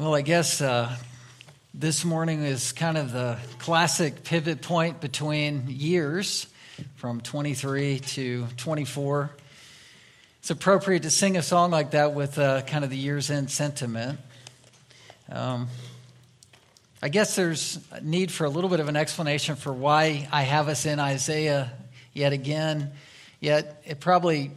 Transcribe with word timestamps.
Well, 0.00 0.14
I 0.14 0.22
guess 0.22 0.62
uh, 0.62 0.96
this 1.74 2.06
morning 2.06 2.42
is 2.42 2.72
kind 2.72 2.96
of 2.96 3.12
the 3.12 3.36
classic 3.58 4.24
pivot 4.24 4.62
point 4.62 4.98
between 4.98 5.66
years 5.68 6.46
from 6.96 7.20
23 7.20 7.98
to 7.98 8.46
24. 8.56 9.30
It's 10.38 10.48
appropriate 10.48 11.02
to 11.02 11.10
sing 11.10 11.36
a 11.36 11.42
song 11.42 11.70
like 11.70 11.90
that 11.90 12.14
with 12.14 12.38
uh, 12.38 12.62
kind 12.62 12.82
of 12.82 12.88
the 12.88 12.96
year's 12.96 13.28
end 13.28 13.50
sentiment. 13.50 14.18
Um, 15.30 15.68
I 17.02 17.10
guess 17.10 17.36
there's 17.36 17.78
a 17.90 18.00
need 18.00 18.32
for 18.32 18.46
a 18.46 18.50
little 18.50 18.70
bit 18.70 18.80
of 18.80 18.88
an 18.88 18.96
explanation 18.96 19.54
for 19.54 19.70
why 19.70 20.26
I 20.32 20.44
have 20.44 20.68
us 20.68 20.86
in 20.86 20.98
Isaiah 20.98 21.72
yet 22.14 22.32
again. 22.32 22.92
Yet 23.38 23.82
it 23.84 24.00
probably 24.00 24.52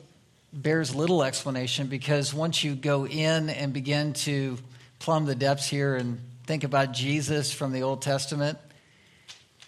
bears 0.54 0.96
little 0.96 1.22
explanation 1.22 1.88
because 1.88 2.34
once 2.34 2.64
you 2.64 2.76
go 2.76 3.06
in 3.06 3.50
and 3.50 3.74
begin 3.74 4.14
to 4.14 4.58
plumb 5.04 5.26
the 5.26 5.36
depths 5.36 5.68
here 5.68 5.98
and 5.98 6.18
think 6.46 6.64
about 6.64 6.94
Jesus 6.94 7.52
from 7.52 7.74
the 7.74 7.84
Old 7.84 8.02
Testament 8.02 8.58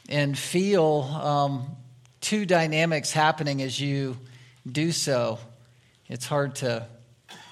and 0.08 0.38
feel 0.38 1.02
um, 1.02 1.76
two 2.22 2.46
dynamics 2.46 3.12
happening 3.12 3.62
as 3.62 3.78
you 3.78 4.16
do 4.66 4.94
so, 4.94 5.38
it's 6.08 6.26
hard 6.26 6.56
to, 6.56 6.88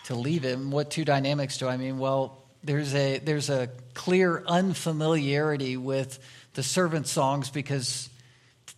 to 0.06 0.16
leave 0.16 0.46
it. 0.46 0.58
What 0.58 0.92
two 0.92 1.04
dynamics 1.04 1.58
do 1.58 1.68
I 1.68 1.76
mean? 1.76 2.00
Well, 2.00 2.42
there's 2.64 2.96
a, 2.96 3.20
there's 3.20 3.50
a 3.50 3.70
clear 3.94 4.46
unfamiliarity 4.48 5.76
with 5.76 6.20
the 6.54 6.64
servant 6.64 7.06
songs 7.06 7.50
because 7.50 8.10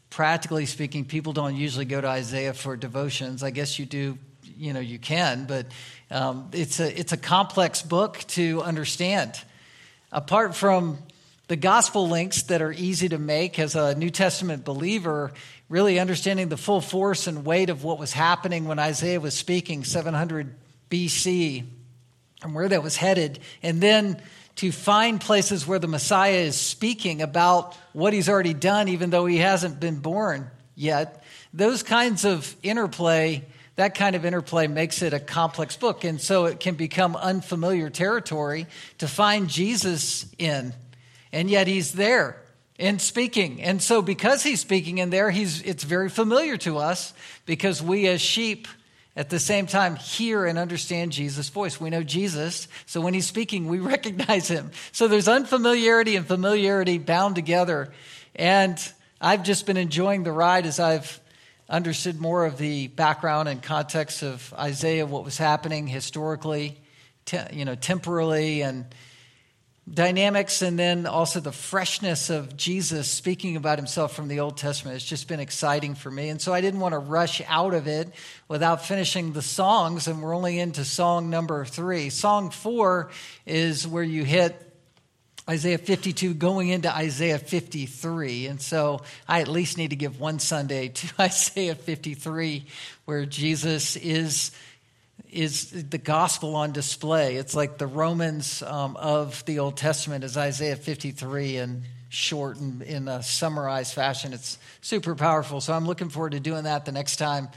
practically 0.10 0.66
speaking, 0.66 1.06
people 1.06 1.32
don't 1.32 1.56
usually 1.56 1.86
go 1.86 2.02
to 2.02 2.08
Isaiah 2.08 2.56
for 2.56 2.76
devotions. 2.76 3.44
I 3.44 3.52
guess 3.52 3.78
you 3.78 3.86
do 3.86 4.18
you 4.58 4.74
know 4.74 4.80
you 4.80 5.00
can, 5.00 5.46
but 5.46 5.68
um, 6.12 6.50
it's 6.54 6.80
a 6.80 7.00
it's 7.00 7.12
a 7.12 7.18
complex 7.18 7.82
book 7.82 8.20
to 8.30 8.62
understand. 8.62 9.40
Apart 10.12 10.56
from 10.56 11.00
the 11.48 11.56
gospel 11.56 12.08
links 12.08 12.44
that 12.44 12.62
are 12.62 12.72
easy 12.72 13.10
to 13.10 13.18
make 13.18 13.60
as 13.60 13.76
a 13.76 13.96
New 13.96 14.10
Testament 14.10 14.66
believer, 14.66 15.32
really 15.70 16.00
understanding 16.00 16.50
the 16.50 16.58
full 16.58 16.82
force 16.82 17.28
and 17.28 17.46
weight 17.46 17.70
of 17.70 17.84
what 17.84 18.00
was 18.00 18.14
happening 18.14 18.66
when 18.66 18.80
Isaiah 18.80 19.20
was 19.20 19.36
speaking 19.36 19.84
700 19.84 20.56
BC 20.90 21.66
and 22.44 22.56
where 22.56 22.68
that 22.70 22.84
was 22.84 22.98
headed, 22.98 23.40
and 23.64 23.82
then 23.82 24.22
to 24.58 24.72
find 24.72 25.20
places 25.20 25.68
where 25.68 25.80
the 25.80 25.88
Messiah 25.88 26.38
is 26.38 26.56
speaking 26.56 27.22
about 27.22 27.76
what 27.94 28.14
he's 28.14 28.30
already 28.30 28.54
done, 28.54 28.88
even 28.88 29.10
though 29.10 29.26
he 29.26 29.38
hasn't 29.38 29.80
been 29.80 30.00
born 30.00 30.50
yet. 30.76 31.24
Those 31.54 31.84
kinds 31.84 32.26
of 32.26 32.56
interplay 32.64 33.44
that 33.76 33.96
kind 33.96 34.16
of 34.16 34.26
interplay 34.26 34.68
makes 34.68 35.02
it 35.02 35.14
a 35.14 35.20
complex 35.20 35.76
book. 35.76 36.04
And 36.04 36.22
so 36.22 36.46
it 36.46 36.60
can 36.60 36.76
become 36.76 37.16
unfamiliar 37.16 37.90
territory 37.90 38.68
to 39.00 39.08
find 39.08 39.50
Jesus 39.50 40.26
in. 40.38 40.74
And 41.34 41.50
yet 41.50 41.68
he's 41.68 41.92
there 41.94 42.42
and 42.80 43.02
speaking. 43.02 43.62
And 43.62 43.82
so 43.82 44.02
because 44.02 44.44
he's 44.44 44.62
speaking 44.62 45.00
in 45.00 45.10
there, 45.10 45.30
he's, 45.30 45.62
it's 45.62 45.84
very 45.84 46.10
familiar 46.10 46.58
to 46.58 46.78
us 46.78 47.14
because 47.46 47.82
we 47.82 48.08
as 48.08 48.22
sheep 48.22 48.68
at 49.18 49.30
the 49.30 49.40
same 49.40 49.66
time 49.66 49.96
hear 49.96 50.46
and 50.46 50.58
understand 50.58 51.12
Jesus' 51.12 51.50
voice. 51.50 51.80
We 51.80 51.90
know 51.90 52.04
Jesus, 52.04 52.68
so 52.86 53.00
when 53.00 53.14
he's 53.14 53.28
speaking, 53.28 53.68
we 53.68 53.80
recognize 53.80 54.48
him. 54.48 54.72
So 54.92 55.08
there's 55.08 55.28
unfamiliarity 55.28 56.16
and 56.16 56.26
familiarity 56.26 56.98
bound 56.98 57.36
together. 57.36 57.94
And 58.36 58.78
I've 59.22 59.44
just 59.44 59.66
been 59.66 59.78
enjoying 59.78 60.24
the 60.24 60.34
ride 60.34 60.66
as 60.66 60.80
I've 60.80 61.20
understood 61.70 62.20
more 62.20 62.46
of 62.46 62.58
the 62.58 62.88
background 62.88 63.50
and 63.50 63.62
context 63.62 64.22
of 64.24 64.54
Isaiah, 64.58 65.06
what 65.06 65.24
was 65.24 65.38
happening 65.38 65.88
historically, 65.88 66.80
te- 67.26 67.40
you 67.52 67.66
know, 67.66 67.76
temporally, 67.76 68.62
and 68.62 68.86
dynamics, 69.92 70.64
and 70.64 70.80
then 70.80 71.06
also 71.06 71.40
the 71.40 71.52
freshness 71.52 72.32
of 72.32 72.58
Jesus 72.58 73.10
speaking 73.10 73.56
about 73.56 73.78
himself 73.78 74.16
from 74.16 74.28
the 74.28 74.40
Old 74.40 74.58
Testament. 74.58 74.96
It's 74.96 75.06
just 75.06 75.28
been 75.28 75.40
exciting 75.40 75.94
for 75.94 76.10
me. 76.10 76.30
And 76.30 76.42
so 76.42 76.54
I 76.54 76.62
didn't 76.62 76.80
want 76.80 76.94
to 76.94 77.00
rush 77.00 77.42
out 77.48 77.76
of 77.76 77.88
it 77.88 78.10
without 78.48 78.86
finishing 78.86 79.34
the 79.34 79.44
songs, 79.44 80.08
and 80.08 80.22
we're 80.24 80.36
only 80.36 80.60
into 80.60 80.84
song 80.84 81.30
number 81.30 81.66
three. 81.66 82.10
Song 82.10 82.50
four 82.50 83.12
is 83.46 83.88
where 83.88 84.04
you 84.04 84.24
hit 84.24 84.65
Isaiah 85.48 85.78
52 85.78 86.34
going 86.34 86.70
into 86.70 86.94
Isaiah 86.94 87.38
53. 87.38 88.48
And 88.48 88.60
so 88.60 89.02
I 89.28 89.42
at 89.42 89.48
least 89.48 89.78
need 89.78 89.92
to 89.92 89.96
give 89.96 90.20
one 90.20 90.40
Sunday 90.40 90.88
to 90.94 91.08
Isaiah 91.20 91.76
53 91.76 92.66
where 93.06 93.26
Jesus 93.26 93.96
is 93.96 94.52
is 95.32 95.90
the 95.90 95.98
gospel 95.98 96.56
on 96.56 96.72
display. 96.72 97.36
It's 97.36 97.56
like 97.56 97.78
the 97.78 97.88
Romans 97.88 98.62
um, 98.62 98.96
of 98.96 99.44
the 99.46 99.60
Old 99.60 99.76
Testament 99.76 100.24
is 100.24 100.38
Isaiah 100.38 100.78
53 100.78 101.58
and 101.58 101.84
short 102.10 102.58
and 102.58 102.82
in 102.82 103.08
a 103.08 103.22
summarized 103.22 103.94
fashion. 103.94 104.32
It's 104.32 104.58
super 104.82 105.14
powerful. 105.14 105.60
So 105.60 105.74
I'm 105.74 105.86
looking 105.86 106.10
forward 106.10 106.32
to 106.32 106.40
doing 106.40 106.64
that 106.64 106.86
the 106.86 106.94
next 106.94 107.18
time 107.18 107.50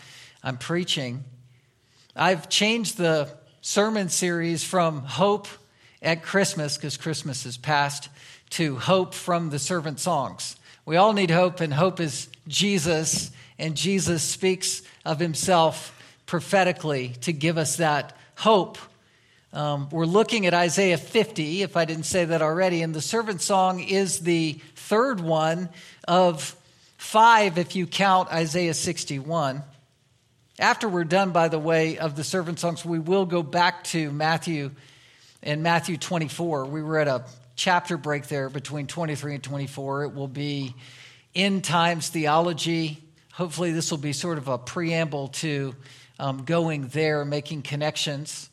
I'm 0.43 0.56
preaching. 0.56 1.25
I've 2.16 2.48
changed 2.48 2.97
the 2.97 3.28
sermon 3.60 4.09
series 4.09 4.65
from 4.65 5.03
hope 5.03 5.47
at 6.03 6.22
Christmas, 6.22 6.76
because 6.76 6.97
Christmas 6.97 7.44
is 7.47 7.56
past, 7.56 8.09
to 8.50 8.76
hope 8.76 9.14
from 9.14 9.50
the 9.50 9.59
servant 9.59 10.00
songs. 10.00 10.56
We 10.86 10.97
all 10.97 11.12
need 11.12 11.31
hope, 11.31 11.60
and 11.60 11.75
hope 11.75 12.00
is 12.00 12.28
Jesus, 12.47 13.31
and 13.59 13.76
Jesus 13.76 14.22
speaks 14.22 14.82
of 15.04 15.19
himself 15.19 15.94
prophetically 16.26 17.10
to 17.22 17.32
give 17.32 17.59
us 17.59 17.76
that 17.76 18.16
hope. 18.36 18.78
Um, 19.53 19.88
we're 19.91 20.04
looking 20.06 20.47
at 20.47 20.54
Isaiah 20.54 20.98
50, 20.98 21.62
if 21.62 21.76
I 21.76 21.84
didn't 21.84 22.04
say 22.04 22.25
that 22.26 22.42
already, 22.42 22.82
and 22.82 22.94
the 22.94 23.00
servant 23.00 23.41
song 23.41 23.80
is 23.80 24.20
the 24.20 24.60
third 24.76 25.20
one 25.20 25.69
of 26.06 26.54
five 26.97 27.59
if 27.59 27.75
you 27.75 27.86
count 27.86 28.30
Isaiah 28.30 28.75
61. 28.75 29.62
After 30.59 30.88
we're 30.88 31.04
done, 31.04 31.30
by 31.30 31.48
the 31.48 31.59
way, 31.59 31.98
of 31.98 32.16
the 32.16 32.25
servant 32.25 32.59
songs, 32.59 32.84
we 32.84 32.98
will 32.98 33.26
go 33.26 33.42
back 33.42 33.84
to 33.84 34.10
Matthew 34.10 34.72
in 35.43 35.62
Matthew 35.62 35.97
24. 35.97 36.66
We 36.66 36.82
were 36.82 36.99
at 36.99 37.09
a 37.09 37.25
chapter 37.56 37.97
break 37.97 38.28
there 38.28 38.49
between 38.49 38.87
23 38.87 39.34
and 39.34 39.43
24. 39.43 40.04
It 40.04 40.15
will 40.15 40.28
be 40.28 40.75
end 41.34 41.65
times 41.65 42.09
theology. 42.09 43.03
Hopefully, 43.32 43.72
this 43.72 43.91
will 43.91 43.98
be 43.98 44.12
sort 44.12 44.38
of 44.38 44.48
a 44.48 44.59
preamble 44.59 45.28
to 45.28 45.75
um, 46.19 46.44
going 46.44 46.88
there, 46.88 47.25
making 47.25 47.62
connections. 47.62 48.50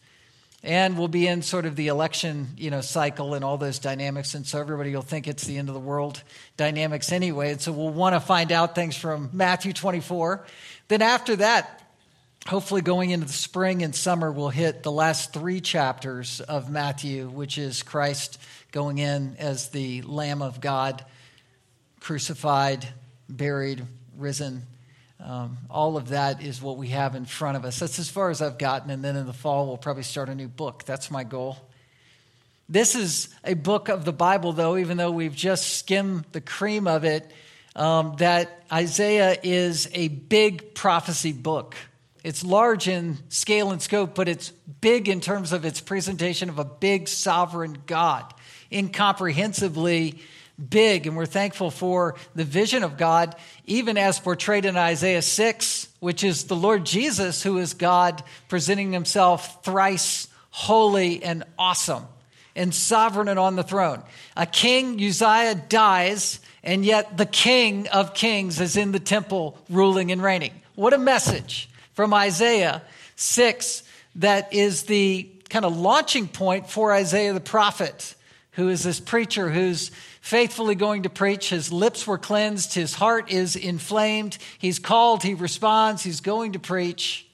And 0.63 0.97
we'll 0.97 1.07
be 1.07 1.27
in 1.27 1.43
sort 1.43 1.67
of 1.67 1.75
the 1.75 1.89
election, 1.89 2.49
you 2.57 2.71
know, 2.71 2.81
cycle 2.81 3.35
and 3.35 3.45
all 3.45 3.57
those 3.57 3.77
dynamics, 3.77 4.33
and 4.33 4.47
so 4.47 4.59
everybody 4.59 4.95
will 4.95 5.03
think 5.03 5.27
it's 5.27 5.43
the 5.43 5.57
end 5.57 5.69
of 5.69 5.75
the 5.75 5.79
world 5.79 6.23
dynamics 6.57 7.11
anyway. 7.11 7.51
And 7.51 7.61
so 7.61 7.71
we'll 7.71 7.91
want 7.91 8.15
to 8.15 8.19
find 8.19 8.51
out 8.51 8.73
things 8.73 8.97
from 8.97 9.29
Matthew 9.31 9.73
24. 9.73 10.43
Then 10.87 11.03
after 11.03 11.35
that, 11.35 11.84
hopefully 12.47 12.81
going 12.81 13.09
into 13.09 13.25
the 13.25 13.33
spring 13.33 13.81
and 13.81 13.95
summer 13.95 14.31
we'll 14.31 14.49
hit 14.49 14.83
the 14.83 14.91
last 14.91 15.33
three 15.33 15.59
chapters 15.59 16.41
of 16.41 16.69
matthew 16.69 17.27
which 17.27 17.57
is 17.57 17.81
christ 17.83 18.39
going 18.71 18.97
in 18.97 19.35
as 19.39 19.69
the 19.69 20.01
lamb 20.03 20.41
of 20.41 20.61
god 20.61 21.03
crucified 21.99 22.87
buried 23.27 23.81
risen. 24.15 24.61
Um, 25.19 25.57
all 25.71 25.97
of 25.97 26.09
that 26.09 26.43
is 26.43 26.61
what 26.61 26.77
we 26.77 26.89
have 26.89 27.15
in 27.15 27.25
front 27.25 27.57
of 27.57 27.65
us. 27.65 27.79
That's 27.79 27.97
as 27.97 28.09
far 28.11 28.29
as 28.29 28.43
i've 28.43 28.59
gotten 28.59 28.91
and 28.91 29.03
then 29.03 29.15
in 29.15 29.25
the 29.25 29.33
fall 29.33 29.65
we'll 29.65 29.77
probably 29.77 30.03
start 30.03 30.29
a 30.29 30.35
new 30.35 30.47
book. 30.47 30.83
That's 30.83 31.09
my 31.09 31.23
goal. 31.23 31.57
This 32.69 32.93
is 32.93 33.29
a 33.43 33.55
book 33.55 33.89
of 33.89 34.05
the 34.05 34.13
bible 34.13 34.53
though 34.53 34.77
even 34.77 34.97
though 34.97 35.09
we've 35.09 35.35
just 35.35 35.79
skimmed 35.79 36.25
the 36.31 36.41
cream 36.41 36.87
of 36.87 37.05
it 37.05 37.31
um, 37.75 38.15
that 38.17 38.63
isaiah 38.71 39.35
is 39.41 39.89
a 39.93 40.09
big 40.09 40.75
prophecy 40.75 41.31
book 41.31 41.75
it's 42.25 42.43
large 42.43 42.87
in 42.87 43.19
scale 43.29 43.69
and 43.69 43.79
scope, 43.79 44.15
but 44.15 44.27
it's 44.27 44.49
big 44.81 45.07
in 45.07 45.21
terms 45.21 45.53
of 45.53 45.63
its 45.63 45.79
presentation 45.79 46.49
of 46.49 46.57
a 46.57 46.65
big 46.65 47.07
sovereign 47.07 47.77
God, 47.85 48.33
incomprehensibly 48.71 50.19
big. 50.69 51.05
And 51.05 51.15
we're 51.15 51.27
thankful 51.27 51.69
for 51.69 52.15
the 52.33 52.43
vision 52.43 52.81
of 52.81 52.97
God, 52.97 53.35
even 53.65 53.95
as 53.95 54.19
portrayed 54.19 54.65
in 54.65 54.75
Isaiah 54.75 55.21
6, 55.21 55.87
which 55.99 56.23
is 56.23 56.45
the 56.45 56.55
Lord 56.55 56.83
Jesus, 56.83 57.43
who 57.43 57.59
is 57.59 57.75
God 57.75 58.23
presenting 58.47 58.91
himself 58.91 59.63
thrice 59.63 60.27
holy 60.49 61.23
and 61.23 61.43
awesome 61.59 62.07
and 62.55 62.73
sovereign 62.73 63.27
and 63.27 63.37
on 63.37 63.55
the 63.55 63.63
throne. 63.63 64.01
A 64.35 64.47
king, 64.47 64.95
Uzziah, 64.95 65.53
dies, 65.53 66.39
and 66.63 66.83
yet 66.83 67.17
the 67.19 67.27
king 67.27 67.87
of 67.89 68.15
kings 68.15 68.59
is 68.59 68.77
in 68.77 68.93
the 68.93 68.99
temple 68.99 69.59
ruling 69.69 70.11
and 70.11 70.23
reigning. 70.23 70.53
What 70.73 70.93
a 70.93 70.97
message! 70.97 71.69
From 71.95 72.13
Isaiah 72.13 72.83
6 73.15 73.83
that 74.15 74.53
is 74.53 74.83
the 74.83 75.29
kind 75.49 75.65
of 75.65 75.75
launching 75.75 76.27
point 76.27 76.69
for 76.69 76.93
Isaiah 76.93 77.33
the 77.33 77.39
prophet, 77.39 78.15
who 78.51 78.69
is 78.69 78.83
this 78.83 78.99
preacher 78.99 79.49
who's 79.49 79.89
faithfully 80.21 80.75
going 80.75 81.03
to 81.03 81.09
preach. 81.09 81.49
His 81.49 81.73
lips 81.73 82.05
were 82.05 82.17
cleansed, 82.17 82.73
his 82.73 82.93
heart 82.93 83.31
is 83.31 83.55
inflamed. 83.55 84.37
He's 84.57 84.79
called, 84.79 85.23
he 85.23 85.33
responds, 85.33 86.03
he's 86.03 86.21
going 86.21 86.53
to 86.53 86.59
preach. 86.59 87.27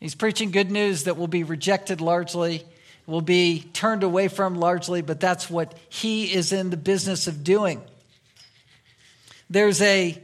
He's 0.00 0.14
preaching 0.14 0.50
good 0.50 0.70
news 0.70 1.04
that 1.04 1.16
will 1.16 1.28
be 1.28 1.44
rejected 1.44 2.00
largely 2.00 2.64
will 3.06 3.20
be 3.20 3.64
turned 3.72 4.02
away 4.02 4.28
from 4.28 4.54
largely, 4.54 5.02
but 5.02 5.20
that's 5.20 5.50
what 5.50 5.76
he 5.88 6.32
is 6.32 6.52
in 6.52 6.70
the 6.70 6.76
business 6.76 7.26
of 7.26 7.42
doing. 7.42 7.82
There's 9.50 9.82
a 9.82 10.20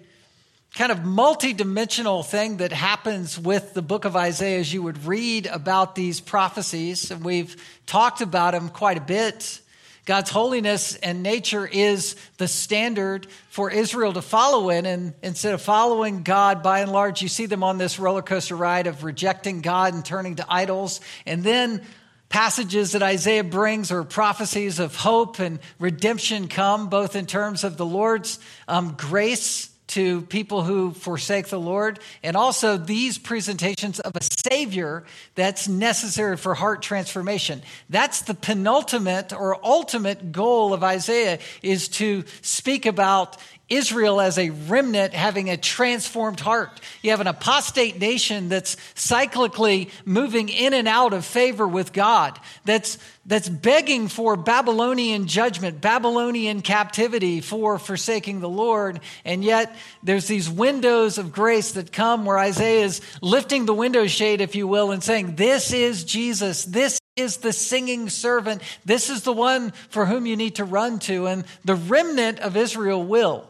kind 0.79 0.93
of 0.93 1.05
multi-dimensional 1.05 2.23
thing 2.23 2.59
that 2.59 2.71
happens 2.71 3.37
with 3.37 3.75
the 3.75 3.83
book 3.83 4.05
of 4.05 4.15
Isaiah 4.15 4.61
as 4.61 4.73
you 4.73 4.81
would 4.85 5.05
read 5.07 5.49
about 5.49 5.97
these 5.97 6.21
prophecies, 6.21 7.11
and 7.11 7.25
we've 7.25 7.57
talked 7.85 8.21
about 8.21 8.53
them 8.53 8.69
quite 8.69 8.97
a 8.97 9.01
bit. 9.01 9.61
God's 10.05 10.31
holiness 10.31 10.95
and 10.95 11.25
nature 11.25 11.67
is 11.67 12.15
the 12.37 12.47
standard 12.47 13.27
for 13.51 13.73
Israel 13.73 14.13
to 14.13 14.23
follow 14.23 14.71
in. 14.71 14.87
And 14.87 15.15
instead 15.21 15.53
of 15.53 15.61
following 15.61 16.23
God, 16.23 16.63
by 16.63 16.79
and 16.79 16.93
large, 16.93 17.23
you 17.23 17.29
see 17.29 17.47
them 17.47 17.65
on 17.65 17.79
this 17.79 17.99
roller 17.99 18.23
coaster 18.23 18.55
ride 18.55 18.87
of 18.87 19.03
rejecting 19.03 19.63
God 19.63 19.95
and 19.95 20.05
turning 20.05 20.37
to 20.37 20.47
idols. 20.49 21.01
And 21.27 21.43
then 21.43 21.83
passages 22.29 22.93
that 22.93 23.03
Isaiah 23.03 23.43
brings 23.43 23.91
or 23.91 24.05
prophecies 24.05 24.79
of 24.79 24.95
hope 24.95 25.41
and 25.41 25.59
redemption 25.81 26.47
come, 26.47 26.89
both 26.89 27.17
in 27.17 27.27
terms 27.27 27.65
of 27.65 27.77
the 27.77 27.85
Lord's 27.85 28.39
um, 28.69 28.95
grace 28.97 29.71
to 29.89 30.23
people 30.23 30.63
who 30.63 30.93
forsake 30.93 31.49
the 31.49 31.61
Lord, 31.61 31.99
and 32.23 32.37
also 32.37 32.77
these 32.77 33.19
presentations 33.19 34.01
of 34.01 34.13
a 34.15 34.23
Savior 34.23 35.05
that's 35.35 35.69
necessary 35.69 36.37
for 36.37 36.55
heart 36.55 36.83
transformation. 36.83 37.63
That's 37.89 38.23
the 38.23 38.35
penultimate 38.35 39.33
or 39.33 39.65
ultimate 39.65 40.33
goal 40.33 40.73
of 40.73 40.85
Isaiah 40.85 41.39
is 41.63 41.89
to 41.89 42.25
speak 42.43 42.87
about 42.87 43.37
Israel 43.69 44.21
as 44.21 44.39
a 44.39 44.51
remnant 44.51 45.13
having 45.13 45.51
a 45.51 45.57
transformed 45.57 46.41
heart. 46.41 46.81
You 47.03 47.11
have 47.11 47.21
an 47.21 47.27
apostate 47.27 47.99
nation 47.99 48.49
that's 48.49 48.77
cyclically 48.95 49.91
moving 50.05 50.49
in 50.49 50.73
and 50.73 50.89
out 50.89 51.13
of 51.13 51.25
favor 51.25 51.69
with 51.69 51.93
God, 51.93 52.39
that's, 52.65 52.99
that's 53.27 53.49
begging 53.49 54.09
for 54.09 54.37
Babylonian 54.37 55.27
judgment, 55.27 55.81
Babylonian 55.81 56.63
captivity 56.63 57.41
for 57.41 57.79
forsaking 57.79 58.41
the 58.41 58.49
Lord. 58.49 59.01
And 59.25 59.45
yet 59.45 59.75
there's 60.03 60.27
these 60.27 60.49
windows 60.49 61.19
of 61.19 61.33
grace 61.33 61.73
that 61.73 61.93
come 61.93 62.25
where 62.25 62.39
Isaiah 62.39 62.85
is 62.85 63.01
lifting 63.21 63.67
the 63.67 63.75
window 63.75 64.07
shade, 64.07 64.41
if 64.41 64.55
you 64.55 64.67
will, 64.67 64.93
and 64.93 65.03
saying, 65.03 65.37
This 65.37 65.73
is 65.73 66.05
Jesus. 66.05 66.65
This 66.65 66.99
is 67.17 67.39
the 67.39 67.53
singing 67.53 68.09
servant. 68.09 68.63
This 68.85 69.11
is 69.11 69.23
the 69.23 69.33
one 69.33 69.73
for 69.91 70.07
whom 70.07 70.25
you 70.25 70.37
need 70.37 70.57
to 70.57 70.65
run 70.65 70.99
to. 71.01 71.27
And 71.27 71.45
the 71.65 71.75
remnant 71.75 72.39
of 72.41 72.57
Israel 72.57 73.03
will. 73.05 73.48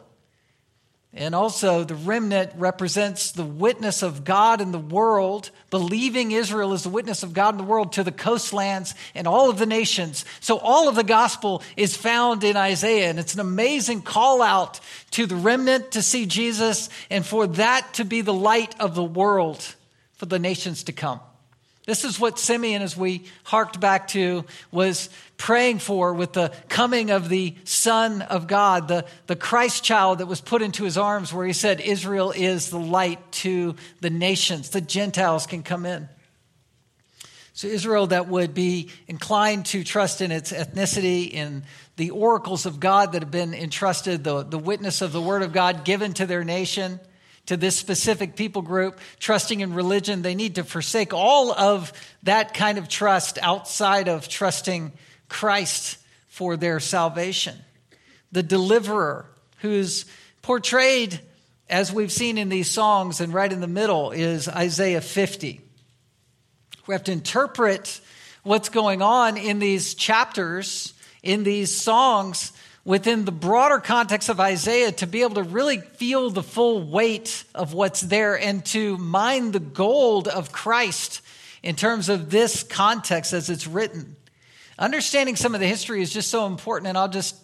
And 1.11 1.33
also, 1.33 1.83
the 1.83 1.95
remnant 1.95 2.51
represents 2.55 3.31
the 3.31 3.43
witness 3.43 4.03
of 4.03 4.23
God 4.23 4.61
in 4.61 4.71
the 4.71 4.77
world, 4.77 5.49
believing 5.71 6.31
Israel 6.31 6.71
is 6.73 6.83
the 6.83 6.89
witness 6.89 7.23
of 7.23 7.33
God 7.33 7.55
in 7.55 7.57
the 7.57 7.63
world 7.63 7.93
to 7.93 8.03
the 8.03 8.11
coastlands 8.11 8.93
and 9.15 9.25
all 9.25 9.49
of 9.49 9.57
the 9.57 9.65
nations. 9.65 10.23
So, 10.39 10.59
all 10.59 10.87
of 10.87 10.93
the 10.93 11.03
gospel 11.03 11.63
is 11.75 11.97
found 11.97 12.43
in 12.43 12.55
Isaiah, 12.55 13.09
and 13.09 13.17
it's 13.17 13.33
an 13.33 13.39
amazing 13.39 14.03
call 14.03 14.43
out 14.43 14.79
to 15.11 15.25
the 15.25 15.35
remnant 15.35 15.93
to 15.93 16.03
see 16.03 16.27
Jesus 16.27 16.89
and 17.09 17.25
for 17.25 17.47
that 17.47 17.91
to 17.95 18.05
be 18.05 18.21
the 18.21 18.33
light 18.33 18.79
of 18.79 18.93
the 18.93 19.03
world 19.03 19.75
for 20.13 20.27
the 20.27 20.37
nations 20.37 20.83
to 20.83 20.91
come. 20.91 21.19
This 21.87 22.05
is 22.05 22.19
what 22.19 22.37
Simeon, 22.37 22.83
as 22.83 22.95
we 22.95 23.23
harked 23.45 23.79
back 23.79 24.09
to, 24.09 24.45
was 24.71 25.09
praying 25.39 25.79
for 25.79 26.13
with 26.13 26.33
the 26.33 26.53
coming 26.67 27.09
of 27.09 27.29
the 27.29 27.55
Son 27.63 28.21
of 28.21 28.45
God, 28.45 28.89
the, 28.89 29.05
the 29.25 29.37
Christ 29.37 29.83
child 29.83 30.19
that 30.19 30.27
was 30.27 30.41
put 30.41 30.61
into 30.61 30.83
his 30.83 30.97
arms, 30.97 31.33
where 31.33 31.47
he 31.47 31.53
said, 31.53 31.81
Israel 31.81 32.31
is 32.31 32.69
the 32.69 32.77
light 32.77 33.31
to 33.31 33.75
the 34.01 34.11
nations. 34.11 34.69
The 34.69 34.81
Gentiles 34.81 35.47
can 35.47 35.63
come 35.63 35.87
in. 35.87 36.07
So, 37.53 37.67
Israel 37.67 38.07
that 38.07 38.27
would 38.27 38.53
be 38.53 38.89
inclined 39.07 39.65
to 39.67 39.83
trust 39.83 40.21
in 40.21 40.31
its 40.31 40.51
ethnicity, 40.51 41.31
in 41.31 41.63
the 41.95 42.11
oracles 42.11 42.65
of 42.65 42.79
God 42.79 43.13
that 43.13 43.21
have 43.21 43.31
been 43.31 43.53
entrusted, 43.53 44.23
the, 44.23 44.43
the 44.43 44.59
witness 44.59 45.01
of 45.01 45.13
the 45.13 45.21
Word 45.21 45.41
of 45.41 45.51
God 45.51 45.83
given 45.83 46.13
to 46.13 46.25
their 46.25 46.43
nation 46.43 46.99
to 47.45 47.57
this 47.57 47.75
specific 47.75 48.35
people 48.35 48.61
group, 48.61 48.99
trusting 49.19 49.61
in 49.61 49.73
religion. 49.73 50.21
They 50.21 50.35
need 50.35 50.55
to 50.55 50.63
forsake 50.63 51.13
all 51.13 51.51
of 51.51 51.91
that 52.23 52.53
kind 52.53 52.77
of 52.77 52.87
trust 52.87 53.39
outside 53.41 54.07
of 54.07 54.29
trusting 54.29 54.91
Christ 55.29 55.97
for 56.27 56.57
their 56.57 56.79
salvation. 56.79 57.55
The 58.31 58.43
deliverer, 58.43 59.25
who's 59.59 60.05
portrayed, 60.41 61.19
as 61.69 61.93
we've 61.93 62.11
seen 62.11 62.37
in 62.37 62.49
these 62.49 62.69
songs, 62.69 63.21
and 63.21 63.33
right 63.33 63.51
in 63.51 63.61
the 63.61 63.67
middle 63.67 64.11
is 64.11 64.47
Isaiah 64.47 65.01
50. 65.01 65.61
We 66.87 66.93
have 66.93 67.03
to 67.05 67.11
interpret 67.11 68.01
what's 68.43 68.69
going 68.69 69.01
on 69.01 69.37
in 69.37 69.59
these 69.59 69.93
chapters, 69.93 70.93
in 71.21 71.43
these 71.43 71.75
songs, 71.75 72.51
within 72.85 73.25
the 73.25 73.31
broader 73.31 73.79
context 73.79 74.29
of 74.29 74.39
Isaiah 74.39 74.91
to 74.93 75.05
be 75.05 75.21
able 75.21 75.35
to 75.35 75.43
really 75.43 75.77
feel 75.79 76.31
the 76.31 76.41
full 76.41 76.81
weight 76.81 77.43
of 77.53 77.73
what's 77.73 78.01
there 78.01 78.39
and 78.39 78.65
to 78.67 78.97
mine 78.97 79.51
the 79.51 79.59
gold 79.59 80.27
of 80.27 80.51
Christ 80.51 81.21
in 81.61 81.75
terms 81.75 82.09
of 82.09 82.31
this 82.31 82.63
context 82.63 83.33
as 83.33 83.49
it's 83.49 83.67
written. 83.67 84.15
Understanding 84.79 85.35
some 85.35 85.53
of 85.55 85.59
the 85.59 85.67
history 85.67 86.01
is 86.01 86.11
just 86.11 86.29
so 86.29 86.45
important, 86.45 86.87
and 86.87 86.97
I'll 86.97 87.09
just 87.09 87.35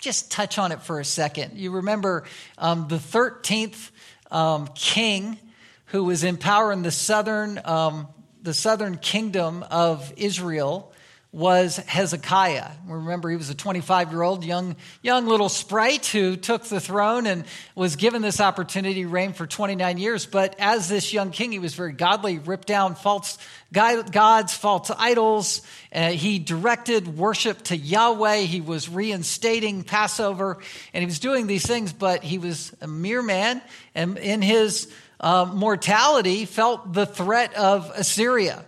just 0.00 0.32
touch 0.32 0.58
on 0.58 0.72
it 0.72 0.82
for 0.82 0.98
a 0.98 1.04
second. 1.04 1.56
You 1.56 1.70
remember 1.70 2.24
um, 2.58 2.88
the 2.88 2.96
13th 2.96 3.90
um, 4.30 4.68
king 4.74 5.38
who 5.86 6.04
was 6.04 6.24
in 6.24 6.36
power 6.36 6.72
in 6.72 6.82
the 6.82 6.90
southern, 6.90 7.60
um, 7.64 8.08
the 8.42 8.52
southern 8.52 8.98
kingdom 8.98 9.64
of 9.70 10.12
Israel 10.16 10.92
was 11.34 11.78
Hezekiah. 11.78 12.70
Remember, 12.86 13.28
he 13.28 13.34
was 13.34 13.50
a 13.50 13.56
25 13.56 14.12
year 14.12 14.22
old 14.22 14.44
young, 14.44 14.76
young 15.02 15.26
little 15.26 15.48
sprite 15.48 16.06
who 16.06 16.36
took 16.36 16.62
the 16.62 16.78
throne 16.78 17.26
and 17.26 17.44
was 17.74 17.96
given 17.96 18.22
this 18.22 18.40
opportunity 18.40 19.02
to 19.02 19.08
reign 19.08 19.32
for 19.32 19.44
29 19.44 19.98
years. 19.98 20.26
But 20.26 20.54
as 20.60 20.88
this 20.88 21.12
young 21.12 21.32
king, 21.32 21.50
he 21.50 21.58
was 21.58 21.74
very 21.74 21.90
godly, 21.90 22.38
ripped 22.38 22.68
down 22.68 22.94
false 22.94 23.36
gods, 23.72 24.54
false 24.54 24.92
idols. 24.96 25.62
Uh, 25.92 26.10
he 26.10 26.38
directed 26.38 27.18
worship 27.18 27.62
to 27.62 27.76
Yahweh. 27.76 28.42
He 28.42 28.60
was 28.60 28.88
reinstating 28.88 29.82
Passover, 29.82 30.58
and 30.92 31.02
he 31.02 31.06
was 31.06 31.18
doing 31.18 31.48
these 31.48 31.66
things, 31.66 31.92
but 31.92 32.22
he 32.22 32.38
was 32.38 32.72
a 32.80 32.86
mere 32.86 33.22
man. 33.22 33.60
And 33.96 34.18
in 34.18 34.40
his 34.40 34.88
uh, 35.18 35.50
mortality, 35.52 36.44
felt 36.44 36.92
the 36.92 37.06
threat 37.06 37.54
of 37.54 37.90
Assyria. 37.96 38.64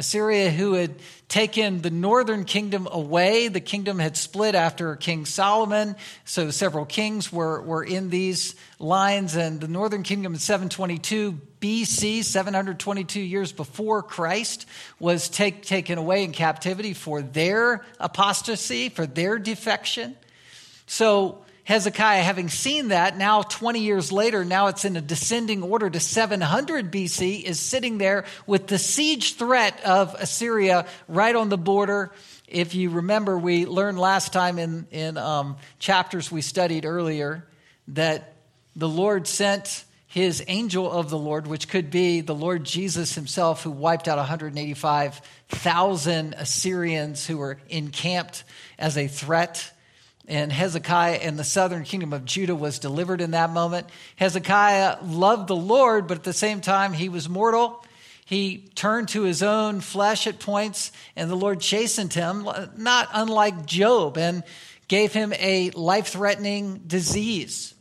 Assyria, 0.00 0.50
who 0.50 0.72
had 0.72 0.94
taken 1.28 1.82
the 1.82 1.90
northern 1.90 2.44
kingdom 2.44 2.88
away. 2.90 3.48
The 3.48 3.60
kingdom 3.60 3.98
had 3.98 4.16
split 4.16 4.54
after 4.54 4.96
King 4.96 5.26
Solomon, 5.26 5.94
so 6.24 6.50
several 6.50 6.86
kings 6.86 7.30
were, 7.30 7.60
were 7.60 7.84
in 7.84 8.08
these 8.08 8.54
lines. 8.78 9.36
And 9.36 9.60
the 9.60 9.68
northern 9.68 10.02
kingdom 10.02 10.32
in 10.32 10.38
722 10.38 11.38
BC, 11.60 12.24
722 12.24 13.20
years 13.20 13.52
before 13.52 14.02
Christ, 14.02 14.66
was 14.98 15.28
take, 15.28 15.66
taken 15.66 15.98
away 15.98 16.24
in 16.24 16.32
captivity 16.32 16.94
for 16.94 17.20
their 17.20 17.84
apostasy, 18.00 18.88
for 18.88 19.06
their 19.06 19.38
defection. 19.38 20.16
So 20.86 21.44
Hezekiah, 21.70 22.22
having 22.24 22.48
seen 22.48 22.88
that, 22.88 23.16
now 23.16 23.42
20 23.42 23.78
years 23.78 24.10
later, 24.10 24.44
now 24.44 24.66
it's 24.66 24.84
in 24.84 24.96
a 24.96 25.00
descending 25.00 25.62
order 25.62 25.88
to 25.88 26.00
700 26.00 26.90
BC, 26.90 27.44
is 27.44 27.60
sitting 27.60 27.98
there 27.98 28.24
with 28.44 28.66
the 28.66 28.76
siege 28.76 29.36
threat 29.36 29.80
of 29.84 30.16
Assyria 30.18 30.88
right 31.06 31.36
on 31.36 31.48
the 31.48 31.56
border. 31.56 32.10
If 32.48 32.74
you 32.74 32.90
remember, 32.90 33.38
we 33.38 33.66
learned 33.66 34.00
last 34.00 34.32
time 34.32 34.58
in, 34.58 34.88
in 34.90 35.16
um, 35.16 35.58
chapters 35.78 36.32
we 36.32 36.42
studied 36.42 36.84
earlier 36.84 37.46
that 37.86 38.34
the 38.74 38.88
Lord 38.88 39.28
sent 39.28 39.84
his 40.08 40.42
angel 40.48 40.90
of 40.90 41.08
the 41.08 41.18
Lord, 41.18 41.46
which 41.46 41.68
could 41.68 41.88
be 41.88 42.20
the 42.20 42.34
Lord 42.34 42.64
Jesus 42.64 43.14
himself, 43.14 43.62
who 43.62 43.70
wiped 43.70 44.08
out 44.08 44.18
185,000 44.18 46.34
Assyrians 46.34 47.28
who 47.28 47.36
were 47.36 47.58
encamped 47.68 48.42
as 48.76 48.98
a 48.98 49.06
threat 49.06 49.70
and 50.30 50.52
Hezekiah 50.52 51.16
and 51.16 51.36
the 51.36 51.44
southern 51.44 51.82
kingdom 51.82 52.12
of 52.12 52.24
Judah 52.24 52.54
was 52.54 52.78
delivered 52.78 53.20
in 53.20 53.32
that 53.32 53.50
moment. 53.50 53.88
Hezekiah 54.16 54.98
loved 55.02 55.48
the 55.48 55.56
Lord, 55.56 56.06
but 56.06 56.18
at 56.18 56.24
the 56.24 56.32
same 56.32 56.60
time, 56.60 56.92
he 56.92 57.08
was 57.08 57.28
mortal. 57.28 57.84
He 58.24 58.70
turned 58.76 59.08
to 59.08 59.22
his 59.22 59.42
own 59.42 59.80
flesh 59.80 60.28
at 60.28 60.38
points, 60.38 60.92
and 61.16 61.28
the 61.28 61.34
Lord 61.34 61.60
chastened 61.60 62.14
him, 62.14 62.48
not 62.76 63.08
unlike 63.12 63.66
Job, 63.66 64.16
and 64.16 64.44
gave 64.86 65.12
him 65.12 65.32
a 65.32 65.70
life 65.70 66.06
threatening 66.06 66.82
disease 66.86 67.74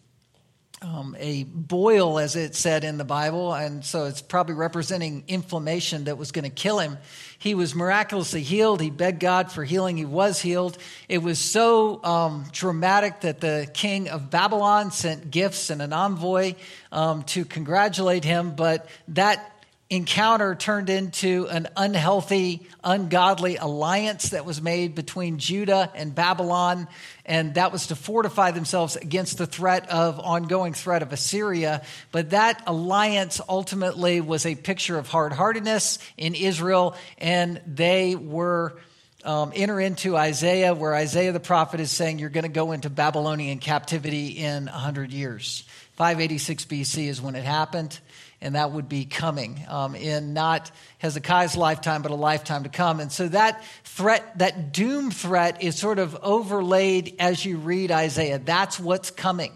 um, 0.82 1.16
a 1.20 1.44
boil, 1.44 2.20
as 2.20 2.36
it 2.36 2.56
said 2.56 2.84
in 2.84 2.98
the 2.98 3.04
Bible, 3.04 3.54
and 3.54 3.84
so 3.84 4.06
it's 4.06 4.22
probably 4.22 4.56
representing 4.56 5.24
inflammation 5.28 6.06
that 6.06 6.18
was 6.18 6.32
going 6.32 6.46
to 6.46 6.50
kill 6.50 6.80
him. 6.80 6.98
He 7.40 7.56
was 7.56 7.74
miraculously 7.74 8.44
healed. 8.44 8.82
He 8.82 8.90
begged 8.90 9.22
God 9.22 9.50
for 9.52 9.64
healing. 9.64 9.96
He 9.96 10.06
was 10.06 10.42
healed. 10.42 10.78
It 11.08 11.20
was 11.20 11.40
so 11.40 12.04
um, 12.04 12.46
dramatic 12.52 13.22
that 13.22 13.40
the 13.40 13.70
king 13.74 14.10
of 14.10 14.30
Babylon 14.30 14.92
sent 14.92 15.32
gifts 15.32 15.70
and 15.70 15.82
an 15.82 15.94
envoy 15.94 16.56
um, 16.92 17.24
to 17.24 17.46
congratulate 17.46 18.26
him, 18.26 18.56
but 18.56 18.90
that 19.10 19.59
encounter 19.90 20.54
turned 20.54 20.90
into 20.90 21.48
an 21.50 21.68
unhealthy, 21.76 22.68
ungodly 22.84 23.56
alliance 23.56 24.30
that 24.30 24.46
was 24.46 24.62
made 24.62 24.94
between 24.94 25.40
Judah 25.40 25.92
and 25.96 26.14
Babylon. 26.14 26.88
And 27.26 27.56
that 27.56 27.72
was 27.72 27.88
to 27.88 27.96
fortify 27.96 28.52
themselves 28.52 28.96
against 28.96 29.40
the 29.40 29.48
threat 29.48 29.90
of 29.90 30.20
ongoing 30.20 30.74
threat 30.74 31.02
of 31.02 31.12
Assyria. 31.12 31.84
But 32.12 32.32
that 32.32 32.62
alliance 32.68 33.42
ultimately 33.50 34.22
was 34.22 34.46
a 34.46 34.54
picture 34.54 34.98
of 34.98 35.08
hard 35.08 35.34
heartedness 35.34 35.98
in 36.18 36.36
Israel. 36.36 36.96
And 37.18 37.60
they 37.66 38.16
were 38.16 38.78
um, 39.24 39.52
enter 39.56 39.80
into 39.80 40.16
Isaiah, 40.16 40.74
where 40.74 40.94
Isaiah 40.96 41.32
the 41.32 41.40
prophet 41.40 41.80
is 41.80 41.92
saying, 41.92 42.20
You're 42.20 42.30
going 42.30 42.44
to 42.44 42.50
go 42.50 42.72
into 42.74 42.90
Babylonian 42.92 43.58
captivity 43.58 44.28
in 44.38 44.66
100 44.66 45.12
years. 45.12 45.64
586 45.98 46.66
BC 46.66 47.08
is 47.08 47.22
when 47.22 47.36
it 47.36 47.44
happened 47.44 48.00
and 48.42 48.56
that 48.56 48.72
would 48.72 48.88
be 48.88 49.06
coming 49.06 49.64
um, 49.68 49.96
in 49.96 50.34
not 50.34 50.72
Hezekiah's 51.00 51.58
lifetime, 51.58 52.02
but 52.02 52.12
a 52.12 52.16
lifetime 52.16 52.64
to 52.64 52.70
come. 52.70 53.00
And 53.00 53.12
so 53.12 53.28
that 53.30 53.64
threat, 53.84 54.38
that 54.40 54.72
doom 54.72 55.12
threat, 55.12 55.62
is 55.62 55.78
sort 55.78 56.00
of 56.00 56.18
overlaid 56.24 57.16
as 57.20 57.44
you 57.44 57.58
read 57.58 57.92
Isaiah. 57.92 58.40
That's 58.40 58.80
what's 58.80 59.12
coming. 59.12 59.52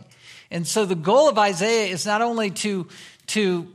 And 0.51 0.67
so 0.67 0.85
the 0.85 0.95
goal 0.95 1.29
of 1.29 1.37
Isaiah 1.37 1.91
is 1.91 2.05
not 2.05 2.21
only 2.21 2.51
to, 2.51 2.87
to 3.27 3.67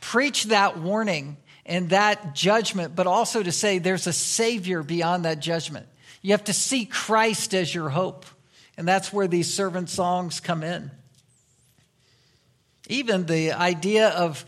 preach 0.00 0.44
that 0.44 0.78
warning 0.78 1.36
and 1.66 1.90
that 1.90 2.34
judgment, 2.34 2.94
but 2.94 3.06
also 3.06 3.42
to 3.42 3.52
say 3.52 3.78
there's 3.78 4.06
a 4.06 4.12
Savior 4.12 4.82
beyond 4.82 5.24
that 5.24 5.40
judgment. 5.40 5.86
You 6.22 6.30
have 6.30 6.44
to 6.44 6.52
see 6.52 6.86
Christ 6.86 7.54
as 7.54 7.74
your 7.74 7.90
hope. 7.90 8.24
And 8.76 8.88
that's 8.88 9.12
where 9.12 9.26
these 9.28 9.52
servant 9.52 9.90
songs 9.90 10.40
come 10.40 10.62
in. 10.62 10.90
Even 12.88 13.26
the 13.26 13.52
idea 13.52 14.08
of 14.10 14.44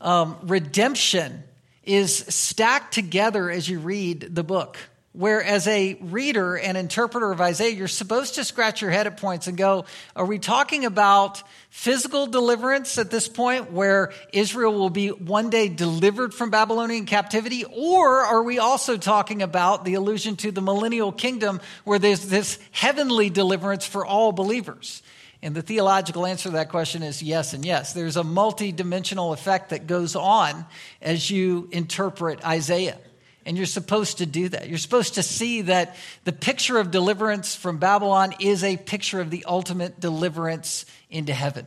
um, 0.00 0.36
redemption 0.42 1.42
is 1.84 2.16
stacked 2.16 2.92
together 2.92 3.50
as 3.50 3.68
you 3.68 3.78
read 3.78 4.34
the 4.34 4.42
book. 4.42 4.76
Where, 5.12 5.42
as 5.42 5.66
a 5.66 5.94
reader 5.94 6.58
and 6.58 6.76
interpreter 6.76 7.32
of 7.32 7.40
Isaiah, 7.40 7.70
you're 7.70 7.88
supposed 7.88 8.34
to 8.34 8.44
scratch 8.44 8.82
your 8.82 8.90
head 8.90 9.06
at 9.06 9.16
points 9.16 9.46
and 9.46 9.56
go, 9.56 9.86
Are 10.14 10.26
we 10.26 10.38
talking 10.38 10.84
about 10.84 11.42
physical 11.70 12.26
deliverance 12.26 12.98
at 12.98 13.10
this 13.10 13.26
point, 13.26 13.72
where 13.72 14.12
Israel 14.34 14.74
will 14.74 14.90
be 14.90 15.08
one 15.08 15.48
day 15.48 15.70
delivered 15.70 16.34
from 16.34 16.50
Babylonian 16.50 17.06
captivity? 17.06 17.64
Or 17.64 18.26
are 18.26 18.42
we 18.42 18.58
also 18.58 18.98
talking 18.98 19.40
about 19.40 19.86
the 19.86 19.94
allusion 19.94 20.36
to 20.36 20.50
the 20.50 20.60
millennial 20.60 21.12
kingdom, 21.12 21.62
where 21.84 21.98
there's 21.98 22.26
this 22.26 22.58
heavenly 22.72 23.30
deliverance 23.30 23.86
for 23.86 24.04
all 24.04 24.32
believers? 24.32 25.02
And 25.46 25.54
the 25.54 25.62
theological 25.62 26.26
answer 26.26 26.48
to 26.48 26.56
that 26.56 26.70
question 26.70 27.04
is 27.04 27.22
yes 27.22 27.52
and 27.52 27.64
yes. 27.64 27.92
There's 27.92 28.16
a 28.16 28.24
multidimensional 28.24 29.32
effect 29.32 29.70
that 29.70 29.86
goes 29.86 30.16
on 30.16 30.66
as 31.00 31.30
you 31.30 31.68
interpret 31.70 32.44
Isaiah. 32.44 32.98
And 33.44 33.56
you're 33.56 33.66
supposed 33.66 34.18
to 34.18 34.26
do 34.26 34.48
that. 34.48 34.68
You're 34.68 34.76
supposed 34.76 35.14
to 35.14 35.22
see 35.22 35.62
that 35.62 35.94
the 36.24 36.32
picture 36.32 36.78
of 36.80 36.90
deliverance 36.90 37.54
from 37.54 37.78
Babylon 37.78 38.34
is 38.40 38.64
a 38.64 38.76
picture 38.76 39.20
of 39.20 39.30
the 39.30 39.44
ultimate 39.44 40.00
deliverance 40.00 40.84
into 41.10 41.32
heaven. 41.32 41.66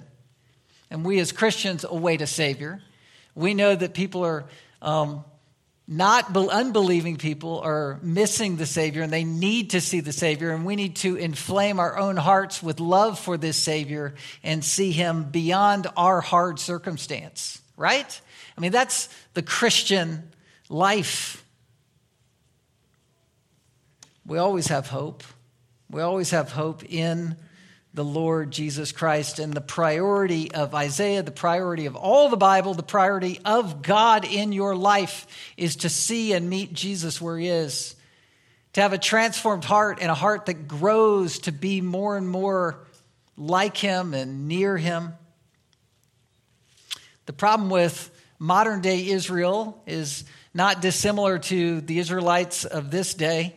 And 0.92 1.06
we 1.06 1.18
as 1.20 1.32
Christians 1.32 1.86
await 1.86 2.22
a 2.22 2.28
Savior. 2.28 2.82
We 3.34 3.54
know 3.54 3.78
that 3.78 3.94
people 3.94 4.26
are 4.26 4.44
um, 4.82 5.24
not 5.92 6.38
unbelieving 6.38 7.18
people 7.18 7.60
are 7.62 8.00
missing 8.04 8.58
the 8.58 8.68
Savior 8.68 9.02
and 9.02 9.12
they 9.12 9.24
need 9.24 9.72
to 9.72 9.82
see 9.82 10.02
the 10.02 10.14
Savior, 10.14 10.52
and 10.52 10.64
we 10.64 10.76
need 10.76 10.98
to 10.98 11.16
inflame 11.16 11.80
our 11.80 11.98
own 11.98 12.16
hearts 12.16 12.62
with 12.62 12.80
love 12.80 13.18
for 13.18 13.38
this 13.38 13.58
Savior 13.58 14.14
and 14.44 14.64
see 14.64 14.92
Him 14.92 15.24
beyond 15.24 15.88
our 15.98 16.22
hard 16.22 16.60
circumstance, 16.60 17.60
right? 17.76 18.22
I 18.56 18.62
mean, 18.62 18.72
that's 18.72 19.10
the 19.34 19.42
Christian 19.42 20.30
life. 20.70 21.44
We 24.28 24.38
always 24.38 24.68
have 24.68 24.88
hope. 24.90 25.24
We 25.90 26.02
always 26.02 26.30
have 26.30 26.52
hope 26.52 26.84
in 26.84 27.36
the 27.94 28.06
Lord 28.06 28.52
Jesus 28.52 28.92
Christ. 28.92 29.40
And 29.40 29.54
the 29.54 29.62
priority 29.62 30.52
of 30.52 30.76
Isaiah, 30.76 31.24
the 31.24 31.32
priority 31.32 31.86
of 31.86 31.96
all 31.96 32.30
the 32.30 32.38
Bible, 32.38 32.74
the 32.74 32.84
priority 32.84 33.40
of 33.44 33.82
God 33.82 34.26
in 34.26 34.52
your 34.52 34.76
life 34.76 35.28
is 35.58 35.78
to 35.78 35.90
see 35.90 36.34
and 36.34 36.50
meet 36.50 36.74
Jesus 36.74 37.20
where 37.20 37.38
he 37.38 37.48
is. 37.48 37.96
To 38.74 38.82
have 38.82 38.94
a 38.94 39.00
transformed 39.00 39.66
heart 39.66 39.98
and 40.02 40.12
a 40.12 40.16
heart 40.16 40.46
that 40.46 40.68
grows 40.68 41.40
to 41.40 41.52
be 41.52 41.82
more 41.82 42.16
and 42.16 42.30
more 42.30 42.86
like 43.36 43.78
him 43.78 44.14
and 44.14 44.48
near 44.48 44.78
him. 44.78 45.14
The 47.26 47.34
problem 47.34 47.70
with 47.70 48.12
modern 48.38 48.82
day 48.82 49.08
Israel 49.08 49.82
is 49.88 50.24
not 50.54 50.82
dissimilar 50.82 51.40
to 51.40 51.82
the 51.82 52.00
Israelites 52.00 52.66
of 52.66 52.92
this 52.92 53.14
day. 53.14 53.56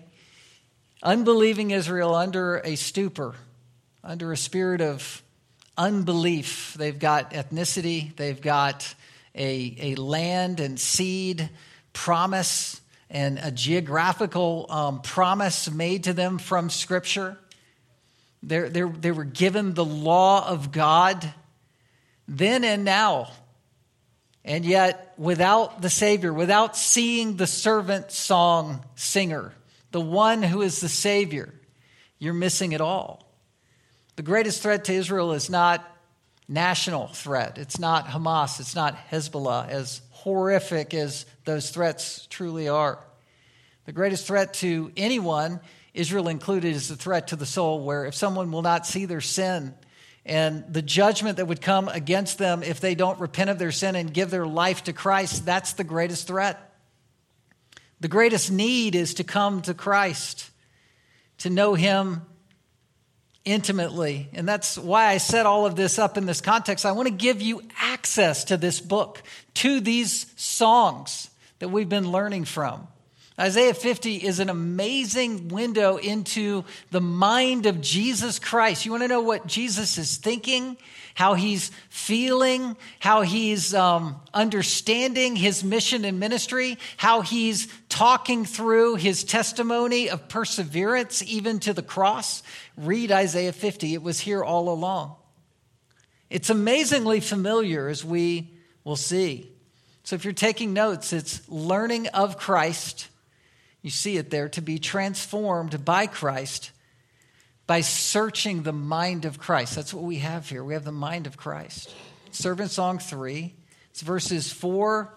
Unbelieving 1.03 1.73
Israel 1.73 2.15
under 2.15 2.59
a 2.65 2.77
stupor 2.77 3.35
under 4.05 4.33
a 4.33 4.37
spirit 4.37 4.81
of 4.81 5.23
unbelief. 5.77 6.75
They've 6.79 6.99
got 6.99 7.33
ethnicity, 7.33 8.15
they've 8.17 8.41
got 8.41 8.95
a, 9.35 9.77
a 9.81 9.95
land 9.95 10.61
and 10.61 10.79
seed 10.79 11.49
promise 11.93 12.81
and 13.11 13.39
a 13.39 13.51
geographical 13.51 14.67
um, 14.71 15.03
promise 15.03 15.71
made 15.71 16.05
to 16.05 16.13
them 16.15 16.39
from 16.39 16.71
Scripture. 16.71 17.37
They're, 18.43 18.69
they're, 18.69 18.89
they 18.89 19.13
were 19.13 19.25
given 19.25 19.75
the 19.75 19.85
law 19.85 20.49
of 20.49 20.73
God 20.73 21.33
then 22.27 22.65
and 22.65 22.85
now. 22.85 23.31
And 24.45 24.65
yet, 24.65 25.15
without 25.17 25.83
the 25.83 25.91
Savior, 25.91 26.33
without 26.33 26.77
seeing 26.77 27.37
the 27.37 27.47
servant 27.47 28.11
song 28.11 28.85
singer, 28.97 29.53
the 29.93 30.01
one 30.01 30.43
who 30.43 30.63
is 30.63 30.81
the 30.81 30.89
Savior, 30.89 31.53
you're 32.19 32.35
missing 32.35 32.73
it 32.73 32.81
all. 32.81 33.32
The 34.23 34.27
greatest 34.27 34.63
threat 34.63 34.85
to 34.85 34.93
Israel 34.93 35.33
is 35.33 35.51
not 35.51 35.85
national 36.47 37.09
threat. 37.09 37.59
It's 37.59 37.81
not 37.81 38.07
Hamas. 38.07 38.61
It's 38.61 38.77
not 38.77 38.97
Hezbollah, 39.11 39.69
as 39.69 40.01
horrific 40.11 40.95
as 40.95 41.27
those 41.45 41.71
threats 41.71 42.29
truly 42.31 42.69
are. 42.69 43.05
The 43.85 43.91
greatest 43.91 44.29
threat 44.29 44.55
to 44.55 44.93
anyone, 44.97 45.59
Israel 45.93 46.29
included, 46.29 46.77
is 46.77 46.87
the 46.87 46.95
threat 46.95 47.27
to 47.29 47.37
the 47.37 47.45
soul, 47.45 47.81
where 47.81 48.07
if 48.07 48.15
someone 48.15 48.53
will 48.53 48.63
not 48.63 48.87
see 48.87 49.07
their 49.07 49.21
sin 49.21 49.75
and 50.25 50.73
the 50.73 50.83
judgment 50.83 51.39
that 51.39 51.47
would 51.47 51.61
come 51.61 51.89
against 51.89 52.39
them 52.39 52.63
if 52.63 52.79
they 52.79 52.95
don't 52.95 53.19
repent 53.19 53.51
of 53.51 53.59
their 53.59 53.73
sin 53.73 53.97
and 53.97 54.15
give 54.15 54.31
their 54.31 54.47
life 54.47 54.85
to 54.85 54.93
Christ, 54.93 55.45
that's 55.45 55.73
the 55.73 55.83
greatest 55.83 56.29
threat. 56.29 56.73
The 57.99 58.07
greatest 58.07 58.53
need 58.53 58.95
is 58.95 59.15
to 59.15 59.25
come 59.25 59.63
to 59.63 59.75
Christ, 59.75 60.49
to 61.39 61.51
know 61.51 61.75
Him 61.75 62.23
intimately. 63.45 64.29
And 64.33 64.49
that's 64.49 64.79
why 64.79 65.07
I 65.07 65.19
set 65.19 65.47
all 65.47 65.67
of 65.67 65.77
this 65.77 65.99
up 65.99 66.17
in 66.17 66.27
this 66.27 66.41
context. 66.41 66.87
I 66.87 66.93
want 66.93 67.09
to 67.09 67.15
give 67.15 67.43
you 67.43 67.63
access 67.81 68.45
to 68.45 68.57
this 68.57 68.81
book, 68.81 69.23
to 69.55 69.81
these 69.81 70.27
songs 70.37 71.31
that 71.59 71.69
we've 71.69 71.89
been 71.89 72.11
learning 72.11 72.45
from. 72.45 72.87
Isaiah 73.39 73.75
50 73.75 74.17
is 74.17 74.41
an 74.41 74.51
amazing 74.51 75.49
window 75.49 75.97
into 75.97 76.65
the 76.91 77.01
mind 77.01 77.67
of 77.67 77.81
Jesus 77.81 78.39
Christ. 78.39 78.85
You 78.85 78.93
want 78.93 79.05
to 79.05 79.09
know 79.09 79.23
what 79.23 79.47
Jesus 79.47 79.99
is 79.99 80.19
thinking? 80.19 80.77
how 81.15 81.35
he's 81.35 81.71
feeling, 81.89 82.77
how 82.99 83.23
he's 83.23 83.75
um, 83.75 84.21
understanding 84.33 85.37
his 85.37 85.63
mission 85.63 86.05
and 86.05 86.19
ministry, 86.19 86.79
how 86.97 87.21
he's 87.21 87.69
talking 87.89 88.45
through 88.45 88.97
his 88.97 89.25
testimony 89.25 90.09
of 90.09 90.29
perseverance 90.29 91.23
even 91.23 91.59
to 91.61 91.73
the 91.73 91.83
cross. 91.83 92.43
Read 92.77 93.13
Isaiah 93.13 93.53
50, 93.53 93.95
it 93.95 94.03
was 94.03 94.21
here 94.21 94.43
all 94.43 94.69
along. 94.69 95.17
It's 96.31 96.51
amazingly 96.51 97.21
familiar 97.21 97.89
as 97.89 98.05
we 98.05 98.51
will 98.85 98.97
see. 98.97 99.51
So 100.05 100.17
if 100.17 100.25
you're 100.25 100.33
taking 100.33 100.73
notes, 100.73 101.13
it's 101.13 101.47
learning 101.49 102.09
of 102.09 102.39
Christ. 102.39 103.09
You 103.83 103.91
see 103.91 104.17
it 104.17 104.31
there 104.31 104.49
to 104.51 104.63
be 104.63 104.79
transformed 104.79 105.85
by 105.85 106.07
Christ 106.07 106.71
by 107.67 107.81
searching 107.81 108.63
the 108.63 108.73
mind 108.73 109.25
of 109.25 109.39
Christ. 109.39 109.77
That's 109.77 109.95
what 109.95 110.05
we 110.05 110.19
have 110.19 110.49
here. 110.49 110.65
We 110.65 110.75
have 110.75 110.85
the 110.85 110.93
mind 110.93 111.27
of 111.27 111.37
Christ. 111.37 111.95
Servant 112.31 112.71
Song 112.71 112.99
3, 112.99 113.55
it's 113.91 114.01
verses 114.01 114.51
4 114.53 115.13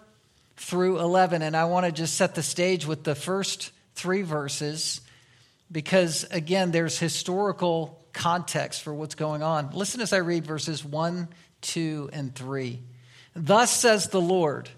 through 0.56 1.00
11. 1.00 1.42
And 1.42 1.56
I 1.56 1.64
want 1.64 1.86
to 1.86 1.92
just 1.92 2.14
set 2.14 2.34
the 2.34 2.42
stage 2.42 2.86
with 2.86 3.04
the 3.04 3.14
first 3.14 3.72
three 3.94 4.22
verses 4.22 5.00
because, 5.70 6.24
again, 6.30 6.70
there's 6.70 6.98
historical 6.98 8.04
context 8.12 8.82
for 8.82 8.94
what's 8.94 9.14
going 9.14 9.42
on. 9.42 9.70
Listen 9.72 10.00
as 10.00 10.12
I 10.12 10.18
read 10.18 10.46
verses 10.46 10.84
1, 10.84 11.28
2, 11.60 12.10
and 12.12 12.34
3. 12.34 12.80
Thus 13.34 13.70
says 13.70 14.08
the 14.08 14.20
Lord, 14.20 14.70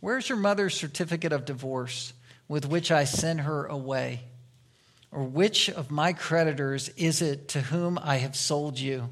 Where's 0.00 0.28
your 0.28 0.38
mother's 0.38 0.74
certificate 0.74 1.32
of 1.32 1.44
divorce 1.44 2.12
with 2.48 2.66
which 2.66 2.90
I 2.90 3.04
send 3.04 3.42
her 3.42 3.66
away? 3.66 4.22
Or 5.12 5.22
which 5.22 5.68
of 5.70 5.90
my 5.90 6.12
creditors 6.12 6.88
is 6.96 7.22
it 7.22 7.48
to 7.48 7.60
whom 7.60 8.00
I 8.02 8.16
have 8.16 8.34
sold 8.34 8.80
you? 8.80 9.10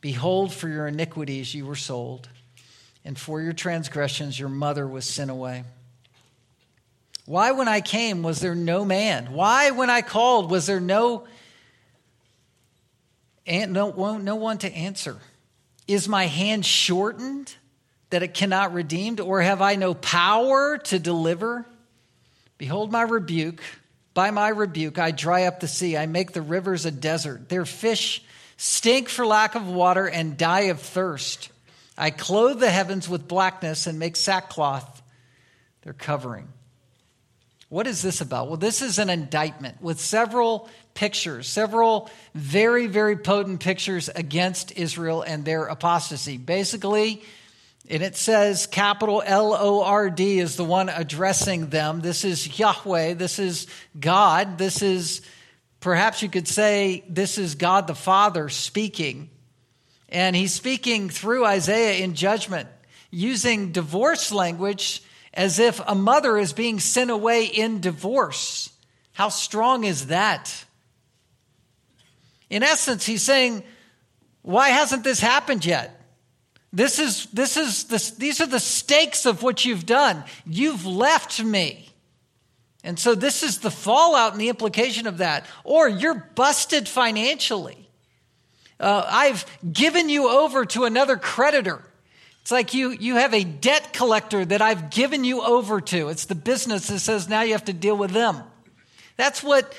Behold, 0.00 0.52
for 0.52 0.68
your 0.68 0.88
iniquities 0.88 1.54
you 1.54 1.66
were 1.66 1.76
sold. 1.76 2.28
and 3.04 3.18
for 3.18 3.40
your 3.40 3.52
transgressions 3.52 4.38
your 4.38 4.48
mother 4.48 4.86
was 4.86 5.04
sent 5.04 5.30
away. 5.30 5.64
Why, 7.30 7.52
when 7.52 7.68
I 7.68 7.80
came, 7.80 8.24
was 8.24 8.40
there 8.40 8.56
no 8.56 8.84
man? 8.84 9.32
Why, 9.32 9.70
when 9.70 9.88
I 9.88 10.02
called, 10.02 10.50
was 10.50 10.66
there 10.66 10.80
no, 10.80 11.28
no, 13.46 14.18
no 14.18 14.34
one 14.34 14.58
to 14.58 14.74
answer? 14.74 15.16
Is 15.86 16.08
my 16.08 16.26
hand 16.26 16.66
shortened 16.66 17.54
that 18.10 18.24
it 18.24 18.34
cannot 18.34 18.74
redeem? 18.74 19.20
Or 19.22 19.40
have 19.42 19.62
I 19.62 19.76
no 19.76 19.94
power 19.94 20.78
to 20.78 20.98
deliver? 20.98 21.64
Behold 22.58 22.90
my 22.90 23.02
rebuke. 23.02 23.62
By 24.12 24.32
my 24.32 24.48
rebuke, 24.48 24.98
I 24.98 25.12
dry 25.12 25.44
up 25.44 25.60
the 25.60 25.68
sea. 25.68 25.96
I 25.96 26.06
make 26.06 26.32
the 26.32 26.42
rivers 26.42 26.84
a 26.84 26.90
desert. 26.90 27.48
Their 27.48 27.64
fish 27.64 28.24
stink 28.56 29.08
for 29.08 29.24
lack 29.24 29.54
of 29.54 29.68
water 29.68 30.08
and 30.08 30.36
die 30.36 30.62
of 30.62 30.80
thirst. 30.80 31.50
I 31.96 32.10
clothe 32.10 32.58
the 32.58 32.70
heavens 32.70 33.08
with 33.08 33.28
blackness 33.28 33.86
and 33.86 34.00
make 34.00 34.16
sackcloth 34.16 35.00
their 35.82 35.92
covering. 35.92 36.48
What 37.70 37.86
is 37.86 38.02
this 38.02 38.20
about? 38.20 38.48
Well, 38.48 38.56
this 38.56 38.82
is 38.82 38.98
an 38.98 39.08
indictment 39.08 39.80
with 39.80 40.00
several 40.00 40.68
pictures, 40.94 41.46
several 41.46 42.10
very, 42.34 42.88
very 42.88 43.16
potent 43.16 43.60
pictures 43.60 44.08
against 44.08 44.76
Israel 44.76 45.22
and 45.22 45.44
their 45.44 45.66
apostasy. 45.66 46.36
Basically, 46.36 47.22
and 47.88 48.02
it 48.02 48.16
says 48.16 48.66
capital 48.66 49.22
L 49.24 49.54
O 49.54 49.84
R 49.84 50.10
D 50.10 50.40
is 50.40 50.56
the 50.56 50.64
one 50.64 50.88
addressing 50.88 51.68
them. 51.70 52.00
This 52.00 52.24
is 52.24 52.58
Yahweh. 52.58 53.14
This 53.14 53.38
is 53.38 53.68
God. 53.98 54.58
This 54.58 54.82
is, 54.82 55.22
perhaps 55.78 56.22
you 56.22 56.28
could 56.28 56.48
say, 56.48 57.04
this 57.08 57.38
is 57.38 57.54
God 57.54 57.86
the 57.86 57.94
Father 57.94 58.48
speaking. 58.48 59.30
And 60.08 60.34
he's 60.34 60.52
speaking 60.52 61.08
through 61.08 61.44
Isaiah 61.44 62.02
in 62.02 62.14
judgment, 62.14 62.68
using 63.12 63.70
divorce 63.70 64.32
language 64.32 65.04
as 65.32 65.58
if 65.58 65.80
a 65.86 65.94
mother 65.94 66.36
is 66.38 66.52
being 66.52 66.80
sent 66.80 67.10
away 67.10 67.44
in 67.44 67.80
divorce. 67.80 68.70
How 69.12 69.28
strong 69.28 69.84
is 69.84 70.06
that? 70.06 70.64
In 72.48 72.62
essence, 72.62 73.06
he's 73.06 73.22
saying, 73.22 73.62
Why 74.42 74.70
hasn't 74.70 75.04
this 75.04 75.20
happened 75.20 75.64
yet? 75.64 75.96
This 76.72 76.98
is, 76.98 77.26
this 77.26 77.56
is 77.56 77.84
the, 77.84 78.12
these 78.18 78.40
are 78.40 78.46
the 78.46 78.60
stakes 78.60 79.26
of 79.26 79.42
what 79.42 79.64
you've 79.64 79.86
done. 79.86 80.24
You've 80.46 80.86
left 80.86 81.42
me. 81.42 81.88
And 82.82 82.98
so 82.98 83.14
this 83.14 83.42
is 83.42 83.58
the 83.58 83.70
fallout 83.70 84.32
and 84.32 84.40
the 84.40 84.48
implication 84.48 85.06
of 85.06 85.18
that. 85.18 85.46
Or 85.64 85.88
you're 85.88 86.30
busted 86.34 86.88
financially. 86.88 87.88
Uh, 88.78 89.04
I've 89.06 89.44
given 89.70 90.08
you 90.08 90.30
over 90.30 90.64
to 90.66 90.84
another 90.84 91.16
creditor. 91.16 91.84
It's 92.42 92.50
like 92.50 92.74
you, 92.74 92.90
you 92.90 93.16
have 93.16 93.34
a 93.34 93.44
debt 93.44 93.92
collector 93.92 94.44
that 94.44 94.62
I've 94.62 94.90
given 94.90 95.24
you 95.24 95.42
over 95.42 95.80
to. 95.80 96.08
It's 96.08 96.24
the 96.24 96.34
business 96.34 96.88
that 96.88 97.00
says 97.00 97.28
now 97.28 97.42
you 97.42 97.52
have 97.52 97.66
to 97.66 97.72
deal 97.72 97.96
with 97.96 98.10
them. 98.10 98.42
That's 99.16 99.42
what 99.42 99.74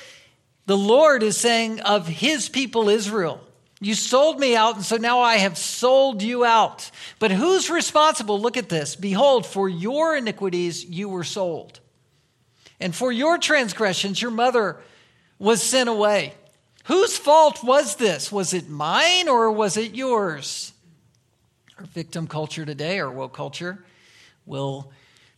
the 0.68 0.77
Lord 0.77 1.24
is 1.24 1.38
saying 1.38 1.82
of 1.82 2.08
his 2.08 2.50
people 2.50 2.89
Israel. 2.89 3.41
You 3.84 3.96
sold 3.96 4.39
me 4.39 4.56
out, 4.56 4.75
and 4.75 4.86
so 4.86 4.98
now 4.98 5.22
I 5.22 5.38
have 5.38 5.58
sold 5.58 6.22
you 6.22 6.46
out. 6.46 6.91
But 7.18 7.32
who's 7.32 7.72
responsible? 7.72 8.39
Look 8.39 8.56
at 8.56 8.70
this. 8.70 8.96
Behold, 8.96 9.48
for 9.48 9.68
your 9.68 10.15
iniquities 10.15 10.86
you 10.86 11.10
were 11.10 11.24
sold. 11.24 11.80
And 12.80 12.96
for 12.96 13.12
your 13.12 13.39
transgressions, 13.39 14.22
your 14.22 14.30
mother 14.30 14.77
was 15.39 15.63
sent 15.63 15.89
away. 15.89 16.36
Whose 16.86 17.18
fault 17.18 17.63
was 17.63 17.96
this? 17.96 18.32
Was 18.32 18.53
it 18.53 18.70
mine 18.70 19.27
or 19.27 19.51
was 19.51 19.77
it 19.77 19.96
yours? 19.96 20.74
Victim 21.94 22.28
culture 22.28 22.66
today, 22.66 23.00
our 23.00 23.12
woke 23.12 23.34
culture, 23.34 23.84
will 24.46 24.92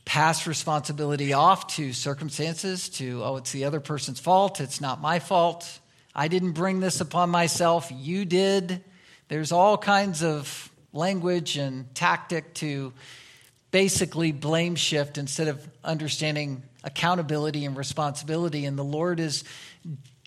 pass 0.05 0.47
responsibility 0.47 1.33
off 1.33 1.67
to 1.75 1.93
circumstances, 1.93 2.89
to, 2.89 3.23
oh, 3.23 3.37
it's 3.37 3.51
the 3.51 3.65
other 3.65 3.79
person's 3.79 4.19
fault, 4.19 4.59
it's 4.59 4.81
not 4.81 5.01
my 5.01 5.19
fault. 5.19 5.79
I 6.15 6.27
didn't 6.27 6.51
bring 6.51 6.79
this 6.79 7.01
upon 7.01 7.29
myself, 7.29 7.91
you 7.93 8.25
did. 8.25 8.83
There's 9.29 9.51
all 9.51 9.77
kinds 9.77 10.23
of 10.23 10.71
language 10.91 11.57
and 11.57 11.93
tactic 11.95 12.53
to 12.55 12.93
basically 13.71 14.31
blame 14.31 14.75
shift 14.75 15.17
instead 15.17 15.47
of 15.47 15.67
understanding 15.83 16.61
accountability 16.83 17.65
and 17.65 17.75
responsibility. 17.75 18.65
And 18.65 18.77
the 18.77 18.83
Lord 18.83 19.19
is 19.19 19.43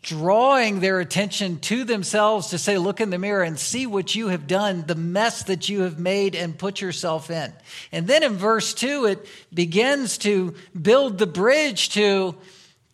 drawing 0.06 0.80
their 0.80 1.00
attention 1.00 1.58
to 1.58 1.84
themselves 1.84 2.48
to 2.48 2.58
say, 2.58 2.78
Look 2.78 3.00
in 3.00 3.10
the 3.10 3.18
mirror 3.18 3.42
and 3.42 3.58
see 3.58 3.86
what 3.86 4.14
you 4.14 4.28
have 4.28 4.46
done, 4.46 4.84
the 4.86 4.94
mess 4.94 5.42
that 5.44 5.68
you 5.68 5.82
have 5.82 5.98
made 5.98 6.34
and 6.34 6.56
put 6.56 6.80
yourself 6.80 7.30
in. 7.30 7.52
And 7.92 8.06
then 8.06 8.22
in 8.22 8.34
verse 8.34 8.72
2, 8.72 9.06
it 9.06 9.26
begins 9.52 10.18
to 10.18 10.54
build 10.80 11.18
the 11.18 11.26
bridge 11.26 11.90
to 11.90 12.36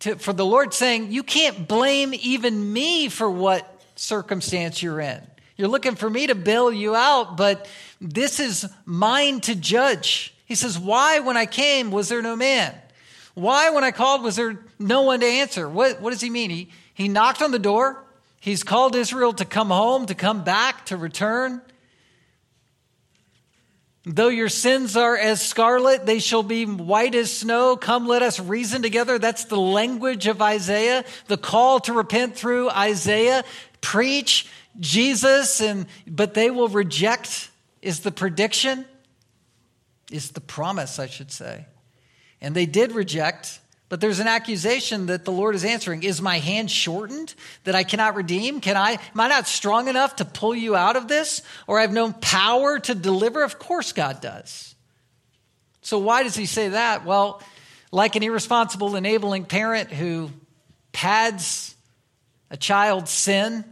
to, 0.01 0.17
for 0.17 0.33
the 0.33 0.45
Lord 0.45 0.75
saying, 0.75 1.13
You 1.13 1.23
can't 1.23 1.69
blame 1.69 2.13
even 2.15 2.73
me 2.73 3.09
for 3.09 3.31
what 3.31 3.83
circumstance 3.95 4.83
you're 4.83 5.01
in. 5.01 5.23
You're 5.57 5.69
looking 5.69 5.95
for 5.95 6.11
me 6.11 6.27
to 6.27 6.35
bail 6.35 6.73
you 6.73 6.97
out, 6.97 7.37
but 7.37 7.69
this 8.01 8.41
is 8.41 8.69
mine 8.85 9.41
to 9.43 9.55
judge. 9.55 10.35
He 10.45 10.57
says, 10.57 10.79
Why, 10.79 11.21
when 11.21 11.37
I 11.37 11.47
came, 11.47 11.93
was 11.93 12.09
there 12.09 12.23
no 12.23 12.35
man? 12.35 12.75
Why, 13.35 13.71
when 13.71 13.85
I 13.85 13.93
called, 13.93 14.23
was 14.23 14.37
there 14.37 14.59
no 14.79 15.03
one 15.03 15.21
to 15.21 15.27
answer? 15.27 15.69
What, 15.69 16.01
what 16.01 16.11
does 16.11 16.21
he 16.21 16.31
mean? 16.31 16.51
He, 16.51 16.71
he 17.03 17.09
knocked 17.09 17.43
on 17.43 17.51
the 17.51 17.59
door. 17.59 18.01
He's 18.39 18.63
called 18.63 18.95
Israel 18.95 19.33
to 19.33 19.45
come 19.45 19.71
home, 19.71 20.07
to 20.07 20.15
come 20.15 20.45
back, 20.45 20.87
to 20.87 20.97
return. 20.97 21.61
Though 24.05 24.29
your 24.29 24.49
sins 24.49 24.97
are 24.97 25.17
as 25.17 25.45
scarlet, 25.45 26.07
they 26.07 26.21
shall 26.21 26.45
be 26.45 26.65
white 26.65 27.17
as 27.17 27.37
snow. 27.37 27.77
Come, 27.77 28.07
let 28.07 28.23
us 28.23 28.39
reason 28.39 28.83
together. 28.83 29.19
That's 29.19 29.47
the 29.47 29.59
language 29.59 30.29
of 30.29 30.41
Isaiah, 30.41 31.05
the 31.27 31.37
call 31.37 31.81
to 31.81 31.93
repent 31.93 32.37
through 32.37 32.71
Isaiah. 32.71 33.43
Preach 33.81 34.47
Jesus, 34.79 35.61
and 35.61 35.87
but 36.07 36.35
they 36.35 36.51
will 36.51 36.69
reject 36.69 37.51
is 37.81 38.01
the 38.01 38.13
prediction, 38.13 38.85
is 40.13 40.31
the 40.31 40.41
promise, 40.41 41.01
I 41.01 41.09
should 41.09 41.33
say. 41.33 41.67
And 42.41 42.55
they 42.55 42.67
did 42.67 42.93
reject. 42.93 43.59
But 43.93 44.01
there's 44.01 44.21
an 44.21 44.27
accusation 44.27 45.05
that 45.09 45.27
the 45.27 45.33
Lord 45.33 45.55
is 45.55 45.67
answering. 45.67 46.03
Is 46.03 46.23
my 46.23 46.39
hand 46.39 46.71
shortened 46.71 47.35
that 47.65 47.75
I 47.75 47.85
cannot 47.85 48.15
redeem? 48.15 48.63
Can 48.63 48.75
I, 48.75 48.93
am 48.93 49.21
I 49.21 49.29
not 49.29 49.47
strong 49.47 49.87
enough 49.87 50.17
to 50.17 50.25
pull 50.25 50.55
you 50.55 50.75
out 50.75 50.97
of 50.97 51.09
this? 51.09 51.43
Or 51.67 51.79
I 51.79 51.83
have 51.83 51.93
no 51.93 52.11
power 52.11 52.79
to 52.79 52.95
deliver? 52.95 53.43
Of 53.43 53.59
course 53.59 53.93
God 53.93 54.23
does. 54.23 54.75
So 55.83 55.99
why 55.99 56.23
does 56.23 56.35
he 56.35 56.47
say 56.47 56.71
that? 56.71 57.05
Well, 57.05 57.43
like 57.91 58.17
an 58.17 58.23
irresponsible 58.23 58.97
enabling 58.97 59.45
parent 59.45 59.91
who 59.91 60.31
pads 60.93 61.75
a 62.51 62.57
child's 62.57 63.11
sin, 63.11 63.63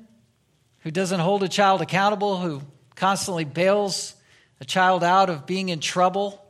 who 0.81 0.91
doesn't 0.91 1.21
hold 1.21 1.45
a 1.45 1.49
child 1.49 1.81
accountable, 1.81 2.37
who 2.37 2.61
constantly 2.95 3.47
bails 3.47 4.15
a 4.61 4.67
child 4.67 5.03
out 5.03 5.31
of 5.31 5.47
being 5.47 5.71
in 5.71 5.81
trouble, 5.81 6.45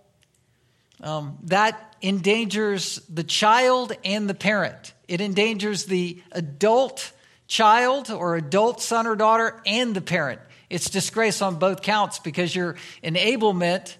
um, 1.01 1.39
that 1.45 1.90
endangers 2.03 2.97
the 3.09 3.25
child 3.25 3.93
and 4.05 4.29
the 4.29 4.35
parent. 4.35 4.95
It 5.09 5.21
endangers 5.21 5.87
the 5.87 6.23
adult 6.33 7.13
child 7.47 8.11
or 8.11 8.37
adult 8.37 8.81
son 8.81 9.07
or 9.07 9.17
daughter 9.17 9.61
and 9.67 9.95
the 9.95 10.01
parent. 10.01 10.41
It's 10.69 10.89
disgrace 10.89 11.43
on 11.43 11.57
both 11.57 11.83
counts 11.83 12.21
because 12.21 12.55
your 12.55 12.77
enablement 13.03 13.97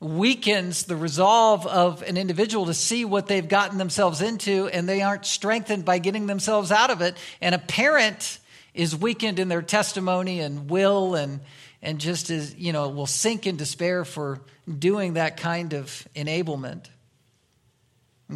weakens 0.00 0.84
the 0.84 0.96
resolve 0.96 1.66
of 1.66 2.02
an 2.02 2.16
individual 2.16 2.66
to 2.66 2.74
see 2.74 3.04
what 3.04 3.26
they've 3.26 3.46
gotten 3.46 3.78
themselves 3.78 4.22
into 4.22 4.66
and 4.68 4.88
they 4.88 5.02
aren't 5.02 5.26
strengthened 5.26 5.84
by 5.84 5.98
getting 5.98 6.26
themselves 6.26 6.72
out 6.72 6.90
of 6.90 7.00
it. 7.00 7.16
And 7.40 7.54
a 7.54 7.58
parent 7.58 8.38
is 8.74 8.96
weakened 8.96 9.38
in 9.38 9.48
their 9.48 9.62
testimony 9.62 10.40
and 10.40 10.68
will 10.70 11.14
and 11.14 11.40
and 11.82 11.98
just 11.98 12.30
as 12.30 12.54
you 12.56 12.72
know 12.72 12.88
will 12.88 13.06
sink 13.06 13.46
in 13.46 13.56
despair 13.56 14.04
for 14.04 14.40
doing 14.78 15.14
that 15.14 15.36
kind 15.36 15.74
of 15.74 16.06
enablement. 16.14 16.86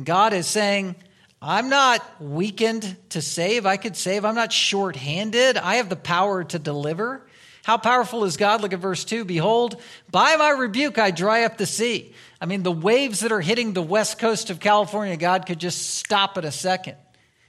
God 0.03 0.33
is 0.33 0.47
saying, 0.47 0.97
I'm 1.41 1.69
not 1.69 2.03
weakened 2.21 2.97
to 3.11 3.23
save. 3.23 3.67
I 3.67 3.77
could 3.77 3.97
save. 3.97 4.25
I'm 4.25 4.35
not 4.35 4.53
short-handed. 4.53 5.59
I 5.59 5.77
have 5.77 5.89
the 5.89 5.97
power 5.97 6.43
to 6.43 6.59
deliver. 6.59 7.27
How 7.65 7.77
powerful 7.77 8.25
is 8.25 8.37
God? 8.37 8.61
Look 8.61 8.73
at 8.73 8.79
verse 8.79 9.05
2. 9.05 9.25
Behold, 9.25 9.81
by 10.11 10.37
my 10.37 10.51
rebuke 10.51 10.99
I 10.99 11.11
dry 11.11 11.45
up 11.45 11.57
the 11.57 11.67
sea. 11.67 12.15
I 12.41 12.47
mean, 12.47 12.63
the 12.63 12.73
waves 12.73 13.21
that 13.21 13.33
are 13.33 13.41
hitting 13.41 13.73
the 13.73 13.83
west 13.83 14.19
coast 14.19 14.51
of 14.51 14.59
California, 14.59 15.17
God 15.17 15.47
could 15.47 15.61
just 15.61 15.95
stop 15.97 16.37
at 16.37 16.45
a 16.45 16.53
second. 16.53 16.97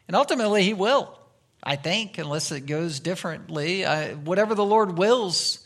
And 0.08 0.15
ultimately, 0.15 0.63
He 0.63 0.73
will, 0.73 1.17
I 1.63 1.75
think, 1.75 2.17
unless 2.17 2.51
it 2.51 2.62
goes 2.62 2.99
differently. 2.99 3.86
I, 3.86 4.13
whatever 4.13 4.55
the 4.55 4.63
Lord 4.63 4.97
wills, 4.97 5.65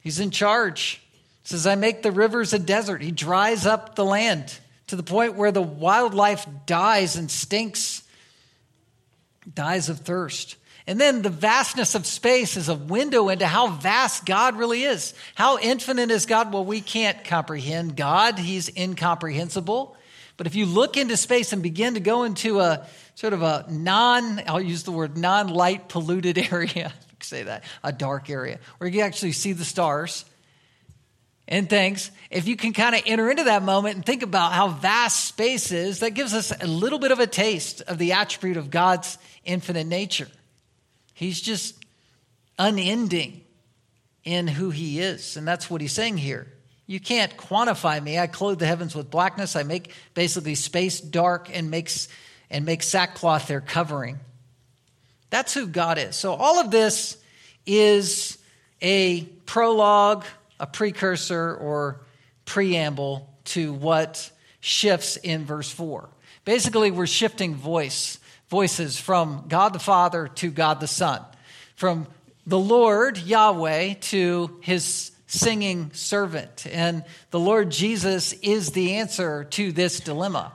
He's 0.00 0.20
in 0.20 0.30
charge. 0.30 1.00
Says, 1.44 1.66
I 1.66 1.74
make 1.74 2.02
the 2.02 2.12
rivers 2.12 2.52
a 2.52 2.58
desert. 2.58 3.02
He 3.02 3.10
dries 3.10 3.66
up 3.66 3.94
the 3.94 4.04
land 4.04 4.58
to 4.92 4.96
the 4.96 5.02
point 5.02 5.36
where 5.36 5.50
the 5.50 5.62
wildlife 5.62 6.46
dies 6.66 7.16
and 7.16 7.30
stinks, 7.30 8.02
dies 9.54 9.88
of 9.88 10.00
thirst. 10.00 10.56
And 10.86 11.00
then 11.00 11.22
the 11.22 11.30
vastness 11.30 11.94
of 11.94 12.04
space 12.04 12.58
is 12.58 12.68
a 12.68 12.74
window 12.74 13.30
into 13.30 13.46
how 13.46 13.68
vast 13.68 14.26
God 14.26 14.58
really 14.58 14.82
is. 14.82 15.14
How 15.34 15.58
infinite 15.58 16.10
is 16.10 16.26
God? 16.26 16.52
Well, 16.52 16.66
we 16.66 16.82
can't 16.82 17.24
comprehend 17.24 17.96
God, 17.96 18.38
He's 18.38 18.68
incomprehensible. 18.76 19.96
But 20.36 20.46
if 20.46 20.54
you 20.56 20.66
look 20.66 20.98
into 20.98 21.16
space 21.16 21.54
and 21.54 21.62
begin 21.62 21.94
to 21.94 22.00
go 22.00 22.24
into 22.24 22.60
a 22.60 22.86
sort 23.14 23.32
of 23.32 23.40
a 23.40 23.64
non, 23.70 24.42
I'll 24.46 24.60
use 24.60 24.82
the 24.82 24.92
word 24.92 25.16
non 25.16 25.48
light 25.48 25.88
polluted 25.88 26.36
area, 26.52 26.92
say 27.20 27.44
that, 27.44 27.64
a 27.82 27.92
dark 27.92 28.28
area, 28.28 28.58
where 28.76 28.90
you 28.90 29.00
actually 29.00 29.32
see 29.32 29.54
the 29.54 29.64
stars 29.64 30.26
and 31.48 31.68
things, 31.68 32.10
if 32.30 32.46
you 32.46 32.56
can 32.56 32.72
kind 32.72 32.94
of 32.94 33.02
enter 33.06 33.30
into 33.30 33.44
that 33.44 33.62
moment 33.62 33.96
and 33.96 34.06
think 34.06 34.22
about 34.22 34.52
how 34.52 34.68
vast 34.68 35.24
space 35.26 35.72
is, 35.72 36.00
that 36.00 36.14
gives 36.14 36.34
us 36.34 36.52
a 36.60 36.66
little 36.66 36.98
bit 36.98 37.10
of 37.10 37.18
a 37.18 37.26
taste 37.26 37.82
of 37.82 37.98
the 37.98 38.12
attribute 38.12 38.56
of 38.56 38.70
God's 38.70 39.18
infinite 39.44 39.86
nature. 39.86 40.28
He's 41.14 41.40
just 41.40 41.76
unending 42.58 43.42
in 44.24 44.46
who 44.46 44.70
he 44.70 45.00
is. 45.00 45.36
And 45.36 45.46
that's 45.46 45.68
what 45.68 45.80
he's 45.80 45.92
saying 45.92 46.18
here. 46.18 46.46
You 46.86 47.00
can't 47.00 47.36
quantify 47.36 48.02
me. 48.02 48.18
I 48.18 48.26
clothe 48.26 48.58
the 48.58 48.66
heavens 48.66 48.94
with 48.94 49.10
blackness. 49.10 49.56
I 49.56 49.62
make 49.62 49.92
basically 50.14 50.54
space 50.54 51.00
dark 51.00 51.48
and 51.52 51.70
makes 51.70 52.08
and 52.50 52.64
make 52.66 52.82
sackcloth 52.82 53.48
their 53.48 53.60
covering. 53.60 54.20
That's 55.30 55.54
who 55.54 55.66
God 55.66 55.96
is. 55.98 56.16
So 56.16 56.34
all 56.34 56.60
of 56.60 56.70
this 56.70 57.16
is 57.64 58.36
a 58.82 59.22
prologue, 59.46 60.24
a 60.62 60.66
precursor 60.66 61.54
or 61.56 62.00
preamble 62.46 63.28
to 63.44 63.72
what 63.74 64.30
shifts 64.60 65.16
in 65.16 65.44
verse 65.44 65.70
4. 65.70 66.08
Basically, 66.44 66.90
we're 66.90 67.06
shifting 67.06 67.56
voice 67.56 68.18
voices 68.48 68.98
from 68.98 69.46
God 69.48 69.72
the 69.72 69.78
Father 69.78 70.28
to 70.28 70.50
God 70.50 70.78
the 70.78 70.86
Son, 70.86 71.20
from 71.74 72.06
the 72.46 72.58
Lord, 72.58 73.18
Yahweh, 73.18 73.94
to 73.94 74.58
his 74.60 75.10
singing 75.26 75.90
servant. 75.94 76.66
And 76.70 77.02
the 77.30 77.40
Lord 77.40 77.70
Jesus 77.70 78.34
is 78.34 78.70
the 78.70 78.96
answer 78.96 79.44
to 79.44 79.72
this 79.72 80.00
dilemma. 80.00 80.52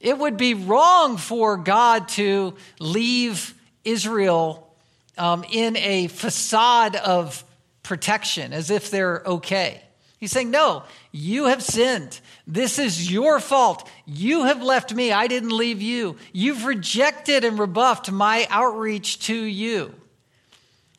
It 0.00 0.18
would 0.18 0.36
be 0.36 0.54
wrong 0.54 1.16
for 1.16 1.56
God 1.56 2.08
to 2.08 2.54
leave 2.80 3.54
Israel 3.84 4.74
um, 5.16 5.44
in 5.48 5.76
a 5.76 6.08
facade 6.08 6.96
of 6.96 7.44
protection 7.82 8.52
as 8.52 8.70
if 8.70 8.90
they're 8.90 9.22
okay. 9.26 9.82
He's 10.18 10.30
saying, 10.30 10.50
No, 10.50 10.84
you 11.10 11.46
have 11.46 11.62
sinned. 11.62 12.20
This 12.46 12.78
is 12.78 13.10
your 13.10 13.40
fault. 13.40 13.88
You 14.06 14.44
have 14.44 14.62
left 14.62 14.94
me. 14.94 15.10
I 15.10 15.26
didn't 15.26 15.50
leave 15.50 15.82
you. 15.82 16.16
You've 16.32 16.64
rejected 16.64 17.44
and 17.44 17.58
rebuffed 17.58 18.12
my 18.12 18.46
outreach 18.48 19.18
to 19.26 19.34
you. 19.34 19.94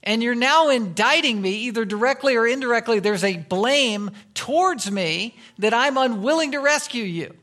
And 0.04 0.22
you're 0.22 0.36
now 0.36 0.67
indicting 0.67 1.41
me, 1.41 1.52
either 1.52 1.86
directly 1.86 2.36
or 2.36 2.46
indirectly. 2.46 3.00
There's 3.00 3.24
a 3.24 3.38
blame 3.38 4.12
towards 4.34 4.91
me 4.91 5.38
that 5.60 5.74
I'm 5.74 5.98
unwilling 5.98 6.52
to 6.52 6.60
rescue 6.60 7.06
you. 7.06 7.34